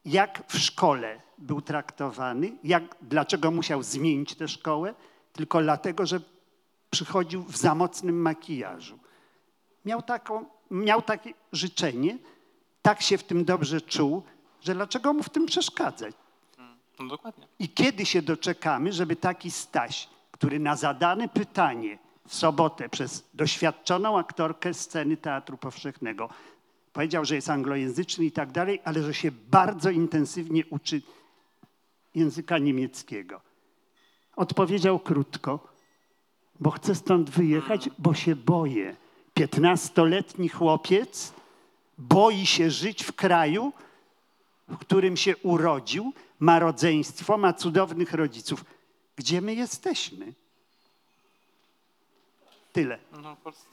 [0.06, 4.94] jak w szkole był traktowany, jak, dlaczego musiał zmienić tę szkołę,
[5.34, 6.22] tylko dlatego, że
[6.90, 9.00] przychodził w za mocnym makijażu.
[9.86, 12.18] Miał, taką, miał takie życzenie,
[12.82, 14.24] tak się w tym dobrze czuł,
[14.62, 16.16] że dlaczego mu w tym przeszkadzać?
[17.00, 17.48] No, dokładnie.
[17.60, 21.98] I kiedy się doczekamy, żeby taki Staś, który na zadane pytanie
[22.28, 26.30] w sobotę przez doświadczoną aktorkę sceny Teatru Powszechnego
[26.94, 31.02] powiedział, że jest anglojęzyczny i tak dalej, ale że się bardzo intensywnie uczy
[32.16, 33.42] języka niemieckiego.
[34.36, 35.68] Odpowiedział krótko,
[36.60, 38.96] bo chcę stąd wyjechać, bo się boję.
[39.42, 41.34] Piętnastoletni chłopiec
[41.98, 43.74] boi się żyć w kraju,
[44.68, 48.66] w którym się urodził, ma rodzeństwo, ma cudownych rodziców.
[49.16, 50.34] Gdzie my jesteśmy?
[52.74, 53.00] Tyle.
[53.24, 53.66] No, w Polsce.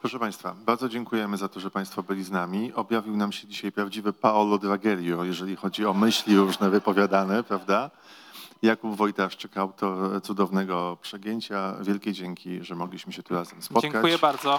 [0.00, 2.72] Proszę Państwa, bardzo dziękujemy za to, że Państwo byli z nami.
[2.72, 7.90] Objawił nam się dzisiaj prawdziwy Paolo Dragerio, jeżeli chodzi o myśli różne wypowiadane, prawda?
[8.62, 11.76] Jakub Wojtaszczyk, autor cudownego przegięcia.
[11.80, 13.92] Wielkie dzięki, że mogliśmy się tu razem spotkać.
[13.92, 14.58] Dziękuję bardzo.